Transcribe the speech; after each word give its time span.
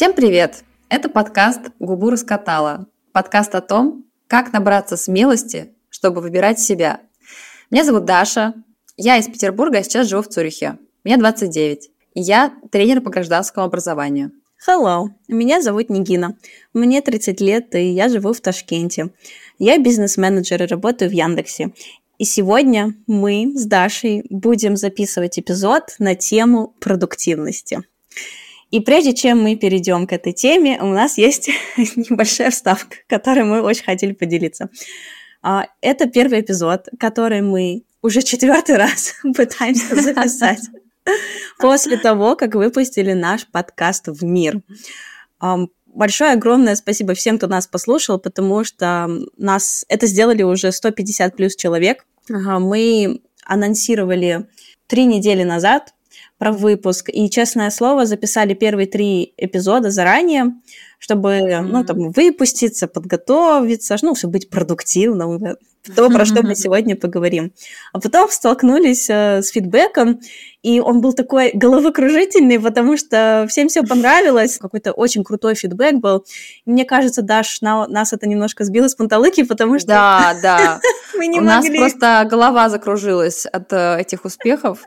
Всем 0.00 0.14
привет! 0.14 0.64
Это 0.88 1.10
подкаст 1.10 1.60
«Губу 1.78 2.08
раскатала». 2.08 2.86
Подкаст 3.12 3.54
о 3.54 3.60
том, 3.60 4.06
как 4.28 4.50
набраться 4.50 4.96
смелости, 4.96 5.74
чтобы 5.90 6.22
выбирать 6.22 6.58
себя. 6.58 7.00
Меня 7.70 7.84
зовут 7.84 8.06
Даша, 8.06 8.54
я 8.96 9.18
из 9.18 9.26
Петербурга, 9.26 9.76
а 9.76 9.82
сейчас 9.82 10.08
живу 10.08 10.22
в 10.22 10.28
Цюрихе. 10.28 10.78
Мне 11.04 11.18
29, 11.18 11.90
и 12.14 12.20
я 12.22 12.54
тренер 12.72 13.02
по 13.02 13.10
гражданскому 13.10 13.66
образованию. 13.66 14.32
Hello, 14.66 15.08
меня 15.28 15.60
зовут 15.60 15.90
Нигина. 15.90 16.38
Мне 16.72 17.02
30 17.02 17.38
лет, 17.42 17.74
и 17.74 17.90
я 17.90 18.08
живу 18.08 18.32
в 18.32 18.40
Ташкенте. 18.40 19.10
Я 19.58 19.76
бизнес-менеджер 19.76 20.62
и 20.62 20.66
работаю 20.66 21.10
в 21.10 21.12
Яндексе. 21.12 21.74
И 22.16 22.24
сегодня 22.24 22.94
мы 23.06 23.52
с 23.54 23.66
Дашей 23.66 24.24
будем 24.30 24.78
записывать 24.78 25.38
эпизод 25.38 25.96
на 25.98 26.14
тему 26.14 26.74
продуктивности. 26.80 27.82
И 28.70 28.80
прежде 28.80 29.12
чем 29.12 29.42
мы 29.42 29.56
перейдем 29.56 30.06
к 30.06 30.12
этой 30.12 30.32
теме, 30.32 30.80
у 30.80 30.86
нас 30.86 31.18
есть 31.18 31.50
небольшая 31.76 32.50
вставка, 32.50 32.96
которой 33.08 33.44
мы 33.44 33.62
очень 33.62 33.84
хотели 33.84 34.12
поделиться. 34.12 34.70
А, 35.42 35.66
это 35.80 36.06
первый 36.06 36.40
эпизод, 36.40 36.88
который 36.98 37.40
мы 37.40 37.82
уже 38.02 38.22
четвертый 38.22 38.76
раз 38.76 39.14
пытаемся 39.36 40.00
записать 40.00 40.60
после 41.58 41.96
того, 41.96 42.36
как 42.36 42.54
выпустили 42.54 43.12
наш 43.12 43.46
подкаст 43.46 44.08
в 44.08 44.24
мир. 44.24 44.62
Большое 45.92 46.32
огромное 46.32 46.76
спасибо 46.76 47.14
всем, 47.14 47.36
кто 47.36 47.48
нас 47.48 47.66
послушал, 47.66 48.20
потому 48.20 48.62
что 48.62 49.08
нас 49.36 49.84
это 49.88 50.06
сделали 50.06 50.44
уже 50.44 50.70
150 50.70 51.34
плюс 51.34 51.56
человек. 51.56 52.06
Мы 52.28 53.20
анонсировали 53.44 54.46
три 54.86 55.04
недели 55.04 55.42
назад 55.42 55.92
про 56.40 56.52
выпуск, 56.52 57.10
и, 57.12 57.28
честное 57.28 57.70
слово, 57.70 58.06
записали 58.06 58.54
первые 58.54 58.86
три 58.86 59.34
эпизода 59.36 59.90
заранее, 59.90 60.54
чтобы, 60.98 61.60
ну, 61.60 61.84
там, 61.84 62.10
выпуститься, 62.12 62.88
подготовиться, 62.88 63.96
ну, 64.00 64.14
чтобы 64.14 64.32
быть 64.32 64.48
продуктивным, 64.48 65.38
то, 65.96 66.10
про 66.10 66.24
что 66.24 66.42
мы 66.42 66.54
сегодня 66.54 66.96
поговорим. 66.96 67.52
А 67.92 68.00
потом 68.00 68.30
столкнулись 68.30 69.08
э, 69.08 69.42
с 69.42 69.48
фидбэком, 69.48 70.20
и 70.62 70.80
он 70.80 71.00
был 71.00 71.12
такой 71.14 71.52
головокружительный, 71.54 72.60
потому 72.60 72.96
что 72.96 73.46
всем 73.48 73.68
все 73.68 73.82
понравилось. 73.82 74.58
Какой-то 74.58 74.92
очень 74.92 75.24
крутой 75.24 75.54
фидбэк 75.54 75.96
был. 75.96 76.26
И 76.66 76.70
мне 76.70 76.84
кажется, 76.84 77.22
Даш, 77.22 77.60
на, 77.62 77.86
нас 77.86 78.12
это 78.12 78.28
немножко 78.28 78.64
сбило 78.64 78.88
с 78.88 78.94
панталыки, 78.94 79.42
потому 79.44 79.78
что... 79.78 79.88
Да, 79.88 80.36
да. 80.42 80.80
мы 81.16 81.26
не 81.26 81.38
У 81.38 81.42
могли. 81.42 81.70
нас 81.70 81.78
просто 81.78 82.26
голова 82.30 82.68
закружилась 82.68 83.46
от 83.46 83.72
э, 83.72 84.00
этих 84.00 84.24
успехов. 84.24 84.80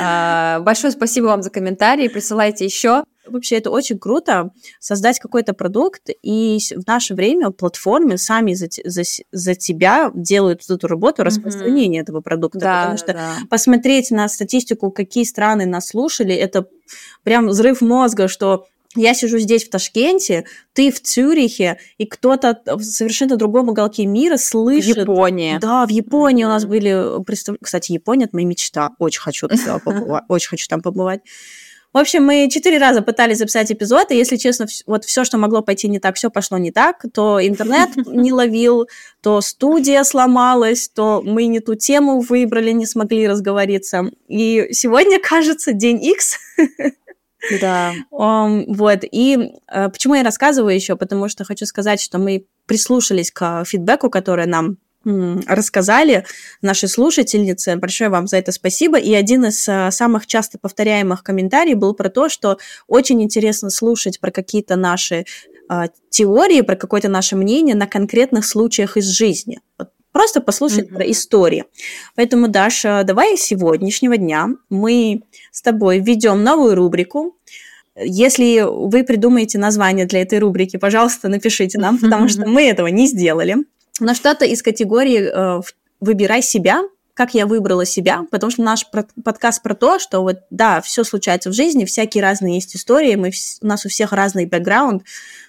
А, 0.00 0.60
большое 0.60 0.92
спасибо 0.92 1.26
вам 1.26 1.42
за 1.42 1.50
комментарии. 1.50 2.08
Присылайте 2.08 2.64
еще. 2.64 3.04
Вообще 3.26 3.56
это 3.56 3.70
очень 3.70 3.98
круто, 3.98 4.50
создать 4.80 5.20
какой-то 5.20 5.52
продукт, 5.52 6.08
и 6.22 6.58
в 6.74 6.86
наше 6.86 7.14
время 7.14 7.50
платформы 7.50 8.18
сами 8.18 8.54
за, 8.54 8.66
за, 8.84 9.02
за 9.30 9.54
тебя 9.54 10.10
делают 10.14 10.39
эту 10.48 10.86
работу 10.86 11.22
распространения 11.22 11.98
mm-hmm. 11.98 12.02
этого 12.02 12.20
продукта. 12.20 12.58
Да, 12.58 12.80
потому 12.80 12.98
что 12.98 13.12
да. 13.12 13.34
посмотреть 13.48 14.10
на 14.10 14.28
статистику, 14.28 14.90
какие 14.90 15.24
страны 15.24 15.66
нас 15.66 15.88
слушали, 15.88 16.34
это 16.34 16.66
прям 17.22 17.48
взрыв 17.48 17.80
мозга, 17.80 18.28
что 18.28 18.66
я 18.96 19.14
сижу 19.14 19.38
здесь, 19.38 19.64
в 19.64 19.70
Ташкенте, 19.70 20.46
ты 20.72 20.90
в 20.90 21.00
Цюрихе, 21.00 21.78
и 21.96 22.06
кто-то 22.06 22.60
в 22.66 22.82
совершенно 22.82 23.36
другом 23.36 23.68
уголке 23.68 24.04
мира 24.04 24.36
слышит... 24.36 24.96
В 24.96 25.00
Японии. 25.00 25.58
Да, 25.60 25.86
в 25.86 25.90
Японии 25.90 26.42
у 26.42 26.48
нас 26.48 26.64
были... 26.64 27.22
Кстати, 27.62 27.92
Япония– 27.92 28.24
это 28.26 28.34
моя 28.34 28.48
мечта. 28.48 28.90
Очень 28.98 29.20
хочу, 29.20 29.46
очень 30.28 30.48
хочу 30.48 30.66
там 30.68 30.82
побывать. 30.82 31.20
В 31.92 31.98
общем, 31.98 32.24
мы 32.24 32.48
четыре 32.48 32.78
раза 32.78 33.02
пытались 33.02 33.38
записать 33.38 33.72
эпизод, 33.72 34.12
и, 34.12 34.16
если 34.16 34.36
честно, 34.36 34.66
вот 34.86 35.04
все, 35.04 35.24
что 35.24 35.38
могло 35.38 35.60
пойти 35.60 35.88
не 35.88 35.98
так, 35.98 36.14
все 36.14 36.30
пошло 36.30 36.56
не 36.56 36.70
так. 36.70 37.04
То 37.12 37.44
интернет 37.44 37.90
не 38.06 38.32
ловил, 38.32 38.88
то 39.20 39.40
студия 39.40 40.04
сломалась, 40.04 40.88
то 40.88 41.20
мы 41.24 41.46
не 41.46 41.58
ту 41.58 41.74
тему 41.74 42.20
выбрали, 42.20 42.70
не 42.70 42.86
смогли 42.86 43.26
разговориться. 43.26 44.04
И 44.28 44.68
сегодня, 44.70 45.18
кажется, 45.22 45.72
день 45.72 46.02
X. 46.04 46.38
Да. 47.60 47.92
Um, 48.12 48.64
вот. 48.68 49.00
И 49.10 49.36
uh, 49.74 49.90
почему 49.90 50.14
я 50.14 50.22
рассказываю 50.22 50.74
еще? 50.74 50.94
Потому 50.94 51.28
что 51.28 51.44
хочу 51.44 51.64
сказать, 51.64 52.00
что 52.00 52.18
мы 52.18 52.44
прислушались 52.66 53.30
к 53.30 53.64
фидбэку, 53.64 54.10
который 54.10 54.46
нам 54.46 54.76
рассказали 55.04 56.26
наши 56.60 56.86
слушательницы. 56.86 57.76
Большое 57.76 58.10
вам 58.10 58.26
за 58.26 58.36
это 58.36 58.52
спасибо. 58.52 58.98
И 58.98 59.14
один 59.14 59.46
из 59.46 59.66
а, 59.68 59.90
самых 59.90 60.26
часто 60.26 60.58
повторяемых 60.58 61.22
комментариев 61.22 61.78
был 61.78 61.94
про 61.94 62.10
то, 62.10 62.28
что 62.28 62.58
очень 62.86 63.22
интересно 63.22 63.70
слушать 63.70 64.20
про 64.20 64.30
какие-то 64.30 64.76
наши 64.76 65.24
а, 65.68 65.88
теории, 66.10 66.60
про 66.60 66.76
какое-то 66.76 67.08
наше 67.08 67.34
мнение 67.36 67.74
на 67.74 67.86
конкретных 67.86 68.44
случаях 68.44 68.98
из 68.98 69.06
жизни. 69.06 69.60
Просто 70.12 70.40
послушать 70.40 70.90
mm-hmm. 70.90 70.94
про 70.94 71.10
истории. 71.10 71.64
Поэтому, 72.14 72.48
Даша, 72.48 73.02
давай 73.04 73.38
с 73.38 73.42
сегодняшнего 73.42 74.16
дня 74.16 74.48
мы 74.68 75.22
с 75.50 75.62
тобой 75.62 76.00
введем 76.00 76.42
новую 76.42 76.74
рубрику. 76.74 77.36
Если 77.96 78.60
вы 78.60 79.04
придумаете 79.04 79.58
название 79.58 80.06
для 80.06 80.22
этой 80.22 80.40
рубрики, 80.40 80.76
пожалуйста, 80.76 81.28
напишите 81.28 81.78
нам, 81.78 81.96
потому 81.98 82.28
что 82.28 82.44
мы 82.46 82.68
этого 82.68 82.88
не 82.88 83.06
сделали 83.06 83.56
но 84.00 84.14
что-то 84.14 84.44
из 84.44 84.62
категории 84.62 85.20
э, 85.22 85.60
«выбирай 86.00 86.42
себя», 86.42 86.82
как 87.14 87.34
я 87.34 87.46
выбрала 87.46 87.84
себя, 87.84 88.24
потому 88.30 88.50
что 88.50 88.62
наш 88.62 88.86
подкаст 89.24 89.62
про 89.62 89.74
то, 89.74 89.98
что 89.98 90.20
вот, 90.20 90.38
да, 90.50 90.80
все 90.80 91.04
случается 91.04 91.50
в 91.50 91.52
жизни, 91.52 91.84
всякие 91.84 92.22
разные 92.22 92.54
есть 92.54 92.74
истории, 92.74 93.14
мы, 93.14 93.30
у 93.60 93.66
нас 93.66 93.84
у 93.84 93.90
всех 93.90 94.12
разный 94.12 94.46
бэкграунд, 94.46 95.02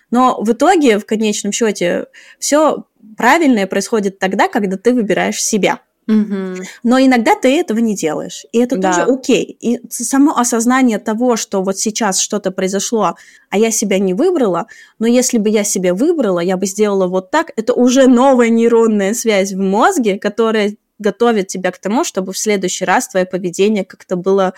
но 0.09 0.41
в 0.41 0.51
итоге, 0.51 1.00
в 1.00 1.06
конечном 1.06 1.53
счете, 1.53 2.07
все 2.39 2.85
правильное 3.16 3.67
происходит 3.67 4.19
тогда, 4.19 4.50
когда 4.50 4.75
ты 4.75 4.94
выбираешь 4.94 5.41
себя. 5.41 5.79
Угу. 6.07 6.63
Но 6.84 7.00
иногда 7.00 7.35
ты 7.35 7.59
этого 7.59 7.78
не 7.79 7.95
делаешь, 7.95 8.45
и 8.51 8.59
это 8.59 8.78
да. 8.78 8.91
тоже 8.91 9.03
окей. 9.03 9.57
И 9.59 9.79
само 9.89 10.38
осознание 10.38 10.97
того, 10.97 11.35
что 11.35 11.62
вот 11.62 11.78
сейчас 11.78 12.19
что-то 12.19 12.51
произошло, 12.51 13.16
а 13.50 13.57
я 13.57 13.72
себя 13.72 14.00
не 14.00 14.13
выбрала, 14.13 14.67
но 15.00 15.07
если 15.07 15.38
бы 15.38 15.50
я 15.50 15.63
себя 15.63 15.94
выбрала, 15.94 16.39
я 16.39 16.57
бы 16.57 16.66
сделала 16.66 17.07
вот 17.07 17.29
так, 17.29 17.51
это 17.56 17.73
уже 17.73 18.07
новая 18.07 18.50
нейронная 18.50 19.13
связь 19.13 19.53
в 19.53 19.59
мозге, 19.59 20.17
которая 20.17 20.75
готовит 20.97 21.47
тебя 21.47 21.72
к 21.72 21.78
тому, 21.78 22.03
чтобы 22.03 22.33
в 22.33 22.38
следующий 22.38 22.85
раз 22.85 23.07
твое 23.07 23.25
поведение 23.25 23.85
как-то 23.85 24.16
было 24.16 24.53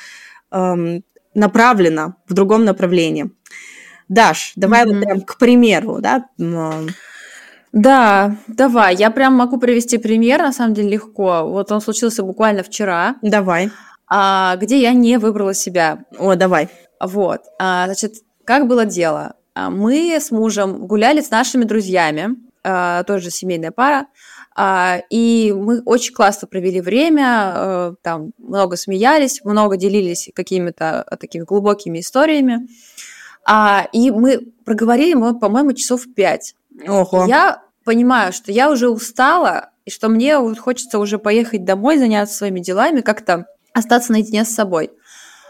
эм, 0.51 1.03
направлено 1.33 2.15
в 2.27 2.33
другом 2.33 2.65
направлении. 2.65 3.31
Даш, 4.09 4.53
давай 4.55 4.83
mm 4.83 4.93
вот 4.93 5.03
прям 5.03 5.21
к 5.21 5.37
примеру, 5.37 5.99
да, 5.99 6.25
да, 7.73 8.37
давай. 8.47 8.95
Я 8.95 9.09
прям 9.09 9.33
могу 9.33 9.57
привести 9.57 9.97
пример, 9.97 10.43
на 10.43 10.53
самом 10.53 10.75
деле 10.75 10.89
легко. 10.89 11.43
Вот 11.43 11.71
он 11.71 11.81
случился 11.81 12.21
буквально 12.21 12.61
вчера. 12.61 13.15
Давай. 13.23 13.71
А, 14.07 14.55
где 14.57 14.79
я 14.79 14.93
не 14.93 15.17
выбрала 15.17 15.55
себя. 15.55 16.05
О, 16.19 16.35
давай. 16.35 16.69
Вот. 17.01 17.41
А, 17.59 17.85
значит, 17.85 18.17
как 18.45 18.67
было 18.67 18.85
дело? 18.85 19.33
А, 19.55 19.71
мы 19.71 20.15
с 20.19 20.29
мужем 20.29 20.85
гуляли 20.85 21.21
с 21.21 21.31
нашими 21.31 21.63
друзьями, 21.63 22.35
а, 22.63 23.03
тоже 23.05 23.31
семейная 23.31 23.71
пара, 23.71 24.05
а, 24.55 24.99
и 25.09 25.51
мы 25.51 25.81
очень 25.81 26.13
классно 26.13 26.47
провели 26.47 26.79
время, 26.79 27.25
а, 27.25 27.93
там 28.03 28.33
много 28.37 28.75
смеялись, 28.75 29.41
много 29.43 29.77
делились 29.77 30.29
какими-то 30.35 31.05
такими 31.19 31.43
глубокими 31.43 32.01
историями. 32.01 32.67
А, 33.45 33.87
и 33.91 34.11
мы 34.11 34.39
проговорили, 34.63 35.15
мы, 35.15 35.37
по-моему, 35.37 35.73
часов 35.73 36.03
пять. 36.15 36.55
Ого. 36.87 37.25
Я 37.25 37.63
понимаю, 37.83 38.33
что 38.33 38.51
я 38.51 38.71
уже 38.71 38.89
устала, 38.89 39.69
и 39.85 39.89
что 39.89 40.09
мне 40.09 40.37
хочется 40.55 40.99
уже 40.99 41.19
поехать 41.19 41.65
домой, 41.65 41.97
заняться 41.97 42.35
своими 42.35 42.59
делами, 42.59 43.01
как-то 43.01 43.45
остаться 43.73 44.11
наедине 44.11 44.45
с 44.45 44.53
собой. 44.53 44.91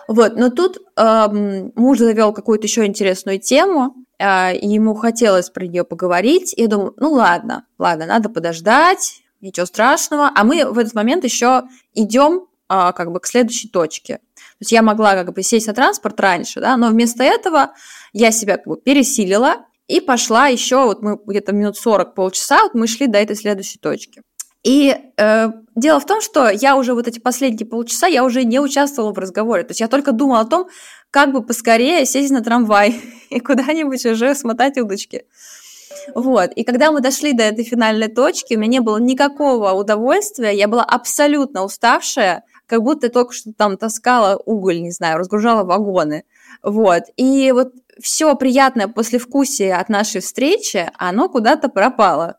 Вот, 0.08 0.36
но 0.36 0.50
тут 0.50 0.80
эм, 0.98 1.72
муж 1.76 2.00
завел 2.00 2.34
какую-то 2.34 2.66
еще 2.66 2.86
интересную 2.86 3.40
тему, 3.40 3.96
э, 4.20 4.56
и 4.56 4.68
ему 4.68 4.96
хотелось 4.96 5.50
про 5.50 5.66
нее 5.66 5.84
поговорить. 5.84 6.54
Я 6.58 6.68
думаю, 6.68 6.94
ну 6.98 7.12
ладно, 7.14 7.66
ладно, 7.78 8.06
надо 8.06 8.30
подождать, 8.30 9.22
ничего 9.40 9.66
страшного. 9.66 10.32
А 10.36 10.44
мы 10.44 10.66
в 10.66 10.78
этот 10.78 10.94
момент 10.94 11.24
еще 11.24 11.64
идем 11.94 12.48
э, 12.70 12.92
как 12.94 13.12
бы 13.12 13.20
к 13.20 13.28
следующей 13.28 13.70
точке. 13.70 14.18
То 14.18 14.58
есть 14.60 14.72
я 14.72 14.82
могла 14.82 15.14
как 15.14 15.34
бы 15.34 15.42
сесть 15.42 15.68
на 15.68 15.74
транспорт 15.74 16.20
раньше, 16.20 16.60
да, 16.60 16.76
но 16.76 16.90
вместо 16.90 17.24
этого 17.24 17.74
я 18.12 18.32
себя 18.32 18.58
как 18.58 18.68
бы 18.68 18.78
пересилила 18.78 19.66
и 19.88 20.00
пошла 20.00 20.48
еще, 20.48 20.86
вот 20.86 21.02
мы 21.02 21.18
где-то 21.26 21.54
минут 21.54 21.78
40, 21.78 22.16
полчаса, 22.16 22.64
вот 22.64 22.74
мы 22.74 22.88
шли 22.88 23.08
до 23.08 23.18
этой 23.18 23.36
следующей 23.36 23.80
точки. 23.80 24.22
И 24.64 24.96
э, 25.18 25.48
дело 25.76 26.00
в 26.00 26.06
том, 26.06 26.22
что 26.22 26.50
я 26.50 26.78
уже 26.78 26.94
вот 26.94 27.08
эти 27.08 27.20
последние 27.20 27.68
полчаса, 27.68 28.08
я 28.08 28.24
уже 28.24 28.46
не 28.46 28.60
участвовала 28.60 29.14
в 29.14 29.18
разговоре. 29.20 29.64
То 29.64 29.72
есть 29.72 29.82
я 29.82 29.90
только 29.90 30.14
думала 30.14 30.40
о 30.40 30.46
том, 30.46 30.68
как 31.12 31.34
бы 31.34 31.44
поскорее 31.44 32.06
сесть 32.06 32.32
на 32.32 32.42
трамвай 32.42 33.02
и 33.30 33.40
куда-нибудь 33.40 34.06
уже 34.06 34.34
смотать 34.36 34.78
удочки. 34.78 35.26
Вот. 36.16 36.52
И 36.54 36.64
когда 36.64 36.92
мы 36.92 37.02
дошли 37.02 37.34
до 37.34 37.44
этой 37.44 37.66
финальной 37.66 38.08
точки, 38.08 38.56
у 38.56 38.60
меня 38.60 38.72
не 38.72 38.80
было 38.80 38.98
никакого 38.98 39.72
удовольствия, 39.72 40.52
я 40.52 40.68
была 40.68 40.84
абсолютно 40.84 41.64
уставшая, 41.64 42.44
как 42.66 42.82
будто 42.84 43.10
только 43.10 43.34
что 43.34 43.52
там 43.54 43.78
таскала 43.78 44.42
уголь, 44.46 44.82
не 44.82 44.92
знаю, 44.92 45.18
разгружала 45.20 45.64
вагоны. 45.64 46.24
Вот. 46.62 47.04
И 47.18 47.52
вот 47.52 47.74
все 48.02 48.36
приятное 48.36 48.88
послевкусие 48.88 49.76
от 49.76 49.90
нашей 49.90 50.22
встречи, 50.22 50.90
оно 50.98 51.30
куда-то 51.30 51.70
пропало. 51.70 52.38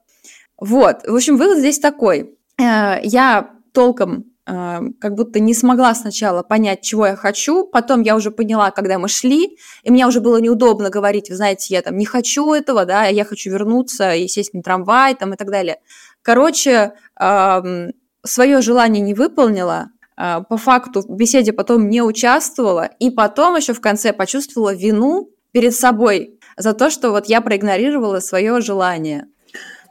Вот. 0.58 1.06
В 1.06 1.14
общем, 1.14 1.36
вывод 1.36 1.58
здесь 1.58 1.78
такой. 1.78 2.36
Э, 2.58 3.00
я 3.02 3.50
толком 3.72 4.24
э, 4.46 4.80
как 5.00 5.14
будто 5.14 5.40
не 5.40 5.54
смогла 5.54 5.94
сначала 5.94 6.42
понять, 6.42 6.82
чего 6.82 7.06
я 7.06 7.16
хочу, 7.16 7.66
потом 7.66 8.02
я 8.02 8.16
уже 8.16 8.30
поняла, 8.30 8.70
когда 8.70 8.98
мы 8.98 9.08
шли, 9.08 9.58
и 9.82 9.90
мне 9.90 10.06
уже 10.06 10.20
было 10.20 10.40
неудобно 10.40 10.90
говорить, 10.90 11.30
вы 11.30 11.36
знаете, 11.36 11.74
я 11.74 11.82
там 11.82 11.96
не 11.96 12.06
хочу 12.06 12.52
этого, 12.52 12.84
да, 12.84 13.06
я 13.06 13.24
хочу 13.24 13.50
вернуться 13.50 14.14
и 14.14 14.28
сесть 14.28 14.54
на 14.54 14.62
трамвай 14.62 15.14
там 15.14 15.34
и 15.34 15.36
так 15.36 15.50
далее. 15.50 15.78
Короче, 16.22 16.92
свое 17.16 18.60
желание 18.62 19.02
не 19.02 19.12
выполнила, 19.12 19.90
а, 20.16 20.42
по 20.42 20.56
факту 20.56 21.02
в 21.02 21.16
беседе 21.16 21.52
потом 21.52 21.88
не 21.88 22.02
участвовала, 22.02 22.88
и 22.98 23.10
потом 23.10 23.56
еще 23.56 23.72
в 23.72 23.80
конце 23.80 24.12
почувствовала 24.12 24.74
вину 24.74 25.30
перед 25.54 25.72
собой 25.72 26.40
за 26.56 26.74
то, 26.74 26.90
что 26.90 27.12
вот 27.12 27.26
я 27.26 27.40
проигнорировала 27.40 28.18
свое 28.18 28.60
желание. 28.60 29.26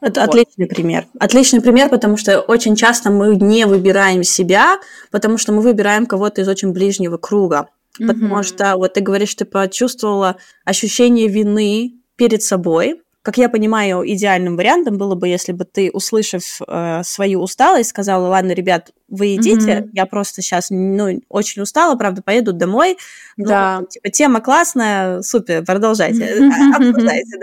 Это 0.02 0.20
вот. 0.20 0.30
отличный 0.30 0.68
пример. 0.68 1.08
Отличный 1.18 1.62
пример, 1.62 1.88
потому 1.88 2.18
что 2.18 2.42
очень 2.42 2.76
часто 2.76 3.10
мы 3.10 3.38
не 3.38 3.66
выбираем 3.66 4.24
себя, 4.24 4.80
потому 5.10 5.38
что 5.38 5.54
мы 5.54 5.62
выбираем 5.62 6.06
кого-то 6.06 6.42
из 6.42 6.50
очень 6.50 6.74
ближнего 6.74 7.16
круга. 7.16 7.70
Потому 7.98 8.40
mm-hmm. 8.40 8.44
что 8.44 8.76
вот 8.76 8.94
ты 8.96 9.02
говоришь, 9.02 9.34
ты 9.36 9.46
почувствовала 9.46 10.36
ощущение 10.66 11.30
вины 11.30 11.94
перед 12.18 12.44
собой, 12.44 13.02
как 13.24 13.38
я 13.38 13.48
понимаю, 13.48 14.04
идеальным 14.06 14.58
вариантом 14.58 14.98
было 14.98 15.16
бы, 15.16 15.30
если 15.30 15.54
бы 15.54 15.64
ты, 15.64 15.90
услышав 15.92 16.60
э, 16.68 17.02
свою 17.04 17.42
усталость, 17.42 17.90
сказала, 17.90 18.28
ладно, 18.28 18.52
ребят, 18.52 18.92
вы 19.08 19.36
идите, 19.36 19.72
mm-hmm. 19.72 19.90
я 19.94 20.06
просто 20.06 20.42
сейчас, 20.42 20.68
ну, 20.70 21.22
очень 21.30 21.62
устала, 21.62 21.96
правда, 21.96 22.22
поеду 22.22 22.52
домой. 22.52 22.98
Ну, 23.38 23.46
да. 23.46 23.84
типа, 23.90 24.10
тема 24.10 24.42
классная, 24.42 25.22
супер, 25.22 25.64
продолжайте, 25.64 26.26
обсуждайте, 26.76 27.40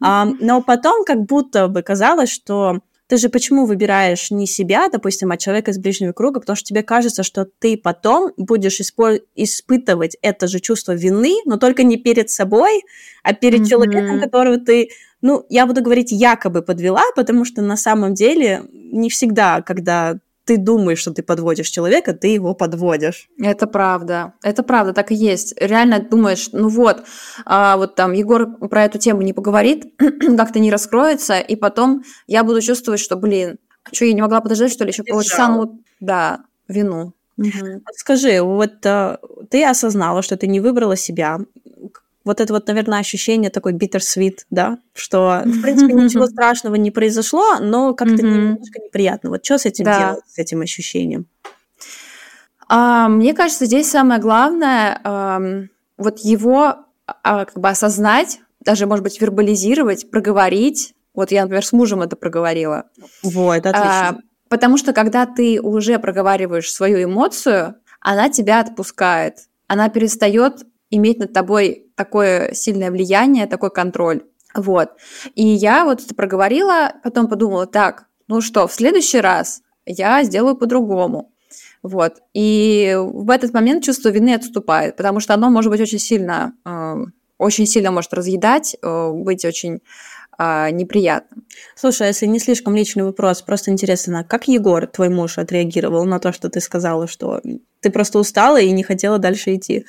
да? 0.00 0.32
Но 0.40 0.62
потом 0.62 1.04
как 1.04 1.26
будто 1.26 1.68
бы 1.68 1.82
казалось, 1.82 2.30
что 2.30 2.80
ты 3.10 3.16
же 3.16 3.28
почему 3.28 3.66
выбираешь 3.66 4.30
не 4.30 4.46
себя, 4.46 4.88
допустим, 4.88 5.32
а 5.32 5.36
человека 5.36 5.72
из 5.72 5.78
ближнего 5.78 6.12
круга? 6.12 6.38
Потому 6.38 6.54
что 6.54 6.66
тебе 6.66 6.84
кажется, 6.84 7.24
что 7.24 7.44
ты 7.44 7.76
потом 7.76 8.30
будешь 8.36 8.80
испо- 8.80 9.20
испытывать 9.34 10.16
это 10.22 10.46
же 10.46 10.60
чувство 10.60 10.92
вины, 10.92 11.34
но 11.44 11.56
только 11.56 11.82
не 11.82 11.96
перед 11.96 12.30
собой, 12.30 12.84
а 13.24 13.34
перед 13.34 13.62
mm-hmm. 13.62 13.68
человеком, 13.68 14.20
которого 14.20 14.58
ты, 14.58 14.90
ну, 15.22 15.44
я 15.48 15.66
буду 15.66 15.82
говорить, 15.82 16.12
якобы 16.12 16.62
подвела, 16.62 17.02
потому 17.14 17.44
что 17.44 17.62
на 17.62 17.76
самом 17.76 18.14
деле 18.14 18.62
не 18.72 19.10
всегда, 19.10 19.62
когда 19.62 20.18
ты 20.44 20.56
думаешь, 20.56 20.98
что 20.98 21.12
ты 21.12 21.22
подводишь 21.22 21.68
человека, 21.68 22.12
ты 22.12 22.28
его 22.28 22.54
подводишь. 22.54 23.28
Это 23.38 23.66
правда. 23.66 24.32
Это 24.42 24.62
правда, 24.62 24.92
так 24.92 25.12
и 25.12 25.14
есть. 25.14 25.54
Реально 25.60 26.00
думаешь, 26.00 26.48
ну 26.52 26.68
вот, 26.68 27.04
а 27.44 27.76
вот 27.76 27.94
там 27.94 28.12
Егор 28.12 28.56
про 28.68 28.84
эту 28.84 28.98
тему 28.98 29.22
не 29.22 29.32
поговорит, 29.32 29.94
как-то 30.36 30.58
не 30.58 30.72
раскроется, 30.72 31.38
и 31.38 31.54
потом 31.54 32.02
я 32.26 32.42
буду 32.42 32.60
чувствовать, 32.62 33.00
что, 33.00 33.16
блин, 33.16 33.58
что, 33.92 34.04
я 34.04 34.12
не 34.12 34.22
могла 34.22 34.40
подождать, 34.40 34.72
что 34.72 34.84
ли, 34.84 34.90
еще 34.90 35.04
полчаса, 35.04 35.48
ну, 35.48 35.80
да, 36.00 36.40
вину. 36.66 37.12
Угу. 37.36 37.82
Скажи, 37.94 38.42
вот 38.42 38.84
а, 38.84 39.18
ты 39.50 39.64
осознала, 39.64 40.22
что 40.22 40.36
ты 40.36 40.46
не 40.46 40.60
выбрала 40.60 40.96
себя, 40.96 41.38
вот 42.30 42.40
это 42.40 42.52
вот, 42.52 42.68
наверное, 42.68 43.00
ощущение 43.00 43.50
такой 43.50 43.72
bittersweet, 43.72 44.44
да, 44.50 44.78
что, 44.94 45.42
в 45.44 45.62
принципе, 45.62 45.92
ничего 45.94 46.26
страшного 46.26 46.76
не 46.76 46.92
произошло, 46.92 47.58
но 47.58 47.92
как-то 47.92 48.22
немножко 48.22 48.80
неприятно. 48.80 49.30
Вот 49.30 49.44
что 49.44 49.58
с 49.58 49.66
этим 49.66 49.84
да. 49.84 49.98
делать, 49.98 50.24
с 50.28 50.38
этим 50.38 50.60
ощущением? 50.60 51.26
А, 52.68 53.08
мне 53.08 53.34
кажется, 53.34 53.66
здесь 53.66 53.90
самое 53.90 54.20
главное 54.20 55.00
а, 55.02 55.40
вот 55.98 56.20
его 56.20 56.76
а, 57.06 57.44
как 57.46 57.58
бы 57.58 57.68
осознать, 57.68 58.38
даже, 58.60 58.86
может 58.86 59.02
быть, 59.02 59.20
вербализировать, 59.20 60.08
проговорить. 60.08 60.94
Вот 61.12 61.32
я, 61.32 61.42
например, 61.42 61.64
с 61.66 61.72
мужем 61.72 62.00
это 62.00 62.14
проговорила. 62.14 62.84
Вот, 63.24 63.66
отлично. 63.66 64.08
А, 64.08 64.18
потому 64.48 64.78
что 64.78 64.92
когда 64.92 65.26
ты 65.26 65.60
уже 65.60 65.98
проговариваешь 65.98 66.72
свою 66.72 67.02
эмоцию, 67.02 67.74
она 68.00 68.30
тебя 68.30 68.60
отпускает. 68.60 69.48
Она 69.66 69.88
перестает 69.88 70.64
иметь 70.90 71.18
над 71.18 71.32
тобой 71.32 71.86
такое 71.94 72.52
сильное 72.52 72.90
влияние, 72.90 73.46
такой 73.46 73.70
контроль. 73.70 74.22
Вот. 74.54 74.90
И 75.34 75.46
я 75.46 75.84
вот 75.84 76.02
это 76.02 76.14
проговорила, 76.14 76.92
потом 77.02 77.28
подумала, 77.28 77.66
так, 77.66 78.06
ну 78.26 78.40
что, 78.40 78.66
в 78.66 78.72
следующий 78.72 79.20
раз 79.20 79.62
я 79.86 80.22
сделаю 80.24 80.56
по-другому. 80.56 81.32
Вот. 81.82 82.18
И 82.34 82.96
в 82.98 83.30
этот 83.30 83.54
момент 83.54 83.84
чувство 83.84 84.10
вины 84.10 84.34
отступает, 84.34 84.96
потому 84.96 85.20
что 85.20 85.34
оно 85.34 85.50
может 85.50 85.70
быть 85.70 85.80
очень 85.80 85.98
сильно, 85.98 86.52
э, 86.64 86.96
очень 87.38 87.66
сильно 87.66 87.90
может 87.90 88.12
разъедать, 88.12 88.76
э, 88.82 89.10
быть 89.12 89.44
очень 89.44 89.80
э, 90.38 90.70
неприятным. 90.70 91.44
Слушай, 91.74 92.04
а 92.04 92.06
если 92.08 92.26
не 92.26 92.38
слишком 92.38 92.76
личный 92.76 93.04
вопрос, 93.04 93.42
просто 93.42 93.70
интересно, 93.70 94.24
как 94.24 94.48
Егор, 94.48 94.86
твой 94.86 95.08
муж, 95.08 95.38
отреагировал 95.38 96.04
на 96.04 96.18
то, 96.18 96.32
что 96.32 96.50
ты 96.50 96.60
сказала, 96.60 97.06
что 97.06 97.40
ты 97.80 97.90
просто 97.90 98.18
устала 98.18 98.60
и 98.60 98.70
не 98.72 98.82
хотела 98.82 99.18
дальше 99.18 99.54
идти? 99.54 99.86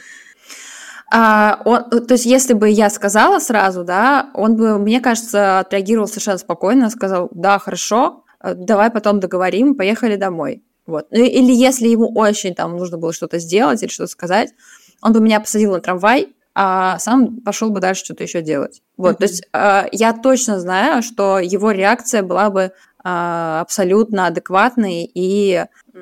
А, 1.14 1.62
он, 1.66 2.06
то 2.08 2.14
есть, 2.14 2.26
если 2.26 2.54
бы 2.54 2.70
я 2.70 2.90
сказала 2.90 3.40
сразу, 3.40 3.84
да, 3.84 4.30
он 4.34 4.56
бы, 4.56 4.80
мне 4.80 5.02
кажется, 5.02 5.60
отреагировал 5.60 6.08
совершенно 6.08 6.38
спокойно, 6.38 6.90
сказал, 6.90 7.30
да, 7.34 7.60
хорошо, 7.60 8.24
э, 8.42 8.54
давай 8.56 8.90
потом 8.90 9.20
договорим, 9.20 9.76
поехали 9.76 10.16
домой. 10.16 10.64
Вот. 10.86 11.08
Ну, 11.12 11.20
или 11.20 11.52
если 11.52 11.90
ему 11.90 12.14
очень 12.16 12.56
там 12.56 12.78
нужно 12.78 12.98
было 12.98 13.12
что-то 13.12 13.40
сделать 13.40 13.84
или 13.84 13.90
что-то 13.90 14.10
сказать, 14.10 14.54
он 15.02 15.12
бы 15.12 15.20
меня 15.20 15.42
посадил 15.42 15.74
на 15.74 15.82
трамвай, 15.82 16.34
а 16.56 16.98
сам 17.00 17.42
пошел 17.42 17.72
бы 17.72 17.82
дальше 17.82 18.06
что-то 18.06 18.24
еще 18.24 18.42
делать. 18.42 18.82
Вот, 18.96 19.16
mm-hmm. 19.16 19.18
то 19.18 19.24
есть 19.24 19.44
э, 19.52 19.84
я 19.92 20.14
точно 20.14 20.62
знаю, 20.62 21.04
что 21.04 21.40
его 21.40 21.72
реакция 21.72 22.24
была 22.24 22.50
бы 22.50 22.62
э, 22.62 22.72
абсолютно 23.04 24.28
адекватной 24.28 25.12
и 25.14 25.66
э, 25.94 26.00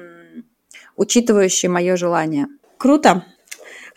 учитывающей 0.96 1.68
мое 1.68 1.96
желание. 1.98 2.46
Круто. 2.78 3.24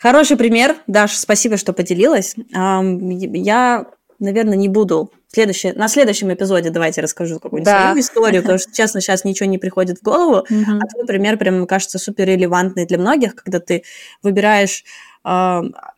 Хороший 0.03 0.35
пример. 0.35 0.75
Даш, 0.85 1.13
спасибо, 1.15 1.55
что 1.55 1.71
поделилась. 1.71 2.35
Я, 2.51 3.85
наверное, 4.19 4.57
не 4.57 4.67
буду 4.67 5.11
Следующее, 5.29 5.73
на 5.73 5.87
следующем 5.87 6.31
эпизоде 6.31 6.69
давайте 6.69 7.01
расскажу 7.01 7.39
какую-нибудь 7.39 7.65
да. 7.65 7.87
свою 7.87 8.01
историю, 8.01 8.41
потому 8.43 8.59
что, 8.59 8.71
честно, 8.71 9.01
сейчас 9.01 9.23
ничего 9.23 9.49
не 9.49 9.57
приходит 9.57 9.97
в 9.97 10.03
голову. 10.03 10.45
А 10.45 10.87
твой 10.87 11.07
пример 11.07 11.37
прям 11.37 11.65
кажется 11.65 11.97
супер 11.97 12.27
релевантный 12.27 12.85
для 12.85 12.99
многих, 12.99 13.33
когда 13.33 13.59
ты 13.59 13.83
выбираешь 14.21 14.83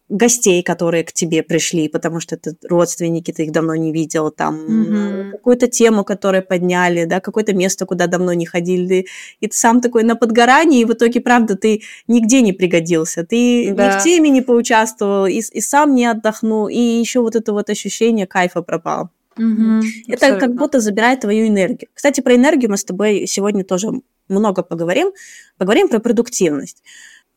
гостей, 0.10 0.62
которые 0.62 1.04
к 1.04 1.12
тебе 1.12 1.42
пришли, 1.42 1.88
потому 1.88 2.20
что 2.20 2.36
это 2.36 2.54
родственники, 2.70 3.32
ты 3.32 3.46
их 3.46 3.52
давно 3.52 3.76
не 3.76 3.92
видел, 3.92 4.30
там 4.30 4.56
mm-hmm. 4.56 5.32
какую-то 5.32 5.68
тему, 5.68 6.04
которую 6.04 6.46
подняли, 6.46 7.06
да, 7.06 7.20
какое-то 7.20 7.54
место, 7.54 7.86
куда 7.86 8.06
давно 8.08 8.34
не 8.34 8.46
ходили, 8.46 9.08
и 9.40 9.48
ты 9.48 9.56
сам 9.56 9.82
такой 9.82 10.04
на 10.04 10.16
подгорании, 10.16 10.82
и 10.82 10.86
в 10.86 10.94
итоге, 10.94 11.22
правда, 11.22 11.56
ты 11.56 11.82
нигде 12.08 12.42
не 12.42 12.54
пригодился, 12.54 13.26
ты 13.26 13.74
да. 13.74 13.96
ни 13.96 14.00
в 14.00 14.04
теме 14.04 14.30
не 14.30 14.42
поучаствовал, 14.42 15.26
и, 15.26 15.40
и 15.40 15.62
сам 15.62 15.96
не 15.96 16.06
отдохнул, 16.06 16.68
и 16.68 16.78
еще 16.78 17.22
вот 17.22 17.36
это 17.36 17.52
вот 17.52 17.70
ощущение 17.70 18.28
кайфа 18.28 18.62
пропал. 18.62 19.10
Угу, 19.38 19.82
это 20.08 20.14
абсолютно. 20.14 20.40
как 20.40 20.56
будто 20.56 20.80
забирает 20.80 21.22
твою 21.22 21.48
энергию. 21.48 21.90
Кстати, 21.94 22.22
про 22.22 22.36
энергию 22.36 22.72
мы 22.72 22.78
с 22.78 22.86
тобой 22.86 23.26
сегодня 23.28 23.66
тоже 23.66 23.90
много 24.30 24.64
поговорим. 24.64 25.12
Поговорим 25.58 25.90
про 25.90 26.00
продуктивность. 26.00 26.84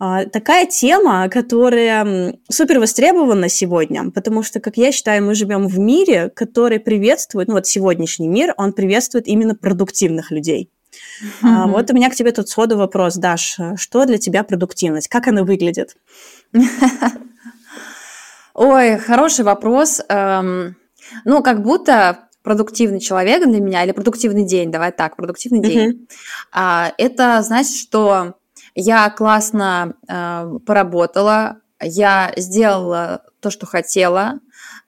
А, 0.01 0.27
такая 0.27 0.67
тема, 0.67 1.29
которая 1.29 2.37
супер 2.49 2.79
востребована 2.79 3.49
сегодня, 3.49 4.11
потому 4.11 4.45
что, 4.45 4.61
как 4.61 4.77
я 4.77 4.93
считаю, 4.93 5.25
мы 5.25 5.35
живем 5.35 5.67
в 5.67 5.79
мире, 5.79 6.31
который 6.31 6.79
приветствует, 6.79 7.49
ну 7.49 7.55
вот 7.55 7.67
сегодняшний 7.67 8.29
мир, 8.29 8.55
он 8.57 8.73
приветствует 8.73 9.27
именно 9.27 9.57
продуктивных 9.57 10.31
людей. 10.31 10.71
Mm-hmm. 11.23 11.49
А, 11.49 11.67
вот 11.67 11.91
у 11.91 11.95
меня 11.95 12.11
к 12.11 12.15
тебе 12.15 12.31
тут 12.31 12.49
сходу 12.49 12.77
вопрос, 12.77 13.17
Даш, 13.17 13.59
что 13.77 14.07
для 14.07 14.19
тебя 14.19 14.45
продуктивность? 14.45 15.09
Как 15.09 15.27
она 15.27 15.43
выглядит? 15.43 15.97
Ой, 18.55 18.99
хороший 18.99 19.45
вопрос. 19.45 20.01
Эм, 20.09 20.77
ну, 21.25 21.43
как 21.43 21.63
будто 21.63 22.29
продуктивный 22.43 23.01
человек 23.01 23.45
для 23.45 23.61
меня, 23.61 23.85
или 23.85 23.93
продуктивный 23.93 24.45
день, 24.45 24.71
давай 24.71 24.93
так, 24.93 25.17
продуктивный 25.17 25.61
день, 25.61 26.09
mm-hmm. 26.55 26.93
это 26.99 27.43
значит, 27.43 27.77
что 27.77 28.38
я 28.81 29.11
классно 29.11 29.95
э, 30.09 30.59
поработала, 30.65 31.61
я 31.81 32.33
сделала 32.37 33.25
то, 33.41 33.51
что 33.51 33.67
хотела, 33.67 34.39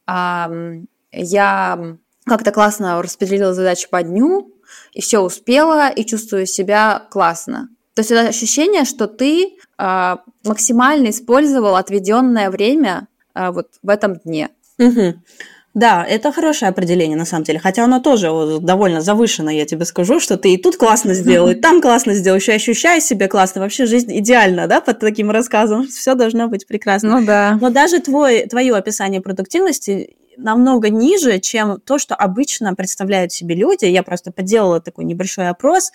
э, 0.07 0.83
я 1.13 1.97
как-то 2.25 2.53
классно 2.53 3.03
распределила 3.03 3.53
задачи 3.53 3.89
по 3.91 4.01
дню, 4.05 4.55
и 4.93 5.01
все 5.01 5.19
успела, 5.19 5.91
и 5.91 6.05
чувствую 6.05 6.47
себя 6.47 7.03
классно. 7.11 7.69
То 7.95 8.01
есть 8.03 8.13
это 8.13 8.29
ощущение, 8.29 8.85
что 8.85 9.09
ты 9.09 9.57
э, 9.77 10.17
максимально 10.45 11.11
использовал 11.11 11.75
отведенное 11.75 12.51
время 12.51 13.09
э, 13.35 13.51
вот 13.51 13.71
в 13.83 13.89
этом 13.89 14.19
дне. 14.19 14.51
Угу. 14.79 15.15
Да, 15.73 16.05
это 16.05 16.33
хорошее 16.33 16.69
определение 16.69 17.17
на 17.17 17.25
самом 17.25 17.45
деле, 17.45 17.61
хотя 17.61 17.85
оно 17.85 18.01
тоже 18.01 18.29
довольно 18.61 19.01
завышено, 19.01 19.51
я 19.51 19.65
тебе 19.67 19.85
скажу, 19.85 20.19
что 20.19 20.37
ты 20.37 20.55
и 20.55 20.57
тут 20.57 20.77
классно 20.77 21.15
сделал, 21.15 21.49
и 21.51 21.55
там 21.55 21.81
классно 21.81 22.15
сделал, 22.15 22.39
еще 22.39 22.53
ощущаешь 22.53 23.05
себя 23.05 23.29
классно, 23.29 23.61
вообще 23.61 23.87
жизнь 23.87 24.19
идеальна, 24.19 24.67
да, 24.67 24.81
под 24.81 24.99
таким 24.99 25.31
рассказом, 25.31 25.87
все 25.89 26.15
должно 26.15 26.49
быть 26.49 26.67
прекрасно. 26.67 27.21
Ну 27.21 27.27
да. 27.27 27.59
Но 27.61 27.71
даже 27.71 28.01
твой, 28.01 28.47
твое 28.47 28.75
описание 28.75 29.21
продуктивности 29.21 30.17
намного 30.37 30.89
ниже, 30.89 31.39
чем 31.39 31.81
то, 31.81 31.99
что 31.99 32.15
обычно 32.15 32.75
представляют 32.75 33.31
себе 33.31 33.55
люди. 33.55 33.85
Я 33.85 34.03
просто 34.03 34.33
поделала 34.33 34.81
такой 34.81 35.05
небольшой 35.05 35.49
опрос 35.49 35.93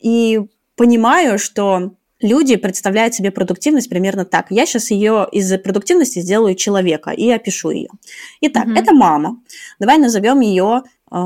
и 0.00 0.40
понимаю, 0.76 1.38
что 1.38 1.94
люди 2.20 2.56
представляют 2.56 3.14
себе 3.14 3.30
продуктивность 3.30 3.88
примерно 3.88 4.24
так. 4.24 4.46
Я 4.50 4.66
сейчас 4.66 4.90
ее 4.90 5.26
из 5.30 5.56
продуктивности 5.58 6.20
сделаю 6.20 6.54
человека 6.54 7.10
и 7.10 7.30
опишу 7.30 7.70
ее. 7.70 7.88
Итак, 8.40 8.66
mm-hmm. 8.66 8.78
это 8.78 8.92
мама. 8.92 9.40
Давай 9.78 9.98
назовем 9.98 10.40
ее 10.40 10.82
э, 11.10 11.16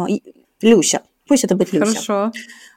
Люся. 0.62 1.02
Пусть 1.26 1.44
это 1.44 1.54
будет 1.54 1.72
Люся. 1.72 2.00
Хорошо. 2.00 2.32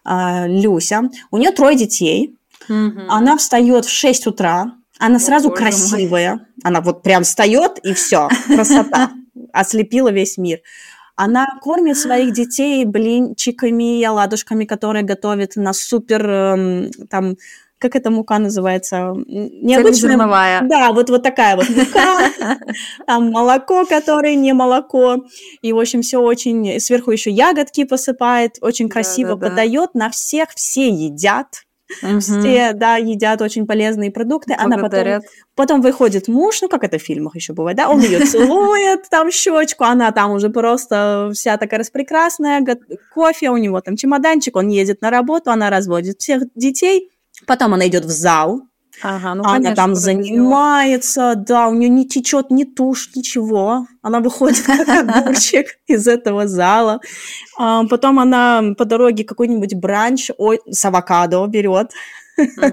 Э, 0.06 0.48
Люся. 0.48 1.10
У 1.32 1.38
нее 1.38 1.51
трое 1.51 1.77
детей. 1.77 2.36
Mm-hmm. 2.70 3.06
Она 3.10 3.38
встает 3.38 3.86
в 3.86 3.89
6 3.89 4.27
утра. 4.27 4.74
Она 5.00 5.20
сразу 5.20 5.50
О, 5.50 5.51
красивая. 5.51 6.36
Мой. 6.36 6.46
Она 6.63 6.82
вот 6.82 7.01
прям 7.01 7.24
встает 7.24 7.80
и 7.84 7.94
все. 7.94 8.30
Красота. 8.48 9.12
Ослепила 9.53 10.12
весь 10.12 10.38
мир. 10.38 10.60
Она 11.15 11.46
кормит 11.62 11.98
своих 11.98 12.34
детей 12.34 12.86
блинчиками 12.86 14.00
и 14.00 14.03
оладушками, 14.03 14.65
которые 14.65 15.03
готовит 15.03 15.56
на 15.56 15.74
супер 15.74 16.27
эм, 16.27 16.91
там 17.10 17.36
как 17.82 17.96
эта 17.96 18.12
мука 18.12 18.38
называется? 18.38 19.14
Необычная. 19.26 19.90
Да, 20.62 20.94
вот, 20.94 21.10
вот 21.10 21.24
такая 21.24 21.56
вот 21.56 21.68
мука, 21.70 22.30
там 23.08 23.32
молоко, 23.32 23.86
которое 23.86 24.36
не 24.36 24.54
молоко, 24.54 25.26
и, 25.62 25.74
в 25.74 25.80
общем, 25.80 26.04
все 26.04 26.20
очень, 26.20 26.80
сверху 26.80 27.12
еще 27.12 27.32
ягодки 27.32 27.84
посыпает, 27.84 28.58
очень 28.62 28.88
красиво 28.88 29.36
да, 29.36 29.36
да, 29.36 29.50
подает, 29.50 29.90
да. 29.94 30.06
на 30.06 30.10
всех 30.12 30.50
все 30.56 30.90
едят, 30.90 31.64
Угу. 32.02 32.20
Все, 32.20 32.72
да, 32.74 32.96
едят 32.96 33.42
очень 33.42 33.68
полезные 33.68 34.12
продукты. 34.12 34.56
Она 34.58 34.78
потом, 34.78 35.22
потом 35.56 35.82
выходит 35.82 36.30
муж, 36.30 36.62
ну, 36.62 36.70
как 36.70 36.86
это 36.86 36.98
в 36.98 37.02
фильмах 37.02 37.36
еще 37.36 37.52
бывает, 37.52 37.76
да, 37.76 37.90
он 37.90 38.00
ее 38.00 38.20
целует, 38.26 39.10
там 39.10 39.30
щечку, 39.30 39.84
она 39.84 40.14
там 40.14 40.32
уже 40.32 40.50
просто 40.50 41.32
вся 41.34 41.58
такая 41.58 41.80
распрекрасная, 41.80 42.66
кофе, 43.14 43.50
у 43.50 43.58
него 43.58 43.82
там 43.82 43.98
чемоданчик, 43.98 44.56
он 44.56 44.70
едет 44.70 45.02
на 45.02 45.10
работу, 45.10 45.52
она 45.52 45.70
разводит 45.70 46.22
всех 46.22 46.44
детей, 46.56 47.10
Потом 47.48 47.74
она 47.74 47.88
идет 47.88 48.06
в 48.06 48.10
зал, 48.10 48.62
Ага, 49.04 49.34
ну, 49.34 49.44
она 49.44 49.54
конечно, 49.54 49.76
там 49.76 49.96
занимается, 49.96 51.34
да, 51.36 51.68
у 51.68 51.74
нее 51.74 51.90
не 51.90 52.08
течет 52.08 52.52
ни 52.52 52.66
тушь, 52.66 53.10
ничего. 53.16 53.88
Она 54.02 54.20
выходит 54.20 54.62
как 54.62 54.88
огурчик 54.88 55.80
из 55.88 56.08
этого 56.08 56.48
зала. 56.48 57.00
А, 57.58 57.86
потом 57.88 58.20
она 58.20 58.62
по 58.78 58.86
дороге 58.86 59.24
какой-нибудь 59.24 59.74
бранч 59.76 60.30
ой, 60.38 60.60
с 60.70 60.86
авокадо 60.86 61.46
берет. 61.48 61.92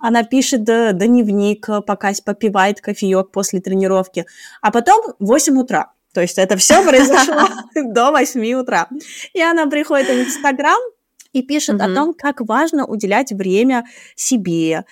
Она 0.00 0.24
пишет 0.24 0.64
дневник, 0.64 1.68
пока 1.86 2.12
попивает 2.24 2.80
кофеек 2.80 3.30
после 3.30 3.60
тренировки. 3.60 4.26
А 4.60 4.70
потом 4.70 5.14
8 5.18 5.58
утра. 5.58 5.92
То 6.14 6.20
есть 6.20 6.38
это 6.38 6.56
все 6.56 6.82
произошло 6.88 7.48
до 7.74 8.10
8 8.10 8.54
утра. 8.54 8.88
И 9.34 9.40
она 9.40 9.66
приходит 9.66 10.08
в 10.08 10.20
Инстаграм, 10.20 10.80
и 11.32 11.42
пишет 11.42 11.76
угу. 11.76 11.84
о 11.84 11.94
том, 11.94 12.14
как 12.14 12.40
важно 12.40 12.86
уделять 12.86 13.32
время 13.32 13.84
себе. 14.14 14.84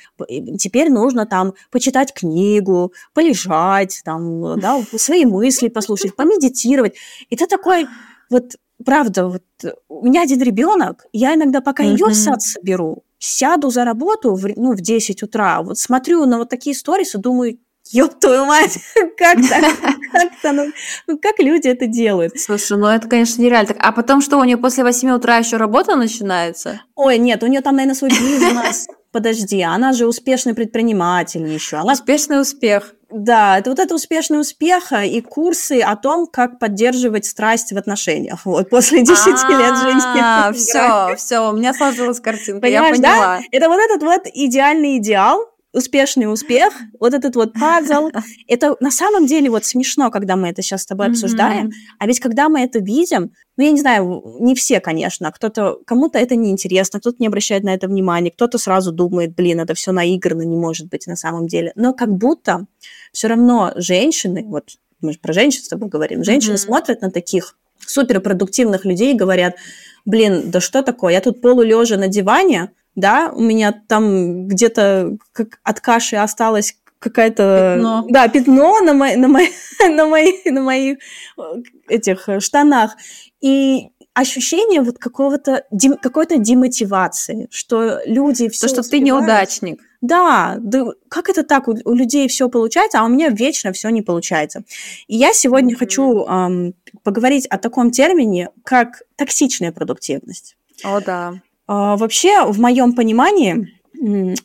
Теперь 0.59 0.91
нужно 0.91 1.27
там 1.27 1.55
почитать 1.71 2.13
книгу, 2.13 2.93
полежать, 3.15 4.03
там, 4.05 4.59
да, 4.61 4.83
свои 4.97 5.25
мысли 5.25 5.69
послушать, 5.69 6.17
помедитировать. 6.17 6.95
И 7.29 7.37
ты 7.37 7.47
такой, 7.47 7.87
вот 8.31 8.57
правда, 8.85 9.29
вот 9.29 9.43
у 9.89 10.05
меня 10.05 10.23
один 10.23 10.43
ребенок, 10.43 11.05
я 11.13 11.35
иногда 11.35 11.61
пока 11.61 11.83
ее 11.83 12.07
в 12.07 12.15
сад 12.15 12.43
соберу, 12.43 13.05
сяду 13.19 13.71
за 13.71 13.85
работу 13.85 14.35
в, 14.35 14.49
ну, 14.57 14.73
в 14.73 14.81
10 14.81 15.23
утра, 15.23 15.63
вот 15.63 15.79
смотрю 15.79 16.25
на 16.25 16.39
вот 16.39 16.49
такие 16.49 16.75
сторисы, 16.75 17.19
думаю, 17.19 17.59
ёб 17.93 18.19
твою 18.19 18.45
мать, 18.47 18.79
как 19.17 19.39
так? 19.49 19.65
Как, 20.13 20.53
ну, 20.53 20.73
ну, 21.07 21.19
как 21.19 21.39
люди 21.39 21.69
это 21.69 21.87
делают? 21.87 22.39
Слушай, 22.39 22.79
ну 22.79 22.87
это, 22.87 23.09
конечно, 23.09 23.41
нереально. 23.43 23.75
А 23.79 23.93
потом 23.93 24.21
что, 24.21 24.39
у 24.39 24.45
нее 24.45 24.57
после 24.57 24.85
8 24.85 25.11
утра 25.11 25.37
еще 25.39 25.57
работа 25.57 25.97
начинается? 25.97 26.83
Ой, 26.95 27.19
нет, 27.19 27.43
у 27.43 27.47
нее 27.47 27.61
там, 27.61 27.77
наверное, 27.77 27.95
свой 27.95 28.11
бизнес. 28.11 28.89
Подожди, 29.13 29.61
она 29.63 29.93
же 29.93 30.07
успешный 30.07 30.55
предприниматель 30.55 31.45
еще. 31.45 31.79
Она... 31.79 31.95
Успешный 31.95 32.41
успех. 32.41 32.95
Да, 33.11 33.59
это 33.59 33.71
вот 33.71 33.81
это 33.81 33.93
успешный 33.93 34.39
успех 34.39 34.93
и 34.93 35.21
курсы 35.21 35.81
о 35.81 35.97
том, 35.97 36.29
как 36.29 36.61
поддерживать 36.61 37.25
страсть 37.25 37.73
в 37.73 37.77
отношениях. 37.77 38.45
Вот, 38.45 38.71
после 38.71 39.03
10 39.03 39.27
лет 39.49 39.77
жизни. 39.79 40.53
Все, 40.55 41.17
все, 41.17 41.51
у 41.51 41.57
меня 41.57 41.75
сложилась 41.75 42.21
картинка, 42.21 42.69
я 42.69 42.89
поняла. 42.89 43.41
Это 43.51 43.69
вот 43.69 43.81
этот 43.81 44.03
вот 44.03 44.23
идеальный 44.33 44.99
идеал, 44.99 45.50
успешный 45.73 46.31
успех, 46.33 46.73
вот 46.99 47.15
этот 47.15 47.37
вот 47.37 47.53
пазл, 47.53 48.11
это 48.49 48.77
на 48.81 48.91
самом 48.91 49.27
деле 49.27 49.51
вот 49.51 49.65
смешно, 49.65 50.11
когда 50.11 50.37
мы 50.37 50.49
это 50.49 50.63
сейчас 50.63 50.83
с 50.83 50.87
тобой 50.87 51.07
обсуждаем, 51.07 51.69
mm-hmm. 51.69 51.97
а 51.99 52.07
ведь 52.07 52.21
когда 52.21 52.49
мы 52.49 52.61
это 52.61 52.81
видим, 52.81 53.33
ну, 53.57 53.65
я 53.65 53.71
не 53.71 53.81
знаю, 53.81 54.23
не 54.41 54.55
все, 54.55 54.81
конечно, 54.81 55.31
кто-то, 55.31 55.79
кому-то 55.87 56.19
это 56.19 56.35
неинтересно, 56.35 56.99
кто-то 56.99 57.17
не 57.21 57.27
обращает 57.27 57.63
на 57.63 57.75
это 57.75 57.87
внимания, 57.87 58.31
кто-то 58.31 58.59
сразу 58.59 58.93
думает, 58.93 59.35
блин, 59.35 59.61
это 59.61 59.75
все 59.75 59.93
наигранно, 59.93 60.43
не 60.43 60.57
может 60.57 60.89
быть 60.89 61.07
на 61.07 61.17
самом 61.17 61.47
деле, 61.47 61.73
но 61.77 61.93
как 61.93 62.11
будто 62.11 62.67
все 63.13 63.29
равно 63.29 63.73
женщины, 63.77 64.45
вот 64.47 64.71
мы 65.01 65.13
же 65.13 65.19
про 65.19 65.33
женщин 65.33 65.63
с 65.63 65.69
тобой 65.69 65.89
говорим, 65.89 66.25
женщины 66.25 66.55
mm-hmm. 66.55 66.59
смотрят 66.59 67.01
на 67.01 67.11
таких 67.11 67.57
суперпродуктивных 67.87 68.85
людей 68.85 69.15
и 69.15 69.17
говорят, 69.17 69.57
блин, 70.05 70.51
да 70.51 70.61
что 70.61 70.83
такое, 70.83 71.15
я 71.15 71.21
тут 71.21 71.41
полулежа 71.41 71.97
на 71.97 72.09
диване, 72.09 72.71
да, 72.95 73.31
у 73.35 73.41
меня 73.41 73.73
там 73.89 74.47
где-то 74.47 75.17
от 75.63 75.81
каши 75.81 76.17
осталось 76.17 76.77
какая-то... 76.99 77.75
Пятно. 77.77 78.07
Да, 78.09 78.29
пятно 78.29 78.81
на, 78.81 78.93
мои, 78.95 79.17
на, 79.17 79.29
мои, 79.29 79.49
на, 79.89 80.07
мои, 80.07 80.33
на 80.45 80.63
моих 80.63 80.99
э, 81.39 81.43
этих 81.89 82.29
штанах. 82.41 82.97
И 83.41 83.89
ощущение 84.15 84.83
вот 84.83 84.99
какого-то 84.99 85.65
дем, 85.71 85.97
какой-то 85.97 86.37
демотивации, 86.37 87.49
что 87.51 88.01
люди 88.05 88.49
все 88.49 88.67
То, 88.67 88.69
что 88.69 88.81
успевают. 88.81 88.91
ты 88.91 89.07
неудачник. 89.07 89.81
Да, 90.01 90.57
да, 90.59 90.87
как 91.09 91.29
это 91.29 91.43
так? 91.43 91.69
У, 91.69 91.77
у 91.85 91.95
людей 91.95 92.29
все 92.29 92.49
получается, 92.49 93.01
а 93.01 93.05
у 93.05 93.09
меня 93.09 93.29
вечно 93.29 93.73
все 93.73 93.89
не 93.91 94.03
получается. 94.03 94.63
И 95.09 95.17
я 95.17 95.33
сегодня 95.33 95.75
mm-hmm. 95.75 95.79
хочу 95.79 96.25
эм, 96.25 96.75
поговорить 97.03 97.47
о 97.47 97.59
таком 97.59 97.91
термине, 97.91 98.51
как 98.65 99.03
токсичная 99.17 99.73
продуктивность. 99.73 100.57
О, 100.85 101.01
да. 101.01 101.35
А, 101.73 101.97
вообще, 101.97 102.47
в 102.47 102.59
моем 102.59 102.95
понимании, 102.97 103.69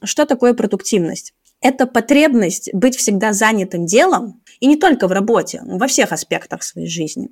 что 0.03 0.27
такое 0.27 0.53
продуктивность? 0.53 1.34
Это 1.60 1.88
потребность 1.88 2.70
быть 2.72 2.96
всегда 2.96 3.34
занятым 3.34 3.88
делом, 3.88 4.44
и 4.60 4.67
не 4.67 4.75
только 4.75 5.08
в 5.08 5.12
работе, 5.12 5.63
во 5.65 5.88
всех 5.88 6.12
аспектах 6.12 6.62
своей 6.62 6.88
жизни. 6.88 7.29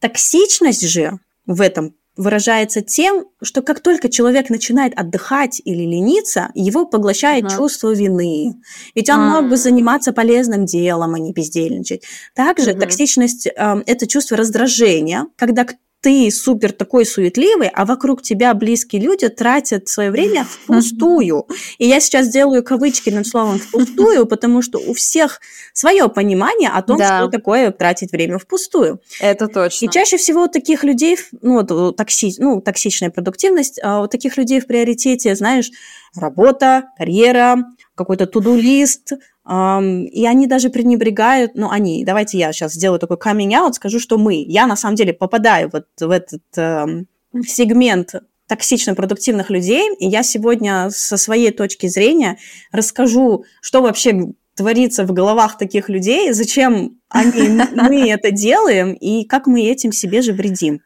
Токсичность 0.00 0.84
же 0.88 1.20
в 1.46 1.60
этом 1.60 1.94
выражается 2.16 2.80
тем, 2.80 3.26
что 3.40 3.62
как 3.62 3.78
только 3.78 4.08
человек 4.08 4.50
начинает 4.50 4.98
отдыхать 4.98 5.62
или 5.64 5.84
лениться, 5.84 6.50
его 6.56 6.84
поглощает 6.84 7.44
uh-huh. 7.44 7.56
чувство 7.56 7.94
вины. 7.94 8.56
Ведь 8.96 9.08
он 9.08 9.20
uh-huh. 9.20 9.40
мог 9.42 9.50
бы 9.50 9.56
заниматься 9.56 10.12
полезным 10.12 10.66
делом, 10.66 11.14
а 11.14 11.18
не 11.20 11.32
бездельничать. 11.32 12.02
Также 12.34 12.72
uh-huh. 12.72 12.80
токсичность 12.80 13.46
э, 13.46 13.82
это 13.86 14.08
чувство 14.08 14.36
раздражения, 14.36 15.26
когда 15.36 15.64
ты 16.00 16.30
супер 16.30 16.72
такой 16.72 17.04
суетливый, 17.04 17.68
а 17.68 17.84
вокруг 17.84 18.22
тебя 18.22 18.54
близкие 18.54 19.02
люди 19.02 19.28
тратят 19.28 19.88
свое 19.88 20.10
время 20.10 20.44
впустую. 20.44 21.46
И 21.78 21.86
я 21.86 22.00
сейчас 22.00 22.28
делаю 22.28 22.62
кавычки 22.62 23.10
над 23.10 23.26
словом 23.26 23.58
впустую, 23.58 24.26
потому 24.28 24.62
что 24.62 24.78
у 24.78 24.94
всех 24.94 25.40
свое 25.72 26.08
понимание 26.08 26.70
о 26.70 26.82
том, 26.82 26.98
да. 26.98 27.18
что 27.18 27.28
такое 27.28 27.72
тратить 27.72 28.12
время 28.12 28.38
впустую. 28.38 29.00
Это 29.20 29.48
точно. 29.48 29.86
И 29.86 29.88
чаще 29.88 30.16
всего 30.18 30.44
у 30.44 30.48
таких 30.48 30.84
людей, 30.84 31.18
ну, 31.42 31.62
вот, 31.62 31.96
токси, 31.96 32.34
ну 32.38 32.60
токсичная 32.60 33.10
продуктивность, 33.10 33.80
а 33.82 34.02
у 34.02 34.06
таких 34.06 34.36
людей 34.36 34.60
в 34.60 34.66
приоритете, 34.66 35.34
знаешь, 35.34 35.70
работа, 36.18 36.90
карьера, 36.96 37.64
какой-то 37.94 38.26
туду-лист, 38.26 39.12
и 39.12 40.26
они 40.26 40.46
даже 40.46 40.68
пренебрегают, 40.68 41.52
ну, 41.54 41.70
они, 41.70 42.04
давайте 42.04 42.38
я 42.38 42.52
сейчас 42.52 42.74
сделаю 42.74 43.00
такой 43.00 43.16
coming 43.16 43.50
out, 43.50 43.72
скажу, 43.72 43.98
что 43.98 44.18
мы, 44.18 44.44
я 44.46 44.66
на 44.66 44.76
самом 44.76 44.94
деле 44.94 45.14
попадаю 45.14 45.70
вот 45.72 45.86
в 45.98 46.10
этот 46.10 46.42
э, 46.56 47.04
сегмент 47.46 48.14
токсично 48.46 48.94
продуктивных 48.94 49.50
людей, 49.50 49.94
и 49.98 50.06
я 50.06 50.22
сегодня 50.22 50.90
со 50.90 51.16
своей 51.16 51.50
точки 51.50 51.86
зрения 51.86 52.38
расскажу, 52.72 53.44
что 53.60 53.82
вообще 53.82 54.32
творится 54.54 55.04
в 55.04 55.12
головах 55.12 55.56
таких 55.56 55.88
людей, 55.88 56.32
зачем 56.32 56.98
они, 57.08 57.60
мы 57.72 58.10
это 58.10 58.30
делаем, 58.30 58.92
и 58.92 59.24
как 59.24 59.46
мы 59.46 59.62
этим 59.62 59.92
себе 59.92 60.20
же 60.20 60.32
вредим. 60.32 60.80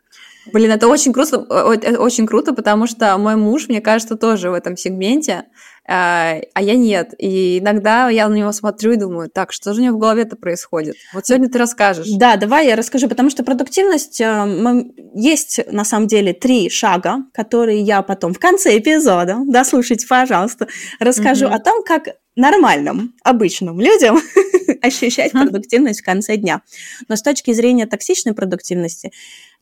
Блин, 0.52 0.70
это 0.70 0.88
очень 0.88 1.12
круто, 1.12 1.38
очень 1.38 2.26
круто, 2.26 2.52
потому 2.52 2.87
что 2.87 3.16
мой 3.18 3.37
муж, 3.37 3.68
мне 3.68 3.80
кажется, 3.80 4.16
тоже 4.16 4.50
в 4.50 4.54
этом 4.54 4.76
сегменте, 4.76 5.44
а, 5.87 6.40
а 6.54 6.62
я 6.62 6.75
нет. 6.76 7.14
И 7.18 7.58
иногда 7.58 8.08
я 8.08 8.28
на 8.28 8.34
него 8.34 8.52
смотрю 8.52 8.92
и 8.92 8.96
думаю, 8.96 9.28
так, 9.28 9.52
что 9.52 9.75
же 9.75 9.80
у 9.80 9.84
него 9.84 9.96
в 9.96 10.00
голове-то 10.00 10.37
происходит? 10.37 10.94
Вот 11.12 11.26
сегодня 11.26 11.49
ты 11.49 11.58
расскажешь. 11.58 12.06
Да, 12.16 12.37
давай 12.37 12.68
я 12.68 12.76
расскажу, 12.76 13.08
потому 13.08 13.30
что 13.30 13.42
продуктивность, 13.42 14.20
э, 14.20 14.84
есть 15.14 15.61
на 15.70 15.84
самом 15.84 16.06
деле 16.06 16.32
три 16.32 16.70
шага, 16.70 17.18
которые 17.34 17.80
я 17.80 18.02
потом 18.02 18.32
в 18.32 18.38
конце 18.38 18.78
эпизода, 18.78 19.38
дослушайте, 19.46 20.06
пожалуйста, 20.06 20.68
расскажу 21.00 21.46
mm-hmm. 21.46 21.54
о 21.54 21.58
том, 21.58 21.82
как 21.84 22.08
нормальным, 22.37 23.14
обычным 23.22 23.80
людям 23.80 24.20
ощущать 24.82 25.32
продуктивность 25.32 26.00
в 26.00 26.04
конце 26.04 26.37
дня. 26.37 26.62
Но 27.08 27.16
с 27.16 27.22
точки 27.22 27.52
зрения 27.52 27.87
токсичной 27.87 28.34
продуктивности, 28.34 29.12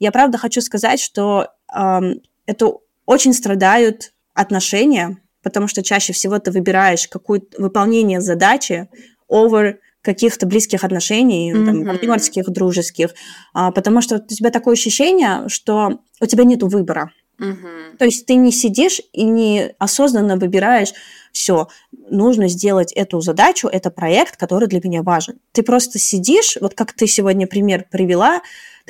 я 0.00 0.10
правда 0.10 0.38
хочу 0.38 0.60
сказать, 0.60 1.00
что 1.00 1.48
э, 1.72 2.00
это 2.46 2.72
очень 3.06 3.32
страдают 3.32 4.12
отношения, 4.34 5.18
потому 5.42 5.68
что 5.68 5.82
чаще 5.82 6.12
всего 6.12 6.38
ты 6.38 6.50
выбираешь 6.50 7.06
какое-то 7.06 7.62
выполнение 7.62 8.20
задачи 8.20 8.88
over 9.30 9.76
каких-то 10.02 10.46
близких 10.46 10.82
отношений, 10.82 11.52
mm-hmm. 11.52 11.66
там, 11.66 11.84
партнерских, 11.84 12.48
дружеских, 12.48 13.10
а, 13.52 13.70
потому 13.70 14.00
что 14.00 14.16
у 14.16 14.34
тебя 14.34 14.50
такое 14.50 14.72
ощущение, 14.72 15.48
что 15.48 16.00
у 16.20 16.26
тебя 16.26 16.44
нет 16.44 16.62
выбора. 16.62 17.12
Mm-hmm. 17.38 17.96
То 17.98 18.04
есть 18.06 18.26
ты 18.26 18.34
не 18.34 18.52
сидишь 18.52 19.00
и 19.12 19.24
не 19.24 19.74
осознанно 19.78 20.36
выбираешь, 20.36 20.92
все, 21.32 21.68
нужно 22.10 22.48
сделать 22.48 22.92
эту 22.92 23.20
задачу, 23.20 23.68
это 23.68 23.90
проект, 23.90 24.36
который 24.36 24.68
для 24.68 24.80
меня 24.82 25.02
важен. 25.02 25.38
Ты 25.52 25.62
просто 25.62 25.98
сидишь, 25.98 26.56
вот 26.60 26.74
как 26.74 26.92
ты 26.92 27.06
сегодня 27.06 27.46
пример 27.46 27.86
привела, 27.90 28.40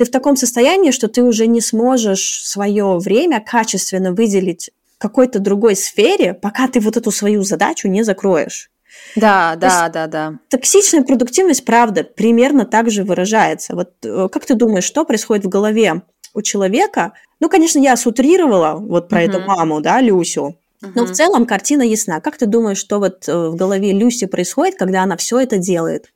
ты 0.01 0.05
в 0.05 0.11
таком 0.11 0.35
состоянии, 0.35 0.89
что 0.89 1.07
ты 1.07 1.21
уже 1.21 1.45
не 1.45 1.61
сможешь 1.61 2.41
свое 2.43 2.97
время 2.97 3.39
качественно 3.39 4.13
выделить 4.13 4.71
какой-то 4.97 5.37
другой 5.37 5.75
сфере, 5.75 6.33
пока 6.33 6.67
ты 6.67 6.79
вот 6.79 6.97
эту 6.97 7.11
свою 7.11 7.43
задачу 7.43 7.87
не 7.87 8.01
закроешь. 8.01 8.71
Да, 9.15 9.53
То 9.53 9.59
да, 9.59 9.89
да, 9.89 10.07
да. 10.07 10.39
Токсичная 10.49 11.03
продуктивность, 11.03 11.65
правда, 11.65 12.03
примерно 12.03 12.65
так 12.65 12.89
же 12.89 13.03
выражается. 13.03 13.75
Вот 13.75 13.91
э, 14.03 14.27
как 14.31 14.45
ты 14.45 14.55
думаешь, 14.55 14.85
что 14.85 15.05
происходит 15.05 15.45
в 15.45 15.49
голове 15.49 16.01
у 16.33 16.41
человека? 16.41 17.13
Ну, 17.39 17.47
конечно, 17.47 17.77
я 17.77 17.95
сутрировала 17.95 18.77
вот 18.79 19.07
про 19.07 19.21
uh-huh. 19.21 19.29
эту 19.29 19.39
маму, 19.41 19.81
да, 19.81 20.01
Люсю. 20.01 20.57
Uh-huh. 20.81 20.91
Но 20.95 21.05
в 21.05 21.11
целом 21.11 21.45
картина 21.45 21.83
ясна. 21.83 22.21
Как 22.21 22.37
ты 22.37 22.47
думаешь, 22.47 22.79
что 22.79 22.97
вот 22.97 23.29
э, 23.29 23.49
в 23.49 23.55
голове 23.55 23.93
Люси 23.93 24.25
происходит, 24.25 24.79
когда 24.79 25.03
она 25.03 25.15
все 25.15 25.39
это 25.39 25.57
делает? 25.57 26.11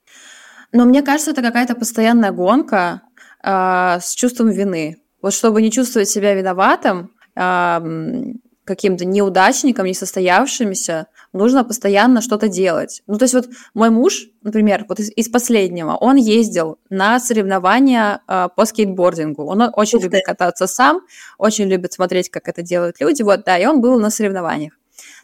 Но 0.71 0.85
мне 0.85 1.03
кажется, 1.03 1.31
это 1.31 1.43
какая-то 1.43 1.75
постоянная 1.75 2.31
гонка 2.31 3.01
э, 3.45 3.99
с 4.01 4.15
чувством 4.15 4.49
вины. 4.49 4.97
Вот 5.21 5.33
чтобы 5.33 5.61
не 5.61 5.71
чувствовать 5.71 6.09
себя 6.09 6.33
виноватым, 6.33 7.11
э, 7.35 8.33
каким-то 8.65 9.05
неудачником, 9.05 9.85
несостоявшимся, 9.85 11.07
нужно 11.33 11.63
постоянно 11.63 12.21
что-то 12.21 12.47
делать. 12.47 13.03
Ну, 13.07 13.17
то 13.17 13.25
есть 13.25 13.35
вот 13.35 13.47
мой 13.73 13.91
муж, 13.91 14.27
например, 14.41 14.85
вот 14.89 14.99
из, 14.99 15.11
из 15.15 15.29
последнего, 15.29 15.95
он 15.95 16.15
ездил 16.15 16.79
на 16.89 17.19
соревнования 17.19 18.21
э, 18.27 18.49
по 18.55 18.65
скейтбордингу. 18.65 19.45
Он 19.45 19.71
очень 19.73 19.99
любит 19.99 20.23
кататься 20.25 20.67
сам, 20.67 21.01
очень 21.37 21.65
любит 21.65 21.93
смотреть, 21.93 22.29
как 22.29 22.47
это 22.47 22.63
делают 22.63 22.99
люди. 22.99 23.21
Вот, 23.21 23.43
да, 23.45 23.57
и 23.57 23.65
он 23.65 23.81
был 23.81 23.99
на 23.99 24.09
соревнованиях. 24.09 24.73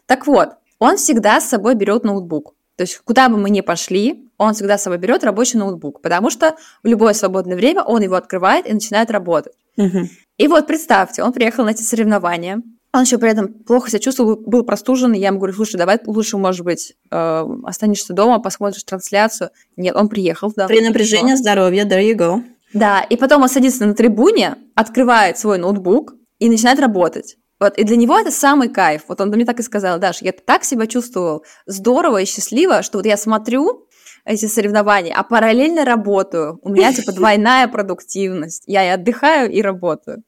Так 0.06 0.26
вот, 0.26 0.50
он 0.78 0.96
всегда 0.96 1.40
с 1.40 1.48
собой 1.48 1.74
берет 1.74 2.04
ноутбук. 2.04 2.54
То 2.76 2.82
есть 2.82 2.98
куда 3.04 3.28
бы 3.28 3.36
мы 3.36 3.50
ни 3.50 3.60
пошли, 3.60 4.30
он 4.42 4.54
всегда 4.54 4.78
с 4.78 4.82
собой 4.82 4.98
берет 4.98 5.24
рабочий 5.24 5.58
ноутбук, 5.58 6.00
потому 6.02 6.30
что 6.30 6.56
в 6.82 6.86
любое 6.86 7.14
свободное 7.14 7.56
время 7.56 7.82
он 7.82 8.02
его 8.02 8.16
открывает 8.16 8.66
и 8.66 8.72
начинает 8.72 9.10
работать. 9.10 9.54
Угу. 9.76 10.08
И 10.38 10.48
вот 10.48 10.66
представьте, 10.66 11.22
он 11.22 11.32
приехал 11.32 11.64
на 11.64 11.70
эти 11.70 11.82
соревнования, 11.82 12.62
он 12.94 13.02
еще 13.02 13.16
при 13.16 13.30
этом 13.30 13.48
плохо 13.48 13.88
себя 13.88 14.00
чувствовал, 14.00 14.36
был 14.36 14.64
простужен. 14.64 15.14
И 15.14 15.18
я 15.18 15.28
ему 15.28 15.38
говорю, 15.38 15.54
слушай, 15.54 15.76
давай 15.76 15.98
лучше, 16.04 16.36
может 16.36 16.62
быть, 16.62 16.94
э, 17.10 17.44
останешься 17.64 18.12
дома, 18.12 18.38
посмотришь 18.38 18.84
трансляцию. 18.84 19.50
Нет, 19.76 19.96
он 19.96 20.08
приехал. 20.08 20.52
Да, 20.54 20.66
при 20.66 20.86
напряжении 20.86 21.34
здоровья, 21.34 21.86
there 21.86 22.02
you 22.02 22.14
go. 22.14 22.42
Да, 22.74 23.00
и 23.02 23.16
потом 23.16 23.42
он 23.42 23.48
садится 23.48 23.86
на 23.86 23.94
трибуне, 23.94 24.56
открывает 24.74 25.38
свой 25.38 25.56
ноутбук 25.56 26.14
и 26.38 26.50
начинает 26.50 26.80
работать. 26.80 27.36
Вот, 27.60 27.78
и 27.78 27.84
для 27.84 27.96
него 27.96 28.18
это 28.18 28.30
самый 28.30 28.68
кайф. 28.68 29.02
Вот 29.08 29.20
он 29.20 29.28
мне 29.28 29.44
так 29.44 29.60
и 29.60 29.62
сказал, 29.62 29.98
Даш, 29.98 30.20
я 30.20 30.32
так 30.32 30.64
себя 30.64 30.86
чувствовал 30.86 31.44
здорово 31.64 32.22
и 32.22 32.24
счастливо, 32.24 32.82
что 32.82 32.98
вот 32.98 33.06
я 33.06 33.16
смотрю 33.16 33.86
эти 34.24 34.46
соревнования, 34.46 35.14
а 35.14 35.22
параллельно 35.22 35.84
работаю. 35.84 36.58
У 36.62 36.70
меня 36.70 36.92
типа 36.92 37.12
двойная 37.16 37.68
продуктивность. 37.68 38.64
Я 38.66 38.84
и 38.84 38.88
отдыхаю, 38.88 39.50
и 39.50 39.62
работаю. 39.62 40.22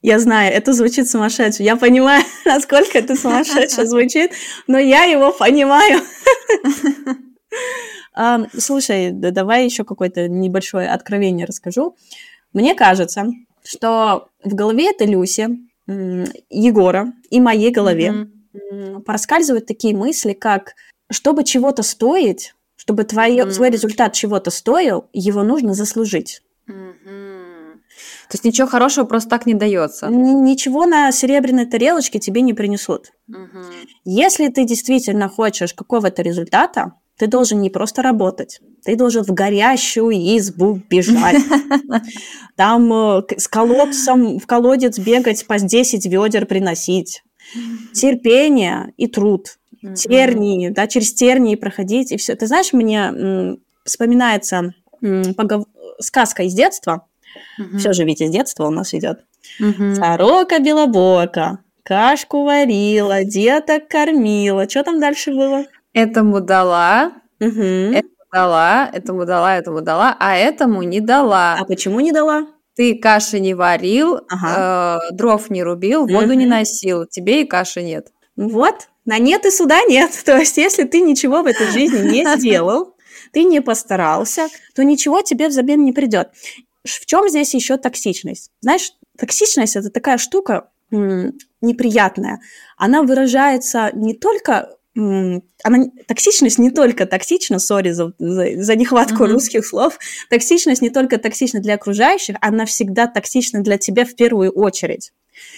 Я 0.00 0.18
знаю, 0.18 0.52
это 0.52 0.72
звучит 0.72 1.08
сумасшедше. 1.08 1.62
Я 1.62 1.76
понимаю, 1.76 2.24
насколько 2.44 2.98
это 2.98 3.14
сумасшедше 3.14 3.86
звучит, 3.86 4.32
но 4.66 4.78
я 4.78 5.04
его 5.04 5.32
понимаю. 5.32 6.00
Слушай, 8.58 9.12
давай 9.12 9.64
еще 9.64 9.84
какое-то 9.84 10.28
небольшое 10.28 10.90
откровение 10.90 11.46
расскажу. 11.46 11.96
Мне 12.52 12.74
кажется, 12.74 13.26
что 13.64 14.28
в 14.44 14.54
голове 14.54 14.90
этой 14.90 15.06
Люси, 15.06 15.48
Егора 15.86 17.12
и 17.30 17.40
моей 17.40 17.70
голове 17.70 18.28
проскальзывают 19.06 19.66
такие 19.66 19.96
мысли, 19.96 20.32
как 20.32 20.74
чтобы 21.10 21.44
чего-то 21.44 21.82
стоить, 21.82 22.54
чтобы 22.82 23.04
твое, 23.04 23.44
твой 23.44 23.70
результат 23.70 24.12
чего-то 24.12 24.50
стоил, 24.50 25.04
его 25.12 25.44
нужно 25.44 25.72
заслужить. 25.72 26.42
То 26.66 28.34
есть 28.34 28.44
ничего 28.44 28.66
хорошего 28.66 29.04
просто 29.04 29.30
так 29.30 29.46
не 29.46 29.54
дается. 29.54 30.08
Ничего 30.08 30.84
на 30.84 31.12
серебряной 31.12 31.66
тарелочке 31.66 32.18
тебе 32.18 32.40
не 32.40 32.54
принесут. 32.54 33.12
Угу. 33.28 33.62
Если 34.04 34.48
ты 34.48 34.64
действительно 34.64 35.28
хочешь 35.28 35.74
какого-то 35.74 36.22
результата, 36.22 36.94
ты 37.18 37.28
должен 37.28 37.60
не 37.60 37.70
просто 37.70 38.02
работать, 38.02 38.60
ты 38.84 38.96
должен 38.96 39.22
в 39.22 39.30
горящую 39.30 40.10
избу 40.36 40.80
бежать. 40.90 41.36
Там 42.56 42.92
э, 42.92 43.22
с 43.36 43.46
колодцем 43.46 44.40
в 44.40 44.46
колодец 44.48 44.98
бегать 44.98 45.46
по 45.46 45.56
10 45.56 46.04
ведер 46.06 46.46
приносить. 46.46 47.22
Терпение 47.92 48.92
и 48.96 49.06
труд. 49.06 49.58
Тернии, 49.94 50.68
да, 50.68 50.86
через 50.86 51.12
тернии 51.12 51.56
проходить, 51.56 52.12
и 52.12 52.16
все. 52.16 52.34
Ты 52.34 52.46
знаешь, 52.46 52.72
мне 52.72 53.58
вспоминается 53.84 54.74
сказка 55.98 56.44
из 56.44 56.54
детства, 56.54 57.06
Угу. 57.58 57.78
Все 57.78 57.92
же 57.92 58.04
ведь 58.04 58.20
из 58.20 58.30
детства 58.30 58.66
у 58.66 58.70
нас 58.70 58.94
идет. 58.94 59.20
Угу. 59.60 59.94
Сорока 59.94 60.58
белобока, 60.58 61.58
кашку 61.82 62.44
варила, 62.44 63.24
деток 63.24 63.88
кормила. 63.88 64.68
Что 64.68 64.84
там 64.84 65.00
дальше 65.00 65.32
было? 65.32 65.64
Этому 65.92 66.40
дала, 66.40 67.12
угу. 67.40 67.60
этому 67.60 68.24
дала, 68.32 68.90
этому 68.92 69.24
дала, 69.24 69.56
этому 69.56 69.80
дала, 69.82 70.16
а 70.18 70.36
этому 70.36 70.82
не 70.82 71.00
дала. 71.00 71.56
А 71.58 71.64
почему 71.64 72.00
не 72.00 72.12
дала? 72.12 72.46
Ты 72.74 72.98
каши 72.98 73.38
не 73.38 73.52
варил, 73.52 74.20
ага. 74.30 75.00
э, 75.10 75.14
дров 75.14 75.50
не 75.50 75.62
рубил, 75.62 76.06
воду 76.06 76.28
угу. 76.28 76.32
не 76.32 76.46
носил, 76.46 77.04
тебе 77.04 77.42
и 77.42 77.46
каши 77.46 77.82
нет. 77.82 78.08
Вот, 78.34 78.88
на 79.04 79.18
нет 79.18 79.46
и 79.46 79.50
суда 79.50 79.80
нет. 79.88 80.10
То 80.24 80.36
есть, 80.36 80.56
если 80.56 80.84
ты 80.84 81.00
ничего 81.00 81.42
в 81.42 81.46
этой 81.46 81.68
жизни 81.68 82.10
не 82.10 82.36
сделал, 82.38 82.96
ты 83.32 83.44
не 83.44 83.60
постарался, 83.60 84.48
то 84.74 84.84
ничего 84.84 85.22
тебе 85.22 85.48
взамен 85.48 85.84
не 85.84 85.92
придет. 85.92 86.30
В 86.84 87.06
чем 87.06 87.28
здесь 87.28 87.54
еще 87.54 87.76
токсичность? 87.76 88.50
Знаешь, 88.60 88.92
токсичность 89.16 89.76
это 89.76 89.90
такая 89.90 90.18
штука 90.18 90.70
м, 90.90 91.38
неприятная. 91.60 92.40
Она 92.76 93.02
выражается 93.02 93.90
не 93.94 94.14
только 94.14 94.76
она, 94.94 95.86
токсичность 96.06 96.58
не 96.58 96.70
только 96.70 97.06
токсична, 97.06 97.58
сори 97.58 97.92
за, 97.92 98.12
за, 98.18 98.62
за 98.62 98.76
нехватку 98.76 99.24
uh-huh. 99.24 99.32
русских 99.32 99.66
слов, 99.66 99.98
токсичность 100.28 100.82
не 100.82 100.90
только 100.90 101.16
токсична 101.16 101.60
для 101.60 101.74
окружающих, 101.74 102.36
она 102.42 102.66
всегда 102.66 103.06
токсична 103.06 103.62
для 103.62 103.78
тебя 103.78 104.04
в 104.04 104.14
первую 104.14 104.50
очередь. 104.50 105.12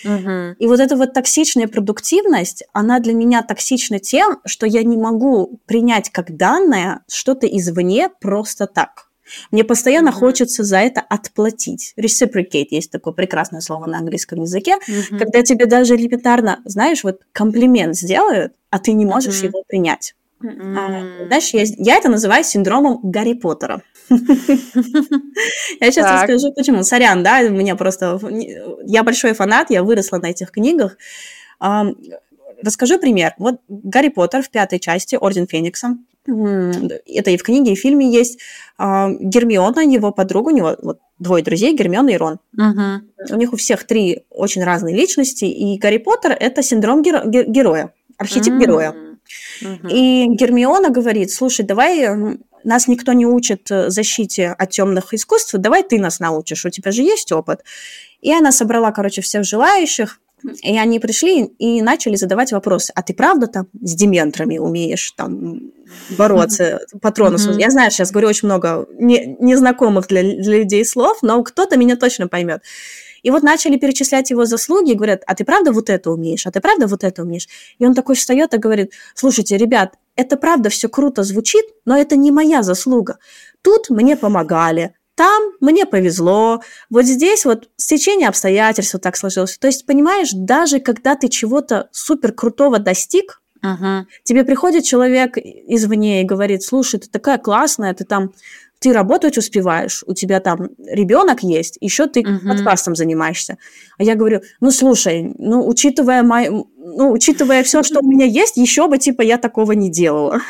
Uh-huh. 0.04 0.54
И 0.58 0.66
вот 0.66 0.80
эта 0.80 0.96
вот 0.96 1.12
токсичная 1.12 1.66
продуктивность, 1.66 2.64
она 2.72 3.00
для 3.00 3.14
меня 3.14 3.42
токсична 3.42 3.98
тем, 3.98 4.40
что 4.44 4.66
я 4.66 4.82
не 4.82 4.96
могу 4.96 5.60
принять 5.66 6.10
как 6.10 6.36
данное 6.36 7.00
что-то 7.08 7.46
извне 7.46 8.10
просто 8.20 8.66
так. 8.66 9.08
Мне 9.50 9.64
постоянно 9.64 10.10
mm-hmm. 10.10 10.12
хочется 10.12 10.64
за 10.64 10.78
это 10.78 11.00
отплатить. 11.00 11.94
Reciprocate 11.98 12.66
есть 12.70 12.90
такое 12.90 13.14
прекрасное 13.14 13.60
слово 13.60 13.86
на 13.86 13.98
английском 13.98 14.42
языке, 14.42 14.76
mm-hmm. 14.76 15.18
когда 15.18 15.42
тебе 15.42 15.66
даже 15.66 15.96
элементарно, 15.96 16.60
знаешь, 16.64 17.04
вот 17.04 17.22
комплимент 17.32 17.96
сделают, 17.96 18.52
а 18.70 18.78
ты 18.78 18.92
не 18.92 19.06
можешь 19.06 19.42
mm-hmm. 19.42 19.46
его 19.46 19.62
принять. 19.66 20.14
Mm-hmm. 20.42 20.76
А, 20.78 21.26
знаешь, 21.26 21.50
я, 21.54 21.62
я 21.78 21.96
это 21.96 22.10
называю 22.10 22.44
синдромом 22.44 23.00
Гарри 23.02 23.32
Поттера. 23.34 23.82
Я 24.10 25.90
сейчас 25.90 26.22
расскажу, 26.22 26.52
почему. 26.52 26.82
Сорян, 26.82 27.22
да, 27.22 27.40
у 27.40 27.50
меня 27.50 27.76
просто... 27.76 28.20
Я 28.84 29.02
большой 29.02 29.32
фанат, 29.32 29.70
я 29.70 29.82
выросла 29.82 30.18
на 30.18 30.26
этих 30.26 30.50
книгах. 30.50 30.96
Расскажу 32.62 32.98
пример. 32.98 33.34
Вот 33.38 33.60
Гарри 33.68 34.08
Поттер 34.08 34.42
в 34.42 34.50
пятой 34.50 34.78
части, 34.78 35.16
Орден 35.16 35.46
Феникса, 35.46 35.96
это 36.26 37.30
и 37.30 37.36
в 37.36 37.42
книге, 37.42 37.72
и 37.72 37.76
в 37.76 37.80
фильме 37.80 38.10
есть, 38.10 38.38
Гермиона, 38.78 39.80
его 39.80 40.10
подруга, 40.10 40.48
у 40.48 40.52
него 40.52 40.76
вот 40.80 40.98
двое 41.18 41.44
друзей, 41.44 41.76
Гермиона 41.76 42.08
и 42.10 42.16
Рон. 42.16 42.38
Угу. 42.56 43.34
У 43.34 43.36
них 43.36 43.52
у 43.52 43.56
всех 43.56 43.84
три 43.84 44.24
очень 44.30 44.64
разные 44.64 44.96
личности, 44.96 45.44
и 45.44 45.78
Гарри 45.78 45.98
Поттер– 45.98 46.34
это 46.40 46.62
синдром 46.62 47.02
геро- 47.02 47.26
героя, 47.26 47.92
архетип 48.16 48.54
mm 48.54 48.58
героя. 48.58 48.94
Угу. 49.60 49.88
И 49.90 50.26
Гермиона 50.30 50.88
говорит, 50.88 51.30
слушай, 51.30 51.64
давай 51.64 52.08
нас 52.64 52.88
никто 52.88 53.12
не 53.12 53.26
учит 53.26 53.70
э, 53.70 53.90
защите 53.90 54.48
от 54.48 54.70
темных 54.70 55.14
искусств, 55.14 55.54
давай 55.54 55.82
ты 55.82 55.98
нас 55.98 56.20
научишь, 56.20 56.64
у 56.64 56.70
тебя 56.70 56.90
же 56.90 57.02
есть 57.02 57.32
опыт. 57.32 57.60
И 58.20 58.32
она 58.32 58.52
собрала, 58.52 58.90
короче, 58.90 59.20
всех 59.20 59.44
желающих, 59.44 60.20
и 60.62 60.76
они 60.76 60.98
пришли 60.98 61.44
и 61.44 61.80
начали 61.80 62.16
задавать 62.16 62.52
вопросы. 62.52 62.92
А 62.94 63.02
ты 63.02 63.14
правда 63.14 63.46
там 63.46 63.66
с 63.80 63.94
дементрами 63.94 64.58
умеешь 64.58 65.12
там 65.12 65.72
бороться, 66.18 66.80
патронусом? 67.00 67.54
Mm-hmm. 67.54 67.60
Я 67.60 67.70
знаю, 67.70 67.90
сейчас 67.90 68.10
говорю 68.10 68.28
очень 68.28 68.48
много 68.48 68.86
не, 68.98 69.36
незнакомых 69.40 70.06
для, 70.08 70.22
для 70.22 70.58
людей 70.58 70.84
слов, 70.84 71.18
но 71.22 71.42
кто-то 71.42 71.76
меня 71.76 71.96
точно 71.96 72.28
поймет. 72.28 72.62
И 73.22 73.30
вот 73.30 73.42
начали 73.42 73.78
перечислять 73.78 74.30
его 74.30 74.44
заслуги, 74.44 74.92
и 74.92 74.94
говорят, 74.94 75.22
а 75.26 75.34
ты 75.34 75.44
правда 75.44 75.72
вот 75.72 75.88
это 75.88 76.10
умеешь, 76.10 76.46
а 76.46 76.50
ты 76.50 76.60
правда 76.60 76.86
вот 76.86 77.04
это 77.04 77.22
умеешь? 77.22 77.48
И 77.78 77.86
он 77.86 77.94
такой 77.94 78.16
встает 78.16 78.52
и 78.52 78.58
говорит, 78.58 78.92
слушайте, 79.14 79.56
ребят, 79.56 79.94
это 80.16 80.36
правда 80.36 80.70
все 80.70 80.88
круто 80.88 81.22
звучит, 81.22 81.64
но 81.84 81.96
это 81.96 82.16
не 82.16 82.30
моя 82.30 82.62
заслуга. 82.62 83.18
Тут 83.62 83.90
мне 83.90 84.16
помогали, 84.16 84.94
там 85.14 85.52
мне 85.60 85.86
повезло, 85.86 86.60
вот 86.90 87.04
здесь 87.04 87.44
вот 87.44 87.68
стечение 87.76 88.28
обстоятельств 88.28 88.94
вот 88.94 89.02
так 89.02 89.16
сложилось. 89.16 89.56
То 89.58 89.68
есть, 89.68 89.86
понимаешь, 89.86 90.30
даже 90.32 90.80
когда 90.80 91.14
ты 91.14 91.28
чего-то 91.28 91.88
супер 91.92 92.32
крутого 92.32 92.80
достиг, 92.80 93.40
uh-huh. 93.64 94.02
тебе 94.24 94.44
приходит 94.44 94.84
человек 94.84 95.36
извне 95.38 96.22
и 96.22 96.24
говорит, 96.24 96.64
слушай, 96.64 96.98
ты 96.98 97.08
такая 97.08 97.38
классная, 97.38 97.94
ты 97.94 98.04
там 98.04 98.32
ты 98.84 98.92
работать 98.92 99.38
успеваешь, 99.38 100.04
у 100.06 100.12
тебя 100.12 100.40
там 100.40 100.68
ребенок 100.86 101.42
есть, 101.42 101.78
еще 101.80 102.06
ты 102.06 102.20
uh-huh. 102.20 102.46
подкастом 102.46 102.94
занимаешься. 102.94 103.56
А 103.96 104.02
я 104.02 104.14
говорю, 104.14 104.42
ну 104.60 104.70
слушай, 104.70 105.32
ну 105.38 105.66
учитывая 105.66 106.22
мой, 106.22 106.50
ну 106.50 107.10
учитывая 107.10 107.62
все, 107.62 107.82
что 107.82 108.00
у 108.00 108.06
меня 108.06 108.26
есть, 108.26 108.58
еще 108.58 108.86
бы 108.86 108.98
типа 108.98 109.22
я 109.22 109.38
такого 109.38 109.72
не 109.72 109.90
делала. 109.90 110.40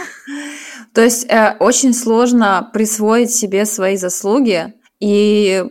То 0.95 1.01
есть 1.05 1.27
э, 1.29 1.57
очень 1.61 1.95
сложно 1.95 2.69
присвоить 2.73 3.31
себе 3.33 3.67
свои 3.67 3.97
заслуги 3.97 4.75
и 4.99 5.65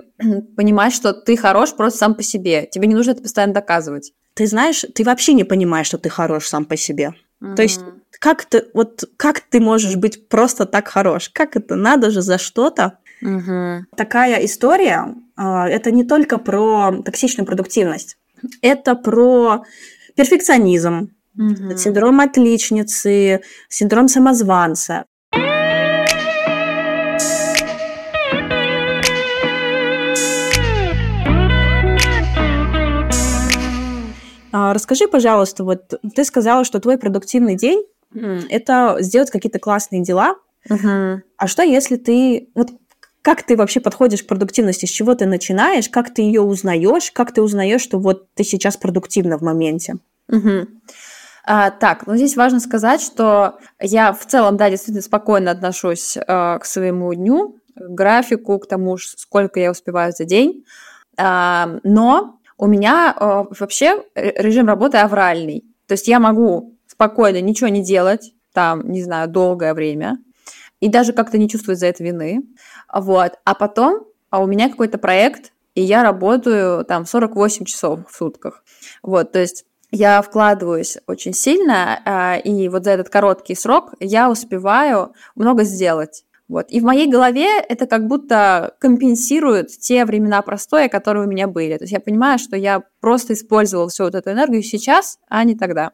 понимать, 0.56 0.94
что 0.94 1.12
ты 1.12 1.36
хорош 1.36 1.74
просто 1.76 2.00
сам 2.00 2.16
по 2.16 2.24
себе. 2.24 2.70
Тебе 2.72 2.88
не 2.88 2.96
нужно 2.96 3.12
это 3.12 3.24
постоянно 3.24 3.54
доказывать. 3.54 4.14
Ты 4.36 4.48
знаешь, 4.48 4.86
ты 4.96 5.04
вообще 5.04 5.34
не 5.34 5.44
понимаешь, 5.44 5.88
что 5.88 5.98
ты 5.98 6.08
хорош 6.08 6.48
сам 6.48 6.64
по 6.64 6.78
себе. 6.78 7.14
Угу. 7.42 7.56
То 7.56 7.62
есть 7.62 7.82
как 8.24 8.46
ты, 8.46 8.68
вот 8.74 9.04
как 9.18 9.42
ты 9.42 9.60
можешь 9.60 9.98
быть 9.98 10.30
просто 10.30 10.66
так 10.66 10.88
хорош? 10.88 11.30
Как 11.34 11.58
это? 11.58 11.76
Надо 11.76 12.10
же 12.10 12.22
за 12.22 12.38
что-то. 12.38 13.00
Угу. 13.22 13.86
Такая 13.98 14.46
история, 14.46 15.14
а, 15.36 15.68
это 15.68 15.92
не 15.92 16.06
только 16.06 16.38
про 16.38 17.04
токсичную 17.04 17.46
продуктивность, 17.46 18.16
это 18.62 18.96
про 18.96 19.66
перфекционизм, 20.16 21.10
угу. 21.38 21.78
синдром 21.78 22.22
отличницы, 22.22 23.42
синдром 23.68 24.08
самозванца. 24.08 25.04
А, 34.54 34.74
расскажи, 34.74 35.08
пожалуйста, 35.10 35.66
вот 35.66 36.00
ты 36.16 36.24
сказала, 36.24 36.64
что 36.64 36.80
твой 36.80 36.98
продуктивный 36.98 37.58
день. 37.58 37.84
Это 38.50 38.98
сделать 39.00 39.32
какие-то 39.32 39.60
классные 39.60 40.04
дела. 40.04 40.36
Uh-huh. 40.70 41.20
А 41.38 41.48
что 41.48 41.62
если 41.64 41.98
ты 41.98 42.50
вот 42.56 42.70
как 43.24 43.44
ты 43.44 43.56
вообще 43.56 43.80
подходишь 43.80 44.22
к 44.22 44.28
продуктивности, 44.28 44.86
с 44.86 44.90
чего 44.90 45.16
ты 45.16 45.26
начинаешь, 45.26 45.90
как 45.90 46.14
ты 46.14 46.22
ее 46.22 46.42
узнаешь, 46.42 47.10
как 47.12 47.32
ты 47.32 47.42
узнаешь, 47.42 47.82
что 47.82 47.98
вот 47.98 48.28
ты 48.34 48.44
сейчас 48.44 48.76
продуктивна 48.76 49.38
в 49.38 49.42
моменте? 49.42 49.96
Угу. 50.30 50.68
А, 51.46 51.72
так, 51.72 52.06
ну 52.06 52.16
здесь 52.16 52.36
важно 52.36 52.60
сказать, 52.60 53.02
что 53.02 53.60
я 53.80 54.12
в 54.12 54.26
целом, 54.26 54.58
да, 54.58 54.70
действительно 54.70 55.02
спокойно 55.02 55.52
отношусь 55.52 56.18
а, 56.28 56.60
к 56.60 56.66
своему 56.66 57.14
дню, 57.14 57.60
к 57.76 57.90
графику, 57.90 58.60
к 58.60 58.68
тому, 58.68 58.98
сколько 58.98 59.60
я 59.60 59.72
успеваю 59.72 60.12
за 60.12 60.26
день. 60.26 60.66
А, 61.18 61.80
но 61.84 62.40
у 62.58 62.68
меня 62.68 63.16
э, 63.20 63.44
вообще 63.60 64.04
режим 64.16 64.68
работы 64.68 64.98
авральный. 64.98 65.66
То 65.88 65.94
есть 65.94 66.08
я 66.08 66.20
могу 66.20 66.73
спокойно 67.04 67.42
ничего 67.42 67.68
не 67.68 67.84
делать, 67.84 68.34
там, 68.54 68.90
не 68.90 69.04
знаю, 69.04 69.28
долгое 69.28 69.74
время, 69.74 70.20
и 70.80 70.88
даже 70.88 71.12
как-то 71.12 71.38
не 71.38 71.50
чувствовать 71.50 71.80
за 71.80 71.88
это 71.88 72.04
вины. 72.04 72.44
Вот. 72.94 73.34
А 73.44 73.54
потом 73.56 74.06
а 74.30 74.42
у 74.42 74.48
меня 74.48 74.70
какой-то 74.70 74.98
проект, 74.98 75.52
и 75.76 75.82
я 75.82 76.02
работаю 76.02 76.86
там 76.86 77.06
48 77.06 77.66
часов 77.66 78.00
в 78.10 78.16
сутках. 78.16 78.64
Вот, 79.04 79.32
то 79.32 79.40
есть 79.40 79.66
я 79.92 80.22
вкладываюсь 80.22 80.98
очень 81.06 81.34
сильно, 81.34 82.02
а, 82.06 82.38
и 82.38 82.68
вот 82.70 82.86
за 82.86 82.92
этот 82.92 83.10
короткий 83.10 83.54
срок 83.54 83.94
я 84.00 84.32
успеваю 84.32 85.14
много 85.36 85.66
сделать. 85.66 86.24
Вот. 86.48 86.68
И 86.70 86.80
в 86.80 86.84
моей 86.84 87.08
голове 87.08 87.60
это 87.60 87.86
как 87.86 88.08
будто 88.08 88.76
компенсирует 88.80 89.68
те 89.68 90.06
времена 90.06 90.42
простоя, 90.42 90.88
которые 90.88 91.26
у 91.28 91.30
меня 91.30 91.48
были. 91.48 91.78
То 91.78 91.84
есть 91.84 91.94
я 91.94 92.00
понимаю, 92.00 92.40
что 92.40 92.56
я 92.56 92.82
просто 93.02 93.34
использовала 93.34 93.90
всю 93.90 94.06
вот 94.06 94.16
эту 94.16 94.32
энергию 94.32 94.64
сейчас, 94.64 95.20
а 95.30 95.44
не 95.44 95.56
тогда. 95.56 95.92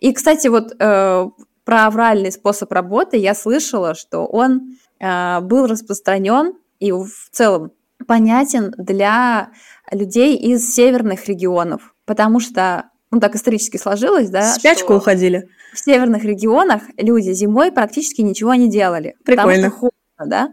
И, 0.00 0.12
кстати, 0.12 0.48
вот 0.48 0.74
э, 0.78 1.30
про 1.64 1.86
авральный 1.86 2.32
способ 2.32 2.72
работы 2.72 3.16
я 3.16 3.34
слышала, 3.34 3.94
что 3.94 4.26
он 4.26 4.76
э, 4.98 5.40
был 5.40 5.66
распространен 5.66 6.54
и 6.78 6.90
в 6.90 7.30
целом 7.30 7.72
понятен 8.06 8.74
для 8.76 9.50
людей 9.92 10.36
из 10.36 10.74
северных 10.74 11.28
регионов, 11.28 11.94
потому 12.06 12.40
что 12.40 12.90
ну 13.10 13.20
так 13.20 13.34
исторически 13.34 13.76
сложилось, 13.76 14.30
да. 14.30 14.52
В 14.52 14.54
спячку 14.54 14.94
уходили. 14.94 15.48
В 15.74 15.78
северных 15.78 16.24
регионах 16.24 16.82
люди 16.96 17.32
зимой 17.32 17.72
практически 17.72 18.20
ничего 18.22 18.54
не 18.54 18.70
делали. 18.70 19.16
Прикольно. 19.24 19.52
Потому 19.52 19.68
что 19.68 19.70
холодно, 19.78 20.26
да. 20.26 20.48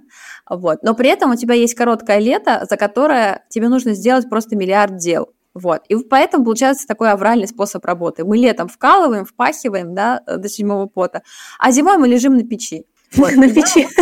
Вот. 0.50 0.84
Но 0.84 0.94
при 0.96 1.10
этом 1.10 1.32
у 1.32 1.36
тебя 1.36 1.56
есть 1.56 1.76
короткое 1.76 2.20
лето, 2.20 2.66
за 2.70 2.78
которое 2.78 3.46
тебе 3.50 3.70
нужно 3.70 3.94
сделать 3.94 4.30
просто 4.30 4.56
миллиард 4.56 4.98
дел. 4.98 5.30
Вот. 5.58 5.82
И 5.90 5.96
поэтому 5.96 6.46
получается 6.46 6.86
такой 6.88 7.10
авральный 7.12 7.48
способ 7.48 7.84
работы. 7.84 8.24
Мы 8.24 8.38
летом 8.38 8.68
вкалываем, 8.68 9.26
впахиваем, 9.26 9.96
да, 9.96 10.22
до 10.28 10.48
седьмого 10.48 10.86
пота, 10.86 11.24
а 11.58 11.72
зимой 11.72 11.98
мы 11.98 12.08
лежим 12.08 12.36
на 12.36 12.44
печи. 12.44 12.86
Вот. 13.16 13.32
На 13.36 13.50
печи. 13.50 13.88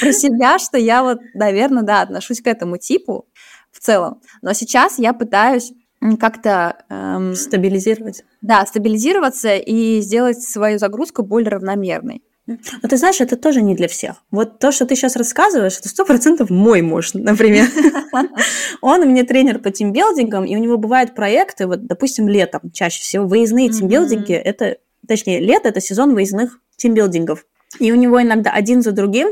Про 0.00 0.12
себя, 0.12 0.58
что 0.58 0.76
я 0.76 1.02
вот, 1.02 1.20
наверное, 1.34 1.82
да, 1.82 2.02
отношусь 2.02 2.42
к 2.42 2.46
этому 2.46 2.76
типу 2.76 3.26
в 3.72 3.80
целом. 3.80 4.20
Но 4.42 4.52
сейчас 4.52 4.98
я 4.98 5.14
пытаюсь 5.14 5.72
как-то... 6.20 6.84
Эм, 6.90 7.34
стабилизировать. 7.34 8.24
Да, 8.42 8.66
стабилизироваться 8.66 9.56
и 9.56 10.02
сделать 10.02 10.42
свою 10.42 10.78
загрузку 10.78 11.22
более 11.22 11.48
равномерной. 11.50 12.22
Но 12.46 12.88
ты 12.88 12.96
знаешь, 12.96 13.20
это 13.20 13.36
тоже 13.36 13.60
не 13.60 13.74
для 13.74 13.88
всех. 13.88 14.22
Вот 14.30 14.58
то, 14.60 14.70
что 14.70 14.86
ты 14.86 14.94
сейчас 14.94 15.16
рассказываешь, 15.16 15.78
это 15.78 15.88
сто 15.88 16.04
процентов 16.04 16.48
мой 16.48 16.80
муж, 16.80 17.14
например. 17.14 17.66
Он 18.80 19.00
у 19.00 19.04
меня 19.06 19.24
тренер 19.24 19.58
по 19.58 19.70
тимбилдингам, 19.70 20.44
и 20.44 20.54
у 20.54 20.58
него 20.58 20.76
бывают 20.76 21.14
проекты, 21.14 21.66
вот, 21.66 21.86
допустим, 21.86 22.28
летом 22.28 22.70
чаще 22.72 23.02
всего 23.02 23.26
выездные 23.26 23.68
тимбилдинги, 23.68 24.32
это, 24.32 24.76
точнее, 25.06 25.40
лето– 25.40 25.68
это 25.70 25.80
сезон 25.80 26.14
выездных 26.14 26.60
тимбилдингов. 26.76 27.44
И 27.80 27.90
у 27.92 27.96
него 27.96 28.22
иногда 28.22 28.50
один 28.50 28.80
за 28.80 28.92
другим 28.92 29.28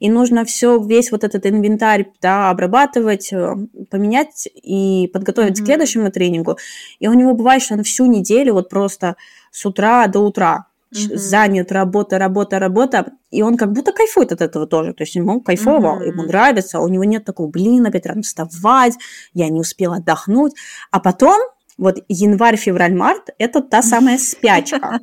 и 0.00 0.08
нужно 0.08 0.44
все, 0.44 0.78
весь 0.78 1.12
вот 1.12 1.24
этот 1.24 1.46
инвентарь 1.46 2.06
да, 2.20 2.50
обрабатывать, 2.50 3.32
э, 3.32 3.54
поменять 3.90 4.48
и 4.54 5.10
подготовить 5.12 5.58
mm-hmm. 5.58 5.62
к 5.62 5.66
следующему 5.66 6.10
тренингу. 6.10 6.58
И 7.00 7.08
у 7.08 7.12
него 7.12 7.34
бывает, 7.34 7.62
что 7.62 7.74
он 7.74 7.82
всю 7.82 8.06
неделю 8.06 8.54
вот 8.54 8.70
просто 8.70 9.16
с 9.50 9.64
утра 9.66 10.06
до 10.06 10.20
утра 10.20 10.66
mm-hmm. 10.92 11.16
занят, 11.16 11.72
работа, 11.72 12.18
работа, 12.18 12.58
работа, 12.58 13.12
и 13.30 13.42
он 13.42 13.56
как 13.56 13.72
будто 13.72 13.92
кайфует 13.92 14.32
от 14.32 14.40
этого 14.40 14.66
тоже, 14.66 14.92
то 14.92 15.02
есть 15.02 15.14
ему 15.14 15.40
кайфово, 15.40 16.00
mm-hmm. 16.00 16.06
ему 16.06 16.22
нравится, 16.24 16.80
у 16.80 16.88
него 16.88 17.04
нет 17.04 17.24
такого, 17.24 17.48
блин, 17.48 17.86
опять 17.86 18.06
рано 18.06 18.22
вставать, 18.22 18.94
я 19.34 19.48
не 19.48 19.60
успела 19.60 19.96
отдохнуть, 19.96 20.54
а 20.90 21.00
потом 21.00 21.40
вот 21.78 21.96
январь, 22.08 22.56
февраль, 22.56 22.94
март– 22.94 23.30
это 23.38 23.62
та 23.62 23.82
самая 23.82 24.18
спячка. 24.18 25.00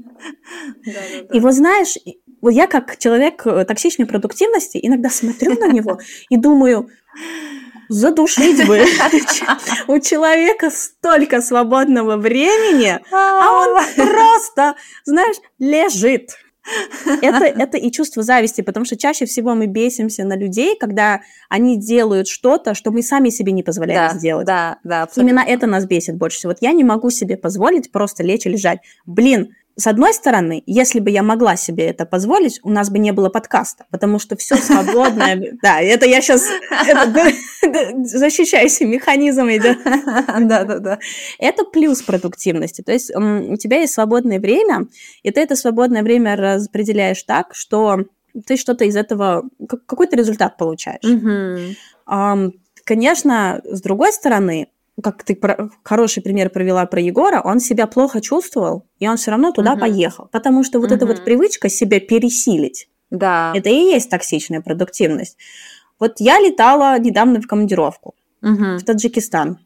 И 1.33 1.39
вот 1.39 1.55
знаешь, 1.55 1.95
вот 2.41 2.51
я 2.51 2.67
как 2.67 2.97
человек 2.97 3.45
э, 3.47 3.65
токсичной 3.65 4.05
продуктивности 4.05 4.79
иногда 4.81 5.09
смотрю 5.09 5.59
на 5.59 5.71
него 5.71 5.99
и 6.29 6.37
думаю, 6.37 6.87
задушить 7.89 8.65
бы. 8.67 8.85
У 9.87 9.99
человека 9.99 10.69
столько 10.71 11.41
свободного 11.41 12.17
времени, 12.17 12.99
а 13.11 13.51
он 13.51 13.83
просто, 13.95 14.75
знаешь, 15.05 15.37
лежит. 15.59 16.31
Это, 17.21 17.45
это 17.45 17.77
и 17.77 17.91
чувство 17.91 18.23
зависти, 18.23 18.61
потому 18.61 18.85
что 18.85 18.97
чаще 18.97 19.25
всего 19.25 19.55
мы 19.55 19.67
бесимся 19.67 20.25
на 20.25 20.35
людей, 20.35 20.77
когда 20.77 21.21
они 21.49 21.77
делают 21.77 22.27
что-то, 22.27 22.73
что 22.73 22.91
мы 22.91 23.01
сами 23.01 23.29
себе 23.29 23.53
не 23.53 23.63
позволяем 23.63 24.11
да, 24.11 24.17
сделать. 24.17 24.45
Да, 24.45 24.77
да, 24.83 25.03
абсолютно. 25.03 25.29
Именно 25.31 25.45
это 25.47 25.65
нас 25.65 25.85
бесит 25.85 26.17
больше 26.17 26.39
всего. 26.39 26.51
Вот 26.51 26.57
я 26.61 26.73
не 26.73 26.83
могу 26.83 27.09
себе 27.09 27.37
позволить 27.37 27.91
просто 27.91 28.23
лечь 28.23 28.45
и 28.45 28.49
лежать. 28.49 28.79
Блин, 29.05 29.55
с 29.79 29.85
одной 29.85 30.11
стороны, 30.13 30.63
если 30.65 30.99
бы 30.99 31.11
я 31.11 31.21
могла 31.21 31.55
себе 31.55 31.85
это 31.85 32.07
позволить, 32.07 32.59
у 32.63 32.69
нас 32.71 32.89
бы 32.89 32.97
не 32.97 33.11
было 33.11 33.29
подкаста, 33.29 33.85
потому 33.91 34.17
что 34.17 34.35
все 34.35 34.55
свободное... 34.57 35.37
Да, 35.61 35.79
это 35.81 36.05
я 36.05 36.19
сейчас 36.19 36.47
защищаюсь 37.61 38.81
механизмом 38.81 39.49
идет. 39.55 39.77
Да, 39.85 40.63
да, 40.63 40.79
да. 40.79 40.99
Это 41.37 41.63
плюс 41.63 42.01
продуктивности. 42.01 42.81
То 42.81 42.91
есть 42.91 43.13
у 43.15 43.55
тебя 43.57 43.81
есть 43.81 43.93
свободное 43.93 44.39
время, 44.39 44.87
и 45.21 45.31
ты 45.31 45.41
это 45.41 45.55
свободное 45.55 46.01
время 46.01 46.35
распределяешь 46.35 47.21
так, 47.23 47.53
что 47.53 47.99
ты 48.45 48.57
что-то 48.57 48.85
из 48.85 48.95
этого, 48.95 49.43
какой-то 49.67 50.15
результат 50.15 50.57
получаешь. 50.57 51.03
Конечно, 52.83 53.61
с 53.65 53.81
другой 53.81 54.13
стороны, 54.13 54.69
как 55.01 55.23
ты 55.23 55.35
про, 55.35 55.69
хороший 55.83 56.23
пример 56.23 56.49
провела 56.49 56.85
про 56.85 56.99
Егора, 56.99 57.41
он 57.43 57.59
себя 57.59 57.87
плохо 57.87 58.21
чувствовал, 58.21 58.85
и 58.99 59.07
он 59.07 59.17
все 59.17 59.31
равно 59.31 59.51
туда 59.51 59.73
угу. 59.73 59.81
поехал. 59.81 60.29
Потому 60.31 60.63
что 60.63 60.79
вот 60.79 60.87
угу. 60.87 60.95
эта 60.95 61.05
вот 61.05 61.23
привычка 61.23 61.69
себя 61.69 61.99
пересилить, 61.99 62.89
да. 63.09 63.53
это 63.55 63.69
и 63.69 63.75
есть 63.75 64.09
токсичная 64.09 64.61
продуктивность. 64.61 65.37
Вот 65.99 66.19
я 66.19 66.39
летала 66.39 66.97
недавно 66.99 67.41
в 67.41 67.47
командировку 67.47 68.15
угу. 68.41 68.77
в 68.77 68.83
Таджикистан. 68.83 69.59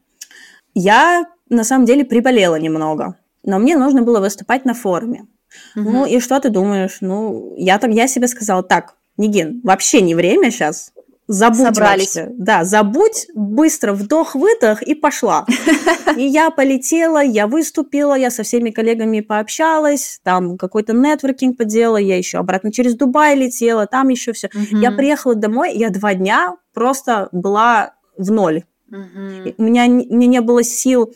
Я 0.74 1.26
на 1.50 1.64
самом 1.64 1.86
деле 1.86 2.06
приболела 2.06 2.56
немного, 2.56 3.18
но 3.44 3.60
мне 3.60 3.78
нужно 3.78 4.02
было 4.02 4.20
выступать 4.20 4.66
на 4.66 4.74
форуме. 4.74 5.28
Угу. 5.76 5.90
Ну 5.90 6.06
и 6.06 6.20
что 6.20 6.40
ты 6.40 6.50
думаешь? 6.50 6.98
Ну, 7.02 7.54
я, 7.58 7.78
так, 7.80 7.92
я 7.92 8.08
себе 8.08 8.28
сказала, 8.28 8.64
так, 8.64 8.96
Нигин, 9.18 9.62
вообще 9.64 10.02
не 10.02 10.16
время 10.16 10.52
сейчас, 10.52 10.91
забудь 11.32 11.76
Собрались. 11.76 12.16
Вообще. 12.16 12.34
Да, 12.38 12.64
забудь, 12.64 13.28
быстро 13.34 13.94
вдох-выдох 13.94 14.82
и 14.82 14.96
пошла. 14.96 15.46
И 16.18 16.24
я 16.24 16.50
полетела, 16.50 17.24
я 17.24 17.48
выступила, 17.48 18.16
я 18.16 18.30
со 18.30 18.44
всеми 18.44 18.70
коллегами 18.70 19.22
пообщалась, 19.22 20.20
там 20.24 20.58
какой-то 20.58 20.94
нетворкинг 20.94 21.58
поделала, 21.58 21.98
я 21.98 22.18
еще 22.18 22.38
обратно 22.38 22.72
через 22.72 22.96
Дубай 22.96 23.36
летела, 23.36 23.88
там 23.88 24.10
еще 24.10 24.34
все. 24.34 24.50
Я 24.72 24.92
приехала 24.92 25.36
домой, 25.36 25.74
я 25.74 25.90
два 25.90 26.14
дня 26.14 26.56
просто 26.74 27.30
была 27.32 27.94
в 28.18 28.32
ноль. 28.32 28.64
У 28.90 29.64
меня 29.64 29.86
мне 29.86 30.28
не 30.28 30.42
было 30.42 30.64
сил 30.64 31.14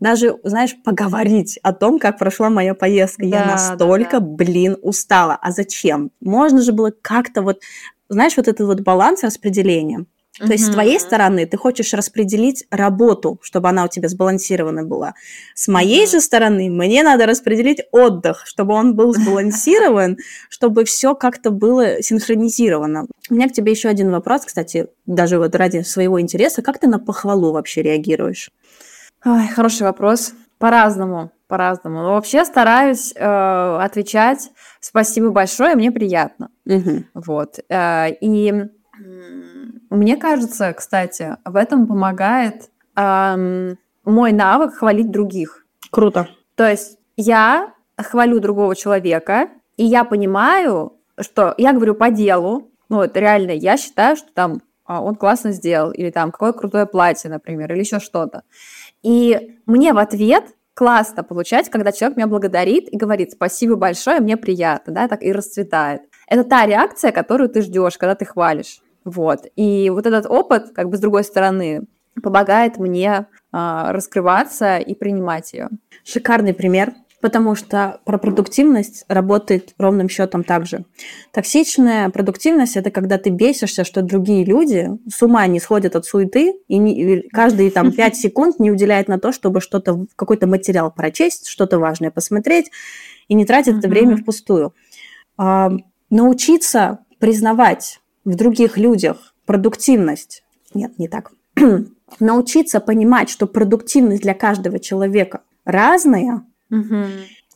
даже, 0.00 0.38
знаешь, 0.44 0.76
поговорить 0.84 1.58
о 1.62 1.72
том, 1.72 1.98
как 1.98 2.18
прошла 2.18 2.50
моя 2.50 2.74
поездка. 2.74 3.22
Да, 3.26 3.40
я 3.40 3.46
настолько, 3.46 4.20
да, 4.20 4.20
да. 4.20 4.26
блин, 4.26 4.76
устала. 4.80 5.36
А 5.40 5.50
зачем? 5.50 6.10
Можно 6.20 6.62
же 6.62 6.72
было 6.72 6.92
как-то 7.02 7.42
вот 7.42 7.60
знаешь, 8.08 8.36
вот 8.36 8.48
этот 8.48 8.66
вот 8.66 8.80
баланс 8.80 9.22
распределения. 9.22 10.06
То 10.38 10.44
uh-huh. 10.44 10.52
есть 10.52 10.66
с 10.66 10.70
твоей 10.70 11.00
стороны 11.00 11.46
ты 11.46 11.56
хочешь 11.56 11.92
распределить 11.94 12.64
работу, 12.70 13.38
чтобы 13.42 13.68
она 13.68 13.84
у 13.84 13.88
тебя 13.88 14.08
сбалансирована 14.08 14.84
была. 14.84 15.14
С 15.54 15.66
моей 15.66 16.04
uh-huh. 16.04 16.10
же 16.12 16.20
стороны 16.20 16.70
мне 16.70 17.02
надо 17.02 17.26
распределить 17.26 17.82
отдых, 17.90 18.42
чтобы 18.46 18.74
он 18.74 18.94
был 18.94 19.12
сбалансирован, 19.14 20.18
чтобы 20.48 20.84
все 20.84 21.14
как-то 21.14 21.50
было 21.50 22.02
синхронизировано. 22.02 23.06
У 23.30 23.34
меня 23.34 23.48
к 23.48 23.52
тебе 23.52 23.72
еще 23.72 23.88
один 23.88 24.10
вопрос, 24.10 24.44
кстати, 24.44 24.86
даже 25.06 25.38
вот 25.38 25.54
ради 25.56 25.82
своего 25.82 26.20
интереса, 26.20 26.62
как 26.62 26.78
ты 26.78 26.86
на 26.86 27.00
похвалу 27.00 27.52
вообще 27.52 27.82
реагируешь? 27.82 28.50
Ой, 29.24 29.48
хороший 29.48 29.82
вопрос. 29.82 30.32
По-разному, 30.58 31.32
по-разному. 31.48 32.02
Но 32.02 32.14
вообще 32.14 32.44
стараюсь 32.44 33.12
э, 33.16 33.78
отвечать 33.80 34.50
спасибо 34.80 35.30
большое, 35.30 35.74
мне 35.74 35.90
приятно. 35.90 36.50
Угу. 36.66 37.04
Вот. 37.14 37.58
Э, 37.68 38.10
и 38.20 38.66
мне 39.90 40.16
кажется, 40.16 40.72
кстати, 40.72 41.36
в 41.44 41.56
этом 41.56 41.86
помогает 41.86 42.70
э, 42.96 43.74
мой 44.04 44.32
навык 44.32 44.74
хвалить 44.74 45.10
других. 45.10 45.64
Круто. 45.90 46.28
То 46.54 46.68
есть 46.70 46.98
я 47.16 47.72
хвалю 47.96 48.40
другого 48.40 48.76
человека, 48.76 49.48
и 49.76 49.84
я 49.84 50.04
понимаю, 50.04 50.98
что 51.20 51.54
я 51.58 51.72
говорю 51.72 51.94
по 51.94 52.10
делу, 52.10 52.70
ну 52.88 52.96
вот 52.96 53.16
реально 53.16 53.52
я 53.52 53.76
считаю, 53.76 54.16
что 54.16 54.32
там 54.32 54.60
а, 54.84 55.02
он 55.02 55.16
классно 55.16 55.52
сделал, 55.52 55.90
или 55.90 56.10
там 56.10 56.32
какое 56.32 56.52
крутое 56.52 56.86
платье, 56.86 57.30
например, 57.30 57.72
или 57.72 57.80
еще 57.80 58.00
что-то. 58.00 58.42
И 59.02 59.58
мне 59.66 59.92
в 59.92 59.98
ответ 59.98 60.44
классно 60.78 61.24
получать, 61.24 61.68
когда 61.70 61.90
человек 61.90 62.16
меня 62.16 62.28
благодарит 62.28 62.88
и 62.88 62.96
говорит 62.96 63.32
спасибо 63.32 63.74
большое, 63.74 64.20
мне 64.20 64.36
приятно, 64.36 64.94
да, 64.94 65.08
так 65.08 65.24
и 65.24 65.32
расцветает. 65.32 66.02
Это 66.28 66.44
та 66.44 66.66
реакция, 66.66 67.10
которую 67.10 67.48
ты 67.48 67.62
ждешь, 67.62 67.98
когда 67.98 68.14
ты 68.14 68.24
хвалишь. 68.24 68.78
Вот. 69.04 69.40
И 69.56 69.90
вот 69.90 70.06
этот 70.06 70.26
опыт, 70.26 70.70
как 70.72 70.88
бы 70.88 70.96
с 70.96 71.00
другой 71.00 71.24
стороны, 71.24 71.88
помогает 72.22 72.78
мне 72.78 73.10
э, 73.10 73.90
раскрываться 73.90 74.78
и 74.78 74.94
принимать 74.94 75.52
ее. 75.52 75.68
Шикарный 76.04 76.54
пример 76.54 76.92
потому 77.20 77.54
что 77.54 78.00
про 78.04 78.18
продуктивность 78.18 79.04
работает 79.08 79.74
ровным 79.78 80.08
счетом 80.08 80.44
также. 80.44 80.84
Токсичная 81.32 82.10
продуктивность– 82.10 82.76
это 82.76 82.90
когда 82.90 83.18
ты 83.18 83.30
бесишься, 83.30 83.84
что 83.84 84.02
другие 84.02 84.44
люди 84.44 84.90
с 85.08 85.22
ума 85.22 85.46
не 85.46 85.58
сходят 85.58 85.96
от 85.96 86.04
суеты, 86.04 86.54
и 86.68 86.78
не, 86.78 87.22
каждые 87.32 87.70
там 87.70 87.92
5 87.96 88.16
секунд 88.16 88.60
не 88.60 88.70
уделяют 88.70 89.08
на 89.08 89.18
то, 89.18 89.32
чтобы 89.32 89.60
что-то, 89.60 90.06
какой-то 90.14 90.46
материал 90.46 90.90
прочесть, 90.90 91.48
что-то 91.48 91.78
важное 91.78 92.10
посмотреть, 92.10 92.70
и 93.26 93.34
не 93.34 93.44
тратят 93.44 93.78
это 93.78 93.88
время 93.88 94.16
впустую. 94.16 94.74
А, 95.36 95.70
научиться 96.10 97.00
признавать 97.18 98.00
в 98.24 98.34
других 98.34 98.78
людях 98.78 99.34
продуктивность, 99.44 100.44
нет, 100.72 100.98
не 100.98 101.08
так, 101.08 101.32
научиться 102.20 102.80
понимать, 102.80 103.28
что 103.28 103.46
продуктивность 103.46 104.22
для 104.22 104.34
каждого 104.34 104.78
человека 104.78 105.42
разная, 105.64 106.44
Угу. 106.70 107.04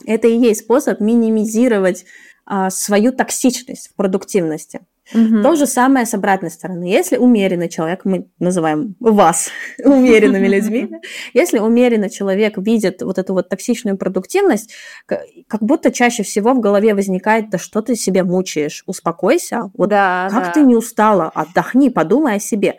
Это 0.05 0.27
и 0.27 0.37
есть 0.37 0.61
способ 0.61 0.99
минимизировать 0.99 2.05
а, 2.45 2.69
свою 2.69 3.11
токсичность 3.11 3.89
в 3.89 3.95
продуктивности. 3.95 4.81
Угу. 5.13 5.43
То 5.43 5.55
же 5.55 5.65
самое 5.65 6.05
с 6.05 6.13
обратной 6.13 6.49
стороны. 6.49 6.85
Если 6.85 7.17
умеренный 7.17 7.67
человек, 7.67 8.01
мы 8.05 8.27
называем 8.39 8.95
вас 8.99 9.49
умеренными 9.83 10.47
людьми, 10.47 10.89
если 11.33 11.59
умеренный 11.59 12.09
человек 12.09 12.57
видит 12.57 13.01
вот 13.01 13.17
эту 13.17 13.33
вот 13.33 13.49
токсичную 13.49 13.97
продуктивность, 13.97 14.73
как 15.05 15.61
будто 15.61 15.91
чаще 15.91 16.23
всего 16.23 16.53
в 16.53 16.59
голове 16.59 16.95
возникает, 16.95 17.49
да 17.49 17.57
что 17.57 17.81
ты 17.81 17.95
себе 17.95 18.23
мучаешь, 18.23 18.83
успокойся, 18.87 19.71
вот 19.73 19.89
да, 19.89 20.29
как 20.31 20.45
да. 20.45 20.51
ты 20.51 20.61
не 20.61 20.75
устала, 20.75 21.29
отдохни, 21.33 21.89
подумай 21.89 22.35
о 22.35 22.39
себе. 22.39 22.75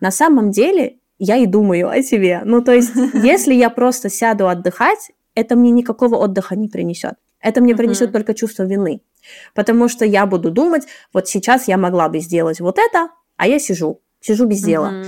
На 0.00 0.10
самом 0.10 0.50
деле 0.50 0.98
я 1.18 1.36
и 1.36 1.46
думаю 1.46 1.88
о 1.88 2.02
себе. 2.02 2.42
Ну, 2.44 2.62
то 2.62 2.72
есть, 2.72 2.92
если 3.14 3.54
я 3.54 3.70
просто 3.70 4.08
сяду 4.08 4.48
отдыхать, 4.48 5.10
это 5.36 5.54
мне 5.54 5.70
никакого 5.70 6.16
отдыха 6.16 6.56
не 6.56 6.68
принесет. 6.68 7.14
Это 7.40 7.60
мне 7.60 7.76
принесет 7.76 8.08
uh-huh. 8.08 8.12
только 8.12 8.34
чувство 8.34 8.64
вины. 8.64 9.02
Потому 9.54 9.88
что 9.88 10.04
я 10.04 10.26
буду 10.26 10.50
думать, 10.50 10.84
вот 11.12 11.28
сейчас 11.28 11.68
я 11.68 11.76
могла 11.76 12.08
бы 12.08 12.18
сделать 12.18 12.58
вот 12.58 12.78
это, 12.78 13.10
а 13.36 13.46
я 13.46 13.58
сижу, 13.58 14.00
сижу 14.20 14.46
без 14.46 14.62
дела. 14.62 14.92
Uh-huh. 14.92 15.06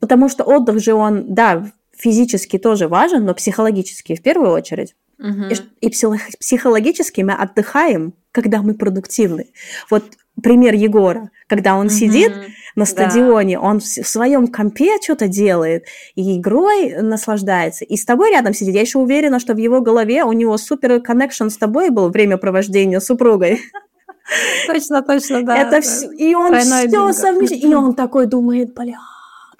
Потому 0.00 0.28
что 0.28 0.44
отдых 0.44 0.80
же 0.80 0.94
он, 0.94 1.34
да, 1.34 1.70
физически 1.92 2.58
тоже 2.58 2.88
важен, 2.88 3.24
но 3.24 3.34
психологически 3.34 4.14
в 4.14 4.22
первую 4.22 4.52
очередь. 4.52 4.94
Uh-huh. 5.20 5.52
И, 5.80 5.86
и 5.86 5.90
психологически 5.90 7.20
мы 7.22 7.34
отдыхаем, 7.34 8.14
когда 8.30 8.62
мы 8.62 8.74
продуктивны. 8.74 9.52
Вот 9.90 10.04
пример 10.42 10.74
Егора, 10.74 11.30
когда 11.46 11.76
он 11.76 11.86
uh-huh. 11.86 11.90
сидит 11.90 12.32
на 12.76 12.84
стадионе, 12.86 13.56
да. 13.56 13.62
он 13.62 13.80
в 13.80 13.84
своем 13.84 14.48
компе 14.48 15.00
что-то 15.00 15.28
делает, 15.28 15.84
и 16.14 16.38
игрой 16.38 16.94
наслаждается, 17.00 17.84
и 17.84 17.96
с 17.96 18.04
тобой 18.04 18.30
рядом 18.30 18.52
сидит. 18.52 18.74
Я 18.74 18.80
еще 18.80 18.98
уверена, 18.98 19.38
что 19.38 19.54
в 19.54 19.58
его 19.58 19.80
голове 19.80 20.24
у 20.24 20.32
него 20.32 20.56
супер 20.56 21.00
коннекшн 21.00 21.48
с 21.48 21.56
тобой 21.56 21.90
был 21.90 22.10
время 22.10 22.36
провождения 22.36 23.00
с 23.00 23.06
супругой. 23.06 23.60
Точно, 24.66 25.02
точно, 25.02 25.42
да. 25.42 25.58
Это 25.58 25.82
все, 25.82 26.10
и 26.10 26.34
он 26.34 26.54
все 26.58 27.12
совмещает, 27.12 27.62
и 27.62 27.74
он 27.74 27.94
такой 27.94 28.24
думает, 28.24 28.72
бля, 28.72 28.98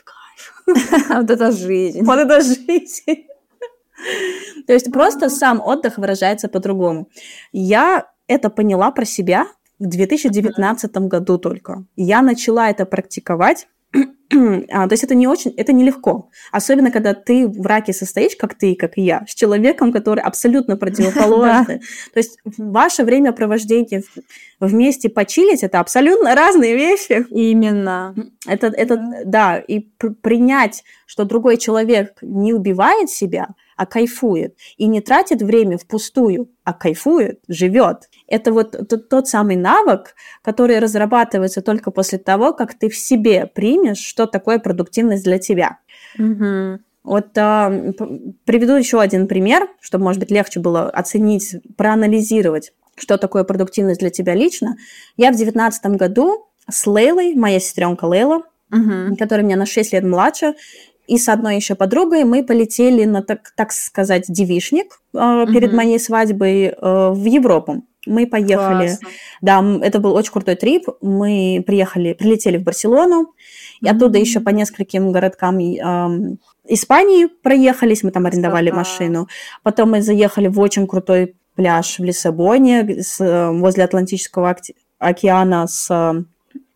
кайф. 0.04 1.08
Вот 1.10 1.30
это 1.30 1.52
жизнь. 1.52 2.02
Вот 2.02 2.18
это 2.18 2.40
жизнь. 2.40 3.26
То 4.66 4.72
есть 4.72 4.90
просто 4.90 5.28
сам 5.28 5.60
отдых 5.60 5.98
выражается 5.98 6.48
по-другому. 6.48 7.08
Я 7.52 8.06
это 8.26 8.48
поняла 8.48 8.90
про 8.90 9.04
себя, 9.04 9.46
в 9.78 9.86
2019 9.86 10.96
году 11.08 11.38
только. 11.38 11.84
Я 11.96 12.22
начала 12.22 12.70
это 12.70 12.86
практиковать. 12.86 13.68
а, 14.70 14.88
то 14.88 14.92
есть 14.92 15.04
это 15.04 15.14
не 15.14 15.26
очень, 15.26 15.52
это 15.56 15.72
нелегко. 15.72 16.30
Особенно, 16.52 16.90
когда 16.90 17.14
ты 17.14 17.46
в 17.46 17.66
раке 17.66 17.92
состоишь, 17.92 18.36
как 18.36 18.54
ты, 18.54 18.74
как 18.74 18.98
и 18.98 19.02
я, 19.02 19.24
с 19.28 19.34
человеком, 19.34 19.92
который 19.92 20.20
абсолютно 20.20 20.76
противоположный. 20.76 21.80
То 22.12 22.18
есть 22.18 22.38
ваше 22.56 23.04
время 23.04 23.32
провождения 23.32 24.02
вместе 24.60 25.08
почилить– 25.08 25.62
это 25.62 25.80
абсолютно 25.80 26.34
разные 26.34 26.74
вещи. 26.76 27.26
Именно. 27.30 28.14
Это, 28.46 28.68
это 28.68 29.22
да, 29.24 29.58
и 29.58 29.80
принять, 30.22 30.84
что 31.06 31.24
другой 31.24 31.56
человек 31.56 32.18
не 32.22 32.52
убивает 32.52 33.10
себя, 33.10 33.48
а 33.76 33.86
кайфует. 33.86 34.56
И 34.76 34.86
не 34.86 35.00
тратит 35.00 35.42
время 35.42 35.78
впустую, 35.78 36.50
а 36.64 36.72
кайфует, 36.72 37.40
живет. 37.48 38.08
Это 38.26 38.52
вот 38.52 38.88
тот, 38.88 39.08
тот 39.08 39.28
самый 39.28 39.56
навык, 39.56 40.14
который 40.42 40.78
разрабатывается 40.78 41.60
только 41.60 41.90
после 41.90 42.18
того, 42.18 42.52
как 42.52 42.74
ты 42.74 42.88
в 42.88 42.96
себе 42.96 43.46
примешь, 43.46 43.98
что 43.98 44.23
такое 44.26 44.58
продуктивность 44.58 45.24
для 45.24 45.38
тебя. 45.38 45.78
Угу. 46.18 46.80
Вот 47.04 47.36
а, 47.36 47.92
приведу 48.46 48.74
еще 48.74 49.00
один 49.00 49.28
пример, 49.28 49.68
чтобы, 49.80 50.04
может 50.04 50.20
быть, 50.20 50.30
легче 50.30 50.60
было 50.60 50.88
оценить, 50.88 51.56
проанализировать, 51.76 52.72
что 52.96 53.18
такое 53.18 53.44
продуктивность 53.44 54.00
для 54.00 54.10
тебя 54.10 54.34
лично. 54.34 54.76
Я 55.16 55.30
в 55.30 55.36
девятнадцатом 55.36 55.96
году 55.96 56.46
с 56.68 56.86
Лейлой, 56.86 57.34
моя 57.34 57.60
сестренка 57.60 58.06
Лейла, 58.06 58.42
угу. 58.72 59.16
которая 59.18 59.44
меня 59.44 59.56
на 59.56 59.66
6 59.66 59.92
лет 59.92 60.04
младше, 60.04 60.54
и 61.06 61.18
с 61.18 61.28
одной 61.28 61.56
еще 61.56 61.74
подругой 61.74 62.24
мы 62.24 62.42
полетели 62.42 63.04
на, 63.04 63.22
так, 63.22 63.52
так 63.56 63.72
сказать, 63.72 64.24
девишник 64.28 65.00
э, 65.12 65.46
перед 65.52 65.68
угу. 65.68 65.76
моей 65.76 65.98
свадьбой 65.98 66.68
э, 66.68 67.10
в 67.10 67.24
Европу. 67.26 67.84
Мы 68.06 68.26
поехали, 68.26 68.88
Классно. 68.88 69.08
да, 69.40 69.64
это 69.82 69.98
был 69.98 70.14
очень 70.14 70.32
крутой 70.32 70.56
трип. 70.56 70.88
Мы 71.00 71.62
приехали, 71.66 72.12
прилетели 72.14 72.58
в 72.58 72.62
Барселону, 72.62 73.32
и 73.80 73.88
оттуда 73.88 74.18
еще 74.18 74.40
по 74.40 74.50
нескольким 74.50 75.12
городкам 75.12 75.58
э, 75.58 76.36
Испании 76.68 77.26
проехались, 77.26 78.02
мы 78.02 78.10
там 78.10 78.26
арендовали 78.26 78.70
Красота. 78.70 79.04
машину. 79.04 79.28
Потом 79.62 79.90
мы 79.90 80.02
заехали 80.02 80.48
в 80.48 80.58
очень 80.60 80.86
крутой 80.86 81.34
пляж 81.54 81.98
в 81.98 82.04
Лиссабоне 82.04 83.02
с, 83.02 83.20
э, 83.20 83.50
возле 83.50 83.84
Атлантического 83.84 84.56
океана 84.98 85.66
с 85.66 86.24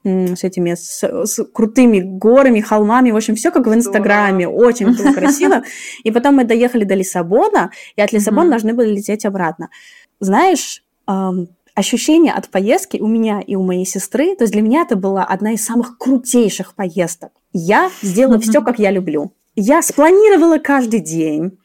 с 0.04 0.44
этими 0.44 0.74
с, 0.74 1.02
с 1.02 1.44
крутыми 1.52 2.00
горами, 2.00 2.60
холмами, 2.60 3.10
в 3.10 3.16
общем, 3.16 3.34
все 3.34 3.50
как 3.50 3.66
в 3.66 3.74
Инстаграме, 3.74 4.48
очень 4.48 4.96
было 4.96 5.12
красиво. 5.12 5.62
И 6.04 6.10
потом 6.10 6.36
мы 6.36 6.44
доехали 6.44 6.84
до 6.84 6.94
Лиссабона, 6.94 7.70
и 7.96 8.00
от 8.00 8.12
Лиссабона 8.12 8.50
должны 8.50 8.74
были 8.74 8.94
лететь 8.94 9.26
обратно. 9.26 9.68
Знаешь, 10.20 10.82
ощущение 11.78 12.32
от 12.32 12.48
поездки 12.48 12.98
у 12.98 13.06
меня 13.06 13.40
и 13.40 13.54
у 13.54 13.62
моей 13.62 13.86
сестры, 13.86 14.34
то 14.34 14.44
есть 14.44 14.52
для 14.52 14.62
меня 14.62 14.82
это 14.82 14.96
была 14.96 15.24
одна 15.24 15.52
из 15.52 15.64
самых 15.64 15.96
крутейших 15.96 16.74
поездок. 16.74 17.30
Я 17.52 17.90
сделала 18.02 18.40
все, 18.40 18.60
как 18.62 18.78
я 18.78 18.90
люблю. 18.90 19.32
Я 19.54 19.80
спланировала 19.82 20.58
каждый 20.58 21.00
день. 21.00 21.58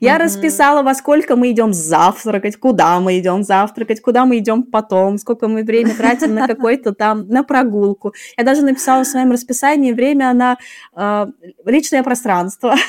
Я 0.00 0.16
mm-hmm. 0.16 0.18
расписала, 0.22 0.82
во 0.82 0.94
сколько 0.94 1.36
мы 1.36 1.50
идем 1.50 1.74
завтракать, 1.74 2.56
куда 2.56 2.98
мы 2.98 3.18
идем 3.18 3.42
завтракать, 3.42 4.00
куда 4.00 4.24
мы 4.24 4.38
идем 4.38 4.62
потом, 4.62 5.18
сколько 5.18 5.48
мы 5.48 5.64
время 5.64 5.94
тратим 5.94 6.34
на 6.34 6.46
какой-то 6.48 6.94
там, 6.94 7.28
на 7.28 7.42
прогулку. 7.42 8.14
Я 8.38 8.44
даже 8.44 8.62
написала 8.62 9.04
в 9.04 9.06
своем 9.06 9.30
расписании 9.30 9.92
время 9.92 10.32
на 10.32 10.56
э, 10.96 11.26
личное 11.66 12.02
пространство. 12.02 12.74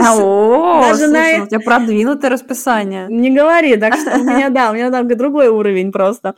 А, 0.00 0.16
о, 0.16 0.82
даже 0.82 1.06
слушай, 1.06 1.40
у 1.40 1.46
тебя 1.46 1.60
продвинутое 1.60 2.30
расписание. 2.30 3.06
Не 3.08 3.30
говори, 3.30 3.76
так 3.76 3.94
что 3.94 4.18
у 4.18 4.24
меня, 4.24 4.50
да, 4.50 4.70
у 4.70 4.74
меня 4.74 4.90
там 4.90 5.06
другой 5.08 5.48
уровень 5.48 5.92
просто. 5.92 6.34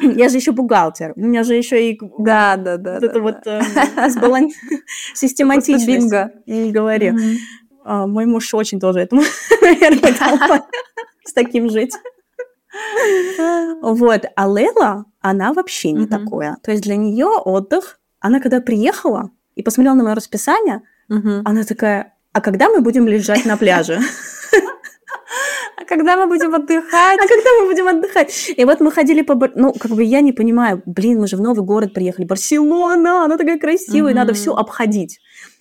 Я 0.00 0.28
же 0.28 0.36
еще 0.36 0.52
бухгалтер, 0.52 1.12
у 1.16 1.20
меня 1.20 1.42
же 1.44 1.54
еще 1.54 1.90
и... 1.90 2.00
Да, 2.18 2.56
да, 2.56 2.76
да. 2.76 2.96
Это 2.96 3.20
вот 3.20 3.46
э, 3.46 3.60
систематичность. 5.14 5.86
Бинго. 5.86 6.32
Не 6.46 6.72
говори. 6.72 7.12
А, 7.88 8.06
мой 8.06 8.26
муж 8.26 8.52
очень 8.52 8.78
тоже 8.78 9.00
этому, 9.00 9.22
наверное, 9.62 10.12
с 11.24 11.32
таким 11.32 11.70
жить. 11.70 11.94
Вот. 13.80 14.24
А 14.36 14.46
Лейла, 14.46 15.06
она 15.20 15.54
вообще 15.54 15.92
не 15.92 16.06
такое. 16.06 16.58
То 16.62 16.70
есть 16.70 16.84
для 16.84 16.96
нее 16.96 17.26
отдых, 17.26 17.98
она 18.20 18.40
когда 18.40 18.60
приехала 18.60 19.30
и 19.54 19.62
посмотрела 19.62 19.94
на 19.94 20.04
мое 20.04 20.14
расписание, 20.14 20.82
она 21.08 21.64
такая, 21.64 22.14
а 22.32 22.42
когда 22.42 22.68
мы 22.68 22.82
будем 22.82 23.08
лежать 23.08 23.46
на 23.46 23.56
пляже? 23.56 23.98
А 25.80 25.84
когда 25.84 26.16
мы 26.18 26.26
будем 26.26 26.54
отдыхать? 26.54 27.18
А 27.18 27.26
когда 27.26 27.50
мы 27.60 27.66
будем 27.70 27.88
отдыхать? 27.88 28.52
И 28.54 28.64
вот 28.64 28.80
мы 28.80 28.90
ходили 28.90 29.22
по... 29.22 29.34
Ну, 29.54 29.72
как 29.72 29.92
бы 29.92 30.04
я 30.04 30.20
не 30.20 30.32
понимаю, 30.32 30.82
блин, 30.84 31.20
мы 31.20 31.26
же 31.26 31.36
в 31.36 31.40
новый 31.40 31.64
город 31.64 31.94
приехали. 31.94 32.26
Барселона, 32.26 33.24
она 33.24 33.38
такая 33.38 33.58
красивая, 33.58 34.12
надо 34.12 34.34
все 34.34 34.54
обходить. 34.54 35.20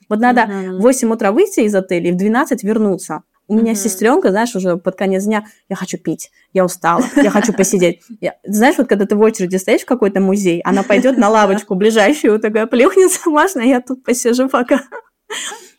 Вот 0.10 0.20
надо 0.20 0.46
в 0.48 0.82
8 0.82 1.12
утра 1.12 1.32
выйти 1.32 1.62
из 1.62 1.76
отеля 1.76 2.10
и 2.10 2.12
в 2.12 2.18
12 2.18 2.64
вернуться. 2.64 3.24
У 3.50 3.56
меня 3.56 3.72
uh-huh. 3.72 3.76
сестренка, 3.76 4.32
знаешь, 4.32 4.56
уже 4.56 4.76
под 4.76 4.98
конец 4.98 5.24
дня, 5.24 5.46
я 5.70 5.78
хочу 5.78 5.98
пить, 5.98 6.32
я 6.52 6.66
устала, 6.66 7.04
я 7.16 7.30
хочу 7.30 7.54
посидеть. 7.54 8.02
Я, 8.20 8.36
знаешь, 8.44 8.78
вот 8.78 8.90
когда 8.90 9.06
ты 9.06 9.16
в 9.16 9.22
очереди 9.22 9.56
стоишь 9.56 9.82
в 9.82 9.86
какой-то 9.86 10.20
музей, 10.20 10.60
она 10.66 10.84
пойдет 10.84 11.18
на 11.18 11.30
лавочку 11.30 11.76
ближайшую, 11.76 12.40
такая 12.40 12.68
плюхнется, 12.68 13.30
можно, 13.30 13.62
я 13.62 13.80
тут 13.80 14.04
посижу 14.04 14.50
пока. 14.50 14.82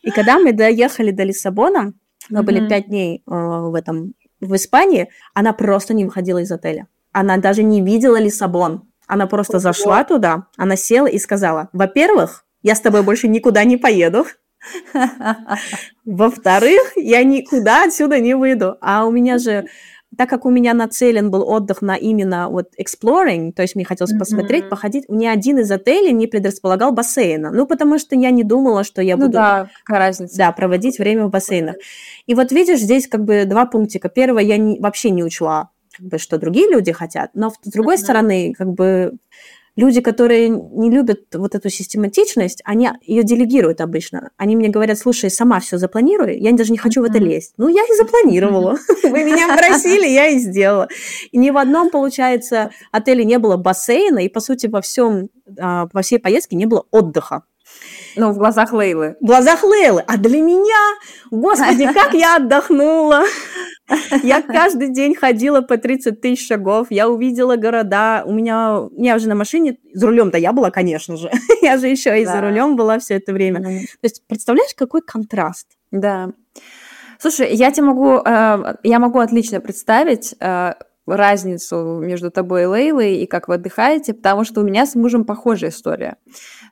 И 0.01 0.09
когда 0.09 0.39
мы 0.39 0.51
доехали 0.51 1.11
до 1.11 1.23
Лиссабона, 1.23 1.93
мы 2.29 2.41
были 2.43 2.67
пять 2.67 2.87
дней 2.87 3.23
э, 3.27 3.31
в 3.31 3.75
этом 3.75 4.13
в 4.39 4.55
Испании, 4.55 5.09
она 5.33 5.53
просто 5.53 5.93
не 5.93 6.05
выходила 6.05 6.39
из 6.39 6.51
отеля. 6.51 6.87
Она 7.11 7.37
даже 7.37 7.63
не 7.63 7.81
видела 7.81 8.19
Лиссабон. 8.19 8.89
Она 9.07 9.27
просто 9.27 9.59
зашла 9.59 10.03
туда, 10.03 10.45
она 10.55 10.75
села 10.75 11.07
и 11.07 11.17
сказала, 11.17 11.69
во-первых, 11.73 12.45
я 12.63 12.75
с 12.75 12.81
тобой 12.81 13.03
больше 13.03 13.27
никуда 13.27 13.63
не 13.63 13.77
поеду. 13.77 14.25
Во-вторых, 16.05 16.93
я 16.95 17.23
никуда 17.23 17.85
отсюда 17.85 18.19
не 18.19 18.35
выйду. 18.35 18.77
А 18.81 19.05
у 19.05 19.11
меня 19.11 19.37
же, 19.37 19.67
так 20.17 20.29
как 20.29 20.45
у 20.45 20.49
меня 20.49 20.73
нацелен 20.73 21.31
был 21.31 21.47
отдых 21.47 21.81
на 21.81 21.95
именно 21.95 22.49
вот 22.49 22.71
exploring, 22.79 23.53
то 23.53 23.61
есть 23.61 23.75
мне 23.75 23.85
хотелось 23.85 24.13
mm-hmm. 24.13 24.19
посмотреть, 24.19 24.69
походить, 24.69 25.05
ни 25.07 25.25
один 25.25 25.59
из 25.59 25.71
отелей 25.71 26.11
не 26.11 26.27
предрасполагал 26.27 26.91
бассейна. 26.91 27.51
Ну, 27.51 27.65
потому 27.65 27.99
что 27.99 28.15
я 28.15 28.31
не 28.31 28.43
думала, 28.43 28.83
что 28.83 29.01
я 29.01 29.15
ну, 29.15 29.25
буду 29.25 29.33
да, 29.33 29.69
какая 29.83 29.99
разница. 29.99 30.37
Да, 30.37 30.51
проводить 30.51 30.99
время 30.99 31.25
в 31.25 31.29
бассейнах. 31.29 31.75
И 32.25 32.35
вот 32.35 32.51
видишь, 32.51 32.79
здесь 32.79 33.07
как 33.07 33.23
бы 33.23 33.45
два 33.45 33.65
пунктика. 33.65 34.09
Первое, 34.09 34.43
я 34.43 34.57
не, 34.57 34.79
вообще 34.79 35.09
не 35.11 35.23
учла, 35.23 35.69
как 35.97 36.05
бы, 36.07 36.17
что 36.17 36.37
другие 36.37 36.69
люди 36.69 36.91
хотят, 36.91 37.31
но 37.33 37.49
с 37.49 37.69
другой 37.69 37.95
mm-hmm. 37.95 37.97
стороны, 37.97 38.53
как 38.57 38.67
бы 38.73 39.13
люди, 39.79 40.01
которые 40.01 40.49
не 40.49 40.91
любят 40.91 41.21
вот 41.33 41.55
эту 41.55 41.69
систематичность, 41.69 42.61
они 42.65 42.89
ее 43.01 43.23
делегируют 43.23 43.81
обычно. 43.81 44.31
Они 44.37 44.55
мне 44.55 44.69
говорят, 44.69 44.97
слушай, 44.97 45.29
сама 45.29 45.59
все 45.59 45.77
запланируй, 45.77 46.37
я 46.37 46.51
даже 46.51 46.71
не 46.71 46.77
хочу 46.77 47.01
в 47.01 47.05
это 47.05 47.17
лезть. 47.17 47.53
Ну, 47.57 47.69
я 47.69 47.83
и 47.83 47.95
запланировала. 47.97 48.77
Вы 49.03 49.23
меня 49.23 49.47
просили, 49.55 50.07
я 50.07 50.27
и 50.27 50.39
сделала. 50.39 50.89
И 51.31 51.37
ни 51.37 51.49
в 51.49 51.57
одном, 51.57 51.89
получается, 51.89 52.71
отеле 52.91 53.23
не 53.23 53.39
было 53.39 53.55
бассейна, 53.55 54.19
и, 54.19 54.29
по 54.29 54.41
сути, 54.41 54.67
во 54.67 54.81
всем, 54.81 55.29
а, 55.57 55.87
во 55.93 56.01
всей 56.01 56.19
поездке 56.19 56.55
не 56.55 56.65
было 56.65 56.85
отдыха. 56.91 57.43
Ну, 58.15 58.31
в 58.31 58.37
глазах 58.37 58.73
Лейлы. 58.73 59.15
В 59.21 59.25
глазах 59.25 59.63
Лейлы. 59.63 60.03
А 60.07 60.17
для 60.17 60.41
меня, 60.41 60.97
господи, 61.31 61.85
как 61.93 62.13
я 62.13 62.37
отдохнула. 62.37 63.23
Я 64.23 64.41
каждый 64.41 64.89
день 64.93 65.15
ходила 65.15 65.61
по 65.61 65.77
30 65.77 66.21
тысяч 66.21 66.47
шагов, 66.47 66.87
я 66.89 67.09
увидела 67.09 67.55
города. 67.55 68.23
У 68.25 68.33
меня, 68.33 68.87
я 68.97 69.15
уже 69.15 69.27
на 69.27 69.35
машине, 69.35 69.77
за 69.93 70.07
рулем-то 70.07 70.37
я 70.37 70.53
была, 70.53 70.69
конечно 70.69 71.17
же. 71.17 71.31
Я 71.61 71.77
же 71.77 71.87
еще 71.87 72.21
и 72.21 72.25
за 72.25 72.39
рулем 72.41 72.75
была 72.75 72.99
все 72.99 73.15
это 73.15 73.33
время. 73.33 73.61
То 73.61 73.69
есть, 74.03 74.23
представляешь, 74.27 74.73
какой 74.75 75.01
контраст? 75.01 75.67
Да. 75.91 76.29
Слушай, 77.19 77.53
я 77.53 77.71
тебе 77.71 77.87
могу, 77.87 78.21
э, 78.25 78.75
я 78.83 78.99
могу 78.99 79.19
отлично 79.19 79.59
представить 79.59 80.35
э, 80.39 80.73
разницу 81.05 81.99
между 82.01 82.31
тобой 82.31 82.63
и 82.63 82.65
Лейлой 82.65 83.15
и 83.17 83.25
как 83.25 83.47
вы 83.47 83.55
отдыхаете, 83.55 84.13
потому 84.13 84.43
что 84.43 84.61
у 84.61 84.63
меня 84.63 84.85
с 84.85 84.95
мужем 84.95 85.25
похожая 85.25 85.71
история. 85.71 86.17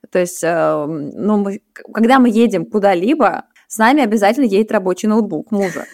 То 0.09 0.19
есть, 0.19 0.43
э, 0.43 0.85
ну, 0.85 1.37
мы, 1.37 1.61
когда 1.93 2.19
мы 2.19 2.29
едем 2.29 2.65
куда-либо, 2.65 3.45
с 3.67 3.77
нами 3.77 4.03
обязательно 4.03 4.45
едет 4.45 4.71
рабочий 4.71 5.07
ноутбук 5.07 5.51
мужа. 5.51 5.85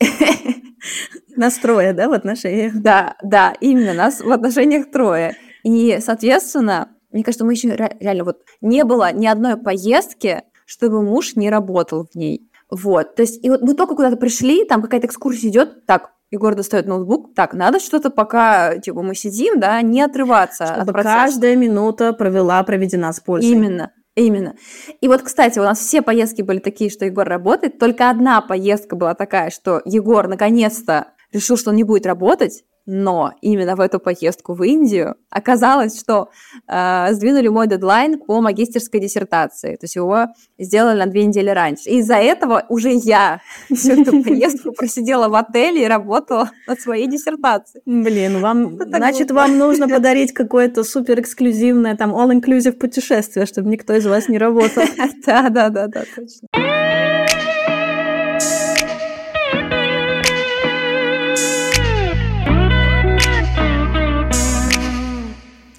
Настроя, 1.36 1.92
да, 1.92 2.08
в 2.08 2.12
отношениях? 2.12 2.74
Да, 2.74 3.16
да, 3.22 3.54
именно, 3.60 3.94
нас 3.94 4.20
в 4.20 4.30
отношениях 4.30 4.90
трое. 4.90 5.36
И, 5.62 5.98
соответственно, 6.00 6.88
мне 7.12 7.24
кажется, 7.24 7.44
мы 7.44 7.52
еще 7.52 7.74
реально 7.74 8.24
вот 8.24 8.42
не 8.60 8.84
было 8.84 9.12
ни 9.12 9.26
одной 9.26 9.56
поездки, 9.56 10.42
чтобы 10.66 11.02
муж 11.02 11.36
не 11.36 11.50
работал 11.50 12.06
в 12.10 12.14
ней. 12.14 12.50
Вот, 12.70 13.16
то 13.16 13.22
есть, 13.22 13.44
и 13.44 13.50
вот 13.50 13.62
мы 13.62 13.74
только 13.74 13.96
куда-то 13.96 14.16
пришли, 14.16 14.64
там 14.64 14.80
какая-то 14.80 15.08
экскурсия 15.08 15.50
идет, 15.50 15.86
так, 15.86 16.12
Егор 16.30 16.54
достает 16.54 16.86
ноутбук. 16.86 17.34
Так, 17.34 17.54
надо 17.54 17.80
что-то 17.80 18.10
пока, 18.10 18.78
типа, 18.78 19.02
мы 19.02 19.14
сидим, 19.14 19.58
да, 19.58 19.82
не 19.82 20.00
отрываться 20.00 20.66
Чтобы 20.66 20.80
от 20.82 20.92
процесса. 20.92 21.14
каждая 21.16 21.56
минута 21.56 22.12
провела, 22.12 22.62
проведена 22.62 23.12
с 23.12 23.20
пользой. 23.20 23.50
Именно. 23.50 23.92
Именно. 24.16 24.54
И 25.00 25.08
вот, 25.08 25.22
кстати, 25.22 25.58
у 25.58 25.62
нас 25.62 25.78
все 25.78 26.02
поездки 26.02 26.42
были 26.42 26.58
такие, 26.58 26.90
что 26.90 27.04
Егор 27.04 27.26
работает. 27.26 27.78
Только 27.78 28.10
одна 28.10 28.40
поездка 28.40 28.96
была 28.96 29.14
такая, 29.14 29.50
что 29.50 29.80
Егор 29.84 30.26
наконец-то 30.28 31.12
решил, 31.32 31.56
что 31.56 31.70
он 31.70 31.76
не 31.76 31.84
будет 31.84 32.06
работать, 32.06 32.64
но 32.86 33.32
именно 33.40 33.76
в 33.76 33.80
эту 33.80 34.00
поездку 34.00 34.54
в 34.54 34.62
Индию 34.62 35.16
оказалось, 35.30 35.98
что 35.98 36.30
э, 36.66 37.08
сдвинули 37.12 37.48
мой 37.48 37.66
дедлайн 37.66 38.18
по 38.18 38.40
магистерской 38.40 39.00
диссертации. 39.00 39.76
То 39.76 39.84
есть 39.84 39.96
его 39.96 40.26
сделали 40.58 40.98
на 40.98 41.06
две 41.06 41.24
недели 41.24 41.50
раньше. 41.50 41.88
И 41.90 41.98
из-за 41.98 42.16
этого 42.16 42.64
уже 42.68 42.92
я 42.92 43.40
всю 43.72 44.00
эту 44.00 44.22
поездку 44.22 44.72
просидела 44.72 45.28
в 45.28 45.34
отеле 45.34 45.84
и 45.84 45.88
работала 45.88 46.50
над 46.66 46.80
своей 46.80 47.06
диссертацией. 47.06 47.82
Блин, 47.86 48.40
вам, 48.40 48.76
значит, 48.86 49.30
вам 49.30 49.58
нужно 49.58 49.88
подарить 49.96 50.32
какое-то 50.32 50.82
супер 50.84 51.20
эксклюзивное, 51.20 51.96
там, 51.96 52.14
all-inclusive 52.14 52.72
путешествие, 52.72 53.46
чтобы 53.46 53.68
никто 53.68 53.94
из 53.94 54.06
вас 54.06 54.28
не 54.28 54.38
работал. 54.38 54.82
Да, 55.26 55.48
да, 55.48 55.68
да, 55.68 55.86
да, 55.86 56.04
точно. 56.16 56.79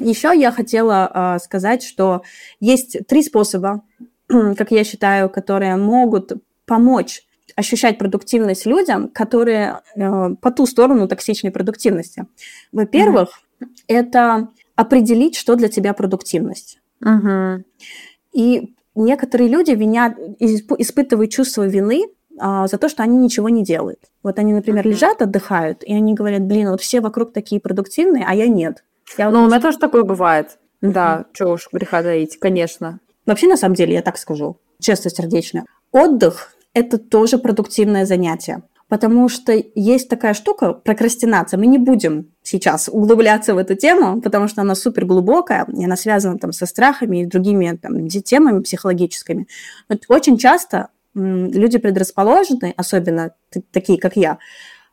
Еще 0.01 0.31
я 0.35 0.51
хотела 0.51 1.35
э, 1.35 1.39
сказать, 1.39 1.83
что 1.83 2.23
есть 2.59 3.07
три 3.07 3.23
способа, 3.23 3.83
как 4.27 4.71
я 4.71 4.83
считаю, 4.83 5.29
которые 5.29 5.75
могут 5.75 6.33
помочь 6.65 7.23
ощущать 7.55 7.97
продуктивность 7.97 8.65
людям, 8.65 9.09
которые 9.09 9.81
э, 9.95 10.35
по 10.41 10.51
ту 10.51 10.65
сторону 10.65 11.07
токсичной 11.07 11.51
продуктивности. 11.51 12.25
Во-первых, 12.71 13.41
mm-hmm. 13.59 13.67
это 13.87 14.49
определить, 14.75 15.35
что 15.35 15.55
для 15.55 15.67
тебя 15.67 15.93
продуктивность. 15.93 16.79
Mm-hmm. 17.03 17.63
И 18.33 18.73
некоторые 18.95 19.49
люди 19.49 19.71
винят, 19.71 20.17
испытывают 20.39 21.31
чувство 21.31 21.67
вины 21.67 22.07
а, 22.39 22.67
за 22.67 22.77
то, 22.77 22.89
что 22.89 23.03
они 23.03 23.17
ничего 23.17 23.49
не 23.49 23.63
делают. 23.63 23.99
Вот 24.23 24.39
они, 24.39 24.53
например, 24.53 24.85
mm-hmm. 24.85 24.89
лежат, 24.89 25.21
отдыхают, 25.21 25.83
и 25.83 25.93
они 25.93 26.13
говорят, 26.13 26.41
блин, 26.43 26.69
вот 26.69 26.81
все 26.81 27.01
вокруг 27.01 27.33
такие 27.33 27.59
продуктивные, 27.59 28.25
а 28.27 28.33
я 28.33 28.47
нет. 28.47 28.83
Я 29.17 29.29
ну, 29.29 29.43
у 29.43 29.47
меня 29.47 29.59
тоже 29.59 29.77
такое 29.77 30.03
бывает. 30.03 30.57
Mm-hmm. 30.81 30.91
Да, 30.91 31.25
что 31.33 31.47
уж 31.47 31.67
греха 31.71 32.01
таить, 32.01 32.37
конечно. 32.39 32.99
Вообще, 33.25 33.47
на 33.47 33.57
самом 33.57 33.75
деле, 33.75 33.93
я 33.93 34.01
так 34.01 34.17
скажу, 34.17 34.57
честно, 34.79 35.09
сердечно. 35.09 35.65
Отдых– 35.91 36.53
это 36.73 36.97
тоже 36.97 37.37
продуктивное 37.37 38.05
занятие. 38.05 38.63
Потому 38.91 39.29
что 39.29 39.53
есть 39.73 40.09
такая 40.09 40.33
штука, 40.33 40.73
прокрастинация. 40.73 41.57
Мы 41.57 41.67
не 41.67 41.77
будем 41.77 42.33
сейчас 42.43 42.89
углубляться 42.91 43.55
в 43.55 43.57
эту 43.57 43.75
тему, 43.75 44.19
потому 44.19 44.49
что 44.49 44.61
она 44.61 44.75
супер 44.75 45.05
глубокая, 45.05 45.65
и 45.73 45.85
она 45.85 45.95
связана 45.95 46.37
там 46.37 46.51
со 46.51 46.65
страхами 46.65 47.21
и 47.21 47.25
другими 47.25 47.77
там, 47.81 48.09
темами 48.09 48.61
психологическими. 48.61 49.47
Но 49.87 49.95
очень 50.09 50.37
часто 50.37 50.89
люди 51.13 51.77
предрасположены, 51.77 52.73
особенно 52.75 53.31
такие, 53.71 53.97
как 53.97 54.17
я, 54.17 54.39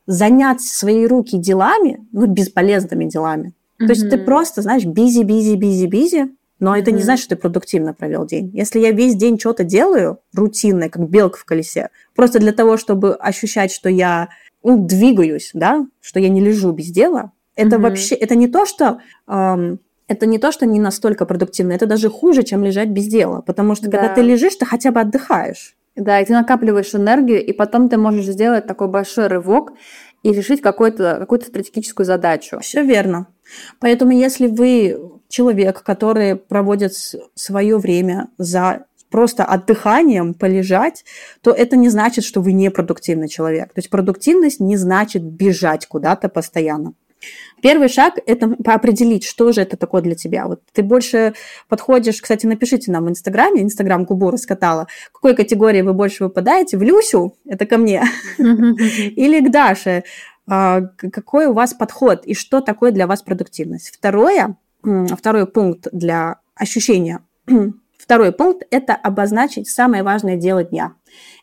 занять 0.07 0.61
свои 0.61 1.05
руки 1.05 1.37
делами, 1.37 2.07
ну, 2.13 2.27
бесполезными 2.27 3.07
делами. 3.07 3.53
Mm-hmm. 3.81 3.87
То 3.87 3.93
есть 3.93 4.11
ты 4.11 4.19
просто, 4.19 4.63
знаешь, 4.63 4.85
бизи, 4.85 5.23
бизи, 5.23 5.55
бизи, 5.55 5.87
бизи, 5.87 6.35
но 6.59 6.75
mm-hmm. 6.75 6.81
это 6.81 6.91
не 6.93 7.03
значит, 7.03 7.25
что 7.25 7.37
ты 7.37 7.41
продуктивно 7.41 7.95
провел 7.95 8.27
день. 8.27 8.51
Если 8.53 8.81
я 8.81 8.91
весь 8.91 9.15
день 9.15 9.39
что-то 9.39 9.65
делаю, 9.65 10.19
рутинное, 10.35 10.89
как 10.89 11.09
белка 11.09 11.39
в 11.39 11.45
колесе, 11.45 11.91
просто 12.15 12.41
для 12.41 12.53
того, 12.53 12.77
чтобы 12.77 13.15
ощущать, 13.15 13.73
что 13.73 13.89
я 13.89 14.29
ну, 14.65 14.85
двигаюсь, 14.85 15.51
да, 15.55 15.87
что 16.01 16.19
я 16.19 16.29
не 16.29 16.41
лежу 16.41 16.73
без 16.73 16.87
дела, 16.87 17.33
это 17.55 17.77
mm-hmm. 17.77 17.81
вообще, 17.81 18.15
это 18.15 18.35
не 18.35 18.49
то, 18.49 18.67
что... 18.67 19.01
Эм, 19.27 19.81
это 20.09 20.25
не 20.25 20.39
то, 20.39 20.53
что 20.53 20.65
не 20.65 20.81
настолько 20.81 21.27
продуктивно, 21.27 21.73
это 21.73 21.87
даже 21.87 22.09
хуже, 22.09 22.43
чем 22.43 22.65
лежать 22.65 22.89
без 22.89 23.07
дела. 23.09 23.43
Потому 23.43 23.75
что 23.75 23.91
да. 23.91 23.99
когда 23.99 24.15
ты 24.15 24.23
лежишь, 24.23 24.57
ты 24.57 24.65
хотя 24.65 24.91
бы 24.91 25.01
отдыхаешь. 25.01 25.77
Да, 25.97 26.21
и 26.21 26.25
ты 26.25 26.33
накапливаешь 26.33 26.95
энергию, 26.95 27.45
и 27.45 27.53
потом 27.53 27.89
ты 27.89 27.99
можешь 27.99 28.25
сделать 28.25 28.67
такой 28.67 28.89
большой 28.89 29.27
рывок 29.27 29.73
и 30.23 30.33
решить 30.33 30.63
какую-то 30.63 31.17
какую 31.21 31.41
стратегическую 31.41 32.07
задачу. 32.07 32.59
Все 32.61 32.83
верно. 32.83 33.27
Поэтому 33.81 34.13
если 34.13 34.47
вы 34.47 34.99
человек, 35.29 35.83
который 35.83 36.37
проводит 36.37 36.93
свое 37.35 37.79
время 37.79 38.29
за 38.39 38.87
просто 39.11 39.45
отдыханием, 39.45 40.35
полежать, 40.35 41.05
то 41.41 41.51
это 41.51 41.77
не 41.77 41.89
значит, 41.89 42.25
что 42.25 42.41
вы 42.41 42.53
не 42.53 42.71
продуктивный 42.71 43.29
человек. 43.29 43.73
То 43.73 43.79
есть 43.79 43.91
продуктивность 43.91 44.61
не 44.61 44.77
значит 44.77 45.23
бежать 45.23 45.87
куда-то 45.87 46.29
постоянно. 46.29 46.93
Первый 47.61 47.89
шаг– 47.89 48.15
это 48.27 48.55
определить, 48.65 49.25
что 49.25 49.51
же 49.51 49.63
это 49.63 49.77
такое 49.77 50.03
для 50.03 50.15
тебя. 50.15 50.47
Вот 50.47 50.61
ты 50.73 50.85
больше 50.85 51.35
подходишь, 51.69 52.21
кстати, 52.21 52.47
напишите 52.47 52.93
нам 52.93 53.07
в 53.07 53.09
Инстаграме, 53.09 53.63
Инстаграм 53.63 54.07
Кубу 54.07 54.31
раскатала, 54.31 54.87
какой 55.13 55.35
категории 55.35 55.83
вы 55.83 55.93
больше 55.93 56.25
выпадаете, 56.25 56.77
в 56.77 56.83
Люсю, 56.83 57.35
это 57.45 57.67
ко 57.67 57.79
мне, 57.79 58.05
или 58.39 59.41
к 59.41 59.51
Даше, 59.51 60.05
какой 60.49 61.47
у 61.47 61.53
вас 61.53 61.75
подход 61.75 62.25
и 62.25 62.35
что 62.35 62.61
такое 62.61 62.91
для 62.91 63.07
вас 63.07 63.23
продуктивность. 63.23 63.91
Второе, 63.91 64.57
второй 64.83 65.47
пункт 65.47 65.89
для 65.93 66.37
ощущения, 66.55 67.21
второй 67.99 68.33
пункт– 68.33 68.67
это 68.71 68.95
обозначить 68.95 69.69
самое 69.69 70.03
важное 70.03 70.37
дело 70.37 70.65
дня. 70.65 70.95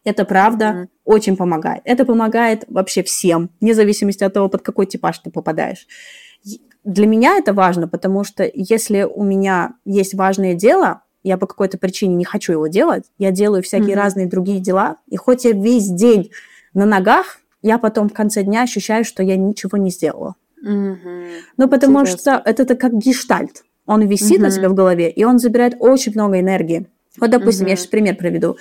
Это 0.03 0.25
правда 0.25 0.65
mm-hmm. 0.65 0.87
очень 1.05 1.37
помогает. 1.37 1.81
Это 1.85 2.05
помогает 2.05 2.65
вообще 2.67 3.03
всем, 3.03 3.51
вне 3.61 3.73
зависимости 3.73 4.23
от 4.23 4.33
того, 4.33 4.49
под 4.49 4.61
какой 4.61 4.85
типаж 4.85 5.19
ты 5.19 5.29
попадаешь. 5.29 5.87
Для 6.83 7.07
меня 7.07 7.37
это 7.37 7.53
важно, 7.53 7.87
потому 7.87 8.23
что 8.23 8.49
если 8.53 9.03
у 9.03 9.23
меня 9.23 9.73
есть 9.85 10.13
важное 10.13 10.53
дело, 10.53 11.01
я 11.23 11.37
по 11.37 11.47
какой-то 11.47 11.79
причине 11.79 12.15
не 12.15 12.25
хочу 12.25 12.53
его 12.53 12.67
делать, 12.67 13.05
я 13.17 13.31
делаю 13.31 13.63
всякие 13.63 13.95
mm-hmm. 13.95 13.99
разные 13.99 14.27
другие 14.27 14.59
дела, 14.59 14.97
и 15.07 15.17
хоть 15.17 15.45
я 15.45 15.51
весь 15.51 15.89
день 15.89 16.31
на 16.75 16.85
ногах, 16.85 17.39
я 17.65 17.79
потом 17.79 18.09
в 18.09 18.13
конце 18.13 18.43
дня 18.43 18.61
ощущаю, 18.61 19.03
что 19.03 19.23
я 19.23 19.37
ничего 19.37 19.77
не 19.77 19.89
сделала. 19.89 20.35
Mm-hmm. 20.63 21.25
Ну, 21.57 21.67
потому 21.67 22.01
Интересно. 22.01 22.19
что 22.19 22.49
это, 22.49 22.63
это 22.63 22.75
как 22.75 22.93
гештальт. 22.93 23.63
Он 23.87 24.07
висит 24.07 24.37
mm-hmm. 24.37 24.41
на 24.41 24.51
себя 24.51 24.69
в 24.69 24.75
голове, 24.75 25.09
и 25.09 25.23
он 25.23 25.39
забирает 25.39 25.75
очень 25.79 26.11
много 26.13 26.39
энергии. 26.39 26.85
Вот, 27.19 27.31
допустим, 27.31 27.65
mm-hmm. 27.65 27.69
я 27.69 27.75
сейчас 27.75 27.87
пример 27.87 28.15
приведу. 28.17 28.57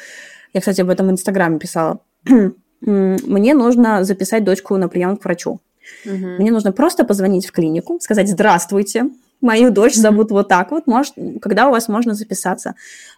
Я, 0.55 0.61
кстати, 0.61 0.81
об 0.81 0.89
этом 0.89 1.09
в 1.09 1.11
Инстаграме 1.11 1.59
писала. 1.59 2.01
Мне 2.81 3.55
нужно 3.55 4.05
записать 4.05 4.43
дочку 4.43 4.77
на 4.77 4.89
прием 4.89 5.17
к 5.19 5.25
врачу. 5.25 5.61
Угу. 6.07 6.27
Мне 6.39 6.51
нужно 6.51 6.73
просто 6.73 7.05
позвонить 7.05 7.47
в 7.47 7.53
клинику, 7.53 7.99
сказать 8.01 8.29
«Здравствуйте, 8.29 9.11
мою 9.41 9.71
дочь 9.71 9.95
зовут 9.95 10.31
вот 10.31 10.49
так 10.49 10.71
вот, 10.71 10.87
может, 10.87 11.15
когда 11.43 11.69
у 11.69 11.73
вас 11.73 11.89
можно 11.89 12.15
записаться?» 12.15 12.75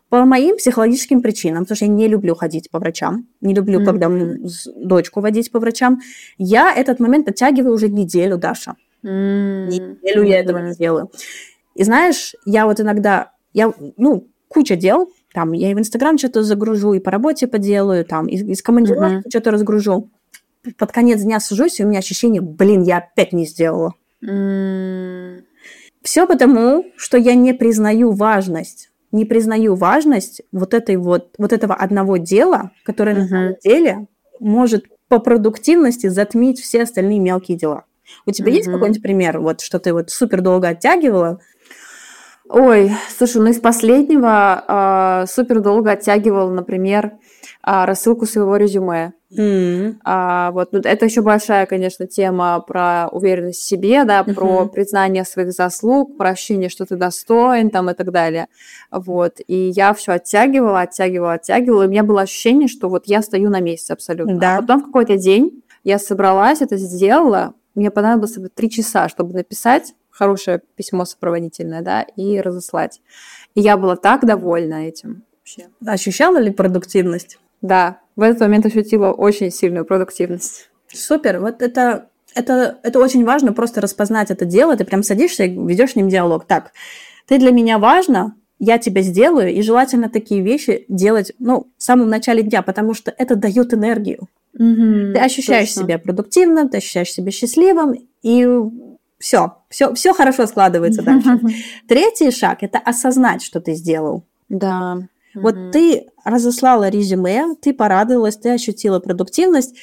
По 0.08 0.24
моим 0.24 0.56
психологическим 0.56 1.20
причинам, 1.20 1.64
потому 1.64 1.76
что 1.76 1.84
я 1.86 1.90
не 1.90 2.06
люблю 2.06 2.36
ходить 2.36 2.70
по 2.70 2.78
врачам, 2.78 3.26
не 3.40 3.54
люблю, 3.54 3.80
mm 3.80 3.84
когда 3.84 4.10
дочку 4.76 5.20
водить 5.20 5.50
по 5.50 5.58
врачам, 5.58 6.00
я 6.38 6.72
этот 6.72 7.00
момент 7.00 7.28
оттягиваю 7.28 7.74
уже 7.74 7.88
неделю, 7.88 8.38
Даша. 8.38 8.76
mm 9.02 9.66
Неделю 9.66 10.22
я 10.22 10.38
этого 10.40 10.58
не 10.58 10.74
делаю. 10.74 11.10
И 11.74 11.82
знаешь, 11.82 12.36
я 12.44 12.66
вот 12.66 12.80
иногда, 12.80 13.32
я, 13.52 13.72
ну, 13.96 14.28
куча 14.48 14.76
дел, 14.76 15.10
там 15.34 15.52
я 15.52 15.70
и 15.72 15.74
в 15.74 15.78
Инстаграм 15.78 16.16
что-то 16.18 16.44
загружу, 16.44 16.94
и 16.94 17.00
по 17.00 17.10
работе 17.10 17.48
поделаю, 17.48 18.04
там, 18.04 18.26
из, 18.26 18.42
из 18.42 18.62
командировки 18.62 19.26
mm-hmm. 19.26 19.30
что-то 19.30 19.50
разгружу. 19.50 20.08
Под 20.78 20.92
конец 20.92 21.20
дня 21.20 21.40
сажусь, 21.40 21.80
и 21.80 21.84
у 21.84 21.88
меня 21.88 21.98
ощущение, 21.98 22.40
блин, 22.40 22.82
я 22.82 22.98
опять 22.98 23.32
не 23.32 23.44
сделала. 23.44 23.94
Mm-hmm. 24.24 25.42
Все 26.02 26.26
потому, 26.26 26.84
что 26.96 27.18
я 27.18 27.34
не 27.34 27.52
признаю 27.52 28.12
важность 28.12 28.90
не 29.16 29.24
признаю 29.24 29.74
важность 29.74 30.42
вот 30.52 30.74
этой 30.74 30.96
вот 30.96 31.34
вот 31.38 31.52
этого 31.52 31.74
одного 31.74 32.16
дела, 32.16 32.70
которое 32.84 33.16
uh-huh. 33.16 33.20
на 33.20 33.28
самом 33.28 33.54
деле 33.62 34.06
может 34.40 34.84
по 35.08 35.18
продуктивности 35.18 36.08
затмить 36.08 36.60
все 36.60 36.82
остальные 36.82 37.20
мелкие 37.20 37.56
дела. 37.56 37.84
У 38.26 38.30
тебя 38.30 38.50
uh-huh. 38.50 38.56
есть 38.56 38.70
какой-нибудь 38.70 39.02
пример, 39.02 39.40
вот 39.40 39.60
что 39.60 39.78
ты 39.78 39.92
вот 39.92 40.10
супер 40.10 40.42
долго 40.42 40.68
оттягивала, 40.68 41.40
Ой, 42.48 42.92
слушай, 43.16 43.38
ну 43.38 43.48
из 43.48 43.58
последнего 43.58 45.24
э, 45.24 45.26
супер 45.26 45.60
долго 45.60 45.92
оттягивал, 45.92 46.50
например, 46.50 47.06
э, 47.06 47.84
рассылку 47.84 48.24
своего 48.24 48.56
резюме. 48.56 49.14
Mm. 49.36 49.96
А, 50.04 50.50
вот, 50.52 50.72
ну, 50.72 50.78
это 50.78 51.04
еще 51.04 51.20
большая, 51.20 51.66
конечно, 51.66 52.06
тема 52.06 52.60
про 52.60 53.08
уверенность 53.10 53.60
в 53.60 53.64
себе, 53.64 54.04
да, 54.04 54.20
mm-hmm. 54.20 54.34
про 54.34 54.66
признание 54.66 55.24
своих 55.24 55.52
заслуг, 55.52 56.16
про 56.16 56.30
ощущение, 56.30 56.68
что 56.68 56.86
ты 56.86 56.96
достоин, 56.96 57.70
там 57.70 57.90
и 57.90 57.94
так 57.94 58.12
далее. 58.12 58.46
Вот. 58.90 59.40
И 59.46 59.70
я 59.70 59.94
все 59.94 60.12
оттягивала, 60.12 60.82
оттягивала, 60.82 61.34
оттягивала. 61.34 61.82
И 61.82 61.86
у 61.86 61.90
меня 61.90 62.04
было 62.04 62.22
ощущение, 62.22 62.68
что 62.68 62.88
вот 62.88 63.04
я 63.06 63.22
стою 63.22 63.50
на 63.50 63.60
месте 63.60 63.92
абсолютно. 63.92 64.38
Да. 64.38 64.58
А 64.58 64.60
потом 64.60 64.82
в 64.82 64.86
какой-то 64.86 65.16
день 65.16 65.62
я 65.82 65.98
собралась, 65.98 66.62
это 66.62 66.76
сделала. 66.76 67.54
Мне 67.74 67.90
понадобилось 67.90 68.38
три 68.54 68.70
часа, 68.70 69.08
чтобы 69.08 69.34
написать 69.34 69.94
хорошее 70.10 70.62
письмо 70.76 71.04
сопроводительное, 71.04 71.82
да, 71.82 72.02
и 72.02 72.40
разослать. 72.40 73.02
И 73.54 73.60
я 73.60 73.76
была 73.76 73.96
так 73.96 74.24
довольна 74.24 74.88
этим 74.88 75.24
вообще. 75.46 75.68
Ощущала 75.86 76.38
ли 76.38 76.50
продуктивность? 76.50 77.38
Да, 77.62 78.00
в 78.16 78.22
этот 78.22 78.40
момент 78.40 78.66
ощутила 78.66 79.12
очень 79.12 79.50
сильную 79.50 79.84
продуктивность. 79.84 80.70
Супер, 80.88 81.40
вот 81.40 81.62
это, 81.62 82.08
это, 82.34 82.78
это 82.82 82.98
очень 82.98 83.24
важно, 83.24 83.52
просто 83.52 83.80
распознать 83.80 84.30
это 84.30 84.44
дело, 84.44 84.76
ты 84.76 84.84
прям 84.84 85.02
садишься 85.02 85.44
и 85.44 85.50
ведешь 85.50 85.92
с 85.92 85.96
ним 85.96 86.08
диалог. 86.08 86.46
Так, 86.46 86.72
ты 87.26 87.38
для 87.38 87.50
меня 87.50 87.78
важна, 87.78 88.34
я 88.58 88.78
тебя 88.78 89.02
сделаю, 89.02 89.52
и 89.52 89.60
желательно 89.62 90.08
такие 90.08 90.42
вещи 90.42 90.84
делать, 90.88 91.32
ну, 91.38 91.66
в 91.76 91.82
самом 91.82 92.08
начале 92.08 92.42
дня, 92.42 92.62
потому 92.62 92.94
что 92.94 93.12
это 93.16 93.36
дает 93.36 93.74
энергию. 93.74 94.28
Угу, 94.54 95.12
ты 95.14 95.18
ощущаешь 95.18 95.68
точно. 95.68 95.82
себя 95.82 95.98
продуктивным, 95.98 96.68
ты 96.68 96.78
ощущаешь 96.78 97.12
себя 97.12 97.30
счастливым, 97.30 98.08
и 98.22 98.46
все, 99.18 99.58
все, 99.68 99.92
все 99.94 100.14
хорошо 100.14 100.46
складывается 100.46 101.02
дальше. 101.02 101.38
Третий 101.88 102.30
шаг 102.30 102.62
это 102.62 102.78
осознать, 102.78 103.42
что 103.42 103.60
ты 103.60 103.74
сделал. 103.74 104.24
Да. 104.48 104.98
Вот 105.34 105.54
угу. 105.54 105.70
ты 105.70 106.06
разослала 106.24 106.88
резюме, 106.88 107.54
ты 107.60 107.72
порадовалась, 107.72 108.36
ты 108.36 108.50
ощутила 108.50 109.00
продуктивность. 109.00 109.74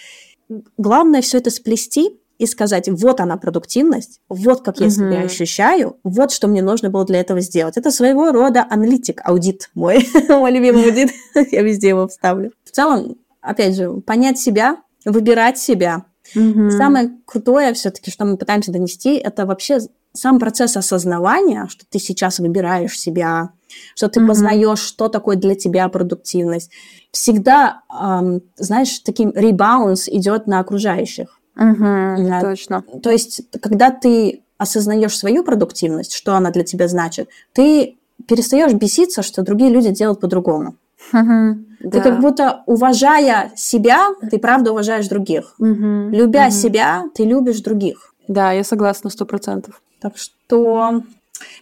Главное 0.78 1.22
все 1.22 1.38
это 1.38 1.50
сплести 1.50 2.20
и 2.40 2.46
сказать, 2.46 2.90
вот 2.90 3.20
она 3.20 3.38
продуктивность, 3.38 4.20
вот 4.28 4.64
как 4.64 4.80
я 4.80 4.88
угу. 4.88 4.94
себя 4.94 5.22
ощущаю, 5.22 5.98
вот 6.04 6.32
что 6.32 6.48
мне 6.48 6.62
нужно 6.62 6.90
было 6.90 7.06
для 7.06 7.20
этого 7.20 7.40
сделать. 7.42 7.78
Это 7.78 7.92
своего 7.92 8.32
рода 8.32 8.66
аналитик, 8.70 9.22
аудит 9.24 9.70
мой, 9.76 10.08
мой 10.30 10.52
любимый 10.52 10.86
аудит, 10.86 11.12
я 11.52 11.62
везде 11.62 11.90
его 11.90 12.08
вставлю. 12.08 12.52
В 12.66 12.72
целом, 12.72 13.18
опять 13.42 13.76
же, 13.76 13.92
понять 14.02 14.40
себя, 14.40 14.78
выбирать 15.06 15.58
себя, 15.58 16.06
Угу. 16.36 16.72
Самое 16.72 17.12
крутое 17.26 17.74
все-таки, 17.74 18.10
что 18.10 18.26
мы 18.26 18.38
пытаемся 18.38 18.72
донести, 18.72 19.16
это 19.16 19.46
вообще 19.46 19.80
сам 20.14 20.40
процесс 20.40 20.78
осознавания, 20.78 21.68
что 21.68 21.86
ты 21.90 22.00
сейчас 22.00 22.40
выбираешь 22.40 23.00
себя, 23.00 23.50
что 23.96 24.10
ты 24.10 24.20
mm-hmm. 24.20 24.28
познаешь, 24.28 24.80
что 24.80 25.10
такое 25.10 25.36
для 25.36 25.56
тебя 25.56 25.88
продуктивность. 25.90 26.72
Всегда, 27.12 27.82
эм, 27.90 28.42
знаешь, 28.56 29.00
таким 29.00 29.32
ребаунс 29.36 30.08
идет 30.08 30.48
на 30.48 30.60
окружающих. 30.60 31.40
Mm-hmm, 31.58 32.28
да. 32.28 32.42
Точно. 32.42 32.84
То 33.02 33.12
есть, 33.12 33.42
когда 33.62 33.92
ты 33.92 34.44
осознаешь 34.58 35.18
свою 35.18 35.44
продуктивность, 35.44 36.14
что 36.14 36.36
она 36.36 36.52
для 36.52 36.64
тебя 36.64 36.88
значит, 36.88 37.30
ты 37.54 37.98
перестаешь 38.28 38.74
беситься, 38.74 39.22
что 39.22 39.44
другие 39.44 39.70
люди 39.70 39.90
делают 39.90 40.20
по-другому. 40.20 40.76
Угу, 41.12 41.58
ты 41.82 41.90
да. 41.90 42.02
как 42.02 42.22
будто, 42.22 42.64
уважая 42.66 43.52
себя, 43.56 44.10
ты 44.32 44.40
правда 44.40 44.72
уважаешь 44.72 45.08
других. 45.08 45.56
Угу, 45.60 46.10
Любя 46.12 46.48
угу. 46.48 46.54
себя, 46.54 47.04
ты 47.14 47.26
любишь 47.26 47.62
других. 47.62 48.14
Да, 48.28 48.52
я 48.52 48.64
согласна 48.64 49.10
сто 49.10 49.26
процентов. 49.26 49.82
Так 50.00 50.18
что 50.18 51.04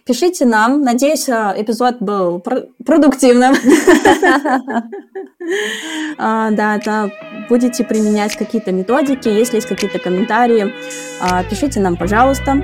пишите 0.04 0.44
нам. 0.44 0.82
Надеюсь, 0.82 1.28
э, 1.28 1.54
эпизод 1.56 1.96
был 2.00 2.40
пр- 2.40 2.68
продуктивным. 2.84 3.54
А, 6.18 6.50
да, 6.50 6.78
да, 6.84 7.10
будете 7.48 7.84
применять 7.84 8.36
какие-то 8.36 8.72
методики. 8.72 9.28
Если 9.28 9.56
есть 9.56 9.66
какие-то 9.68 9.98
комментарии, 9.98 10.72
а, 11.20 11.42
пишите 11.44 11.80
нам, 11.80 11.96
пожалуйста. 11.96 12.62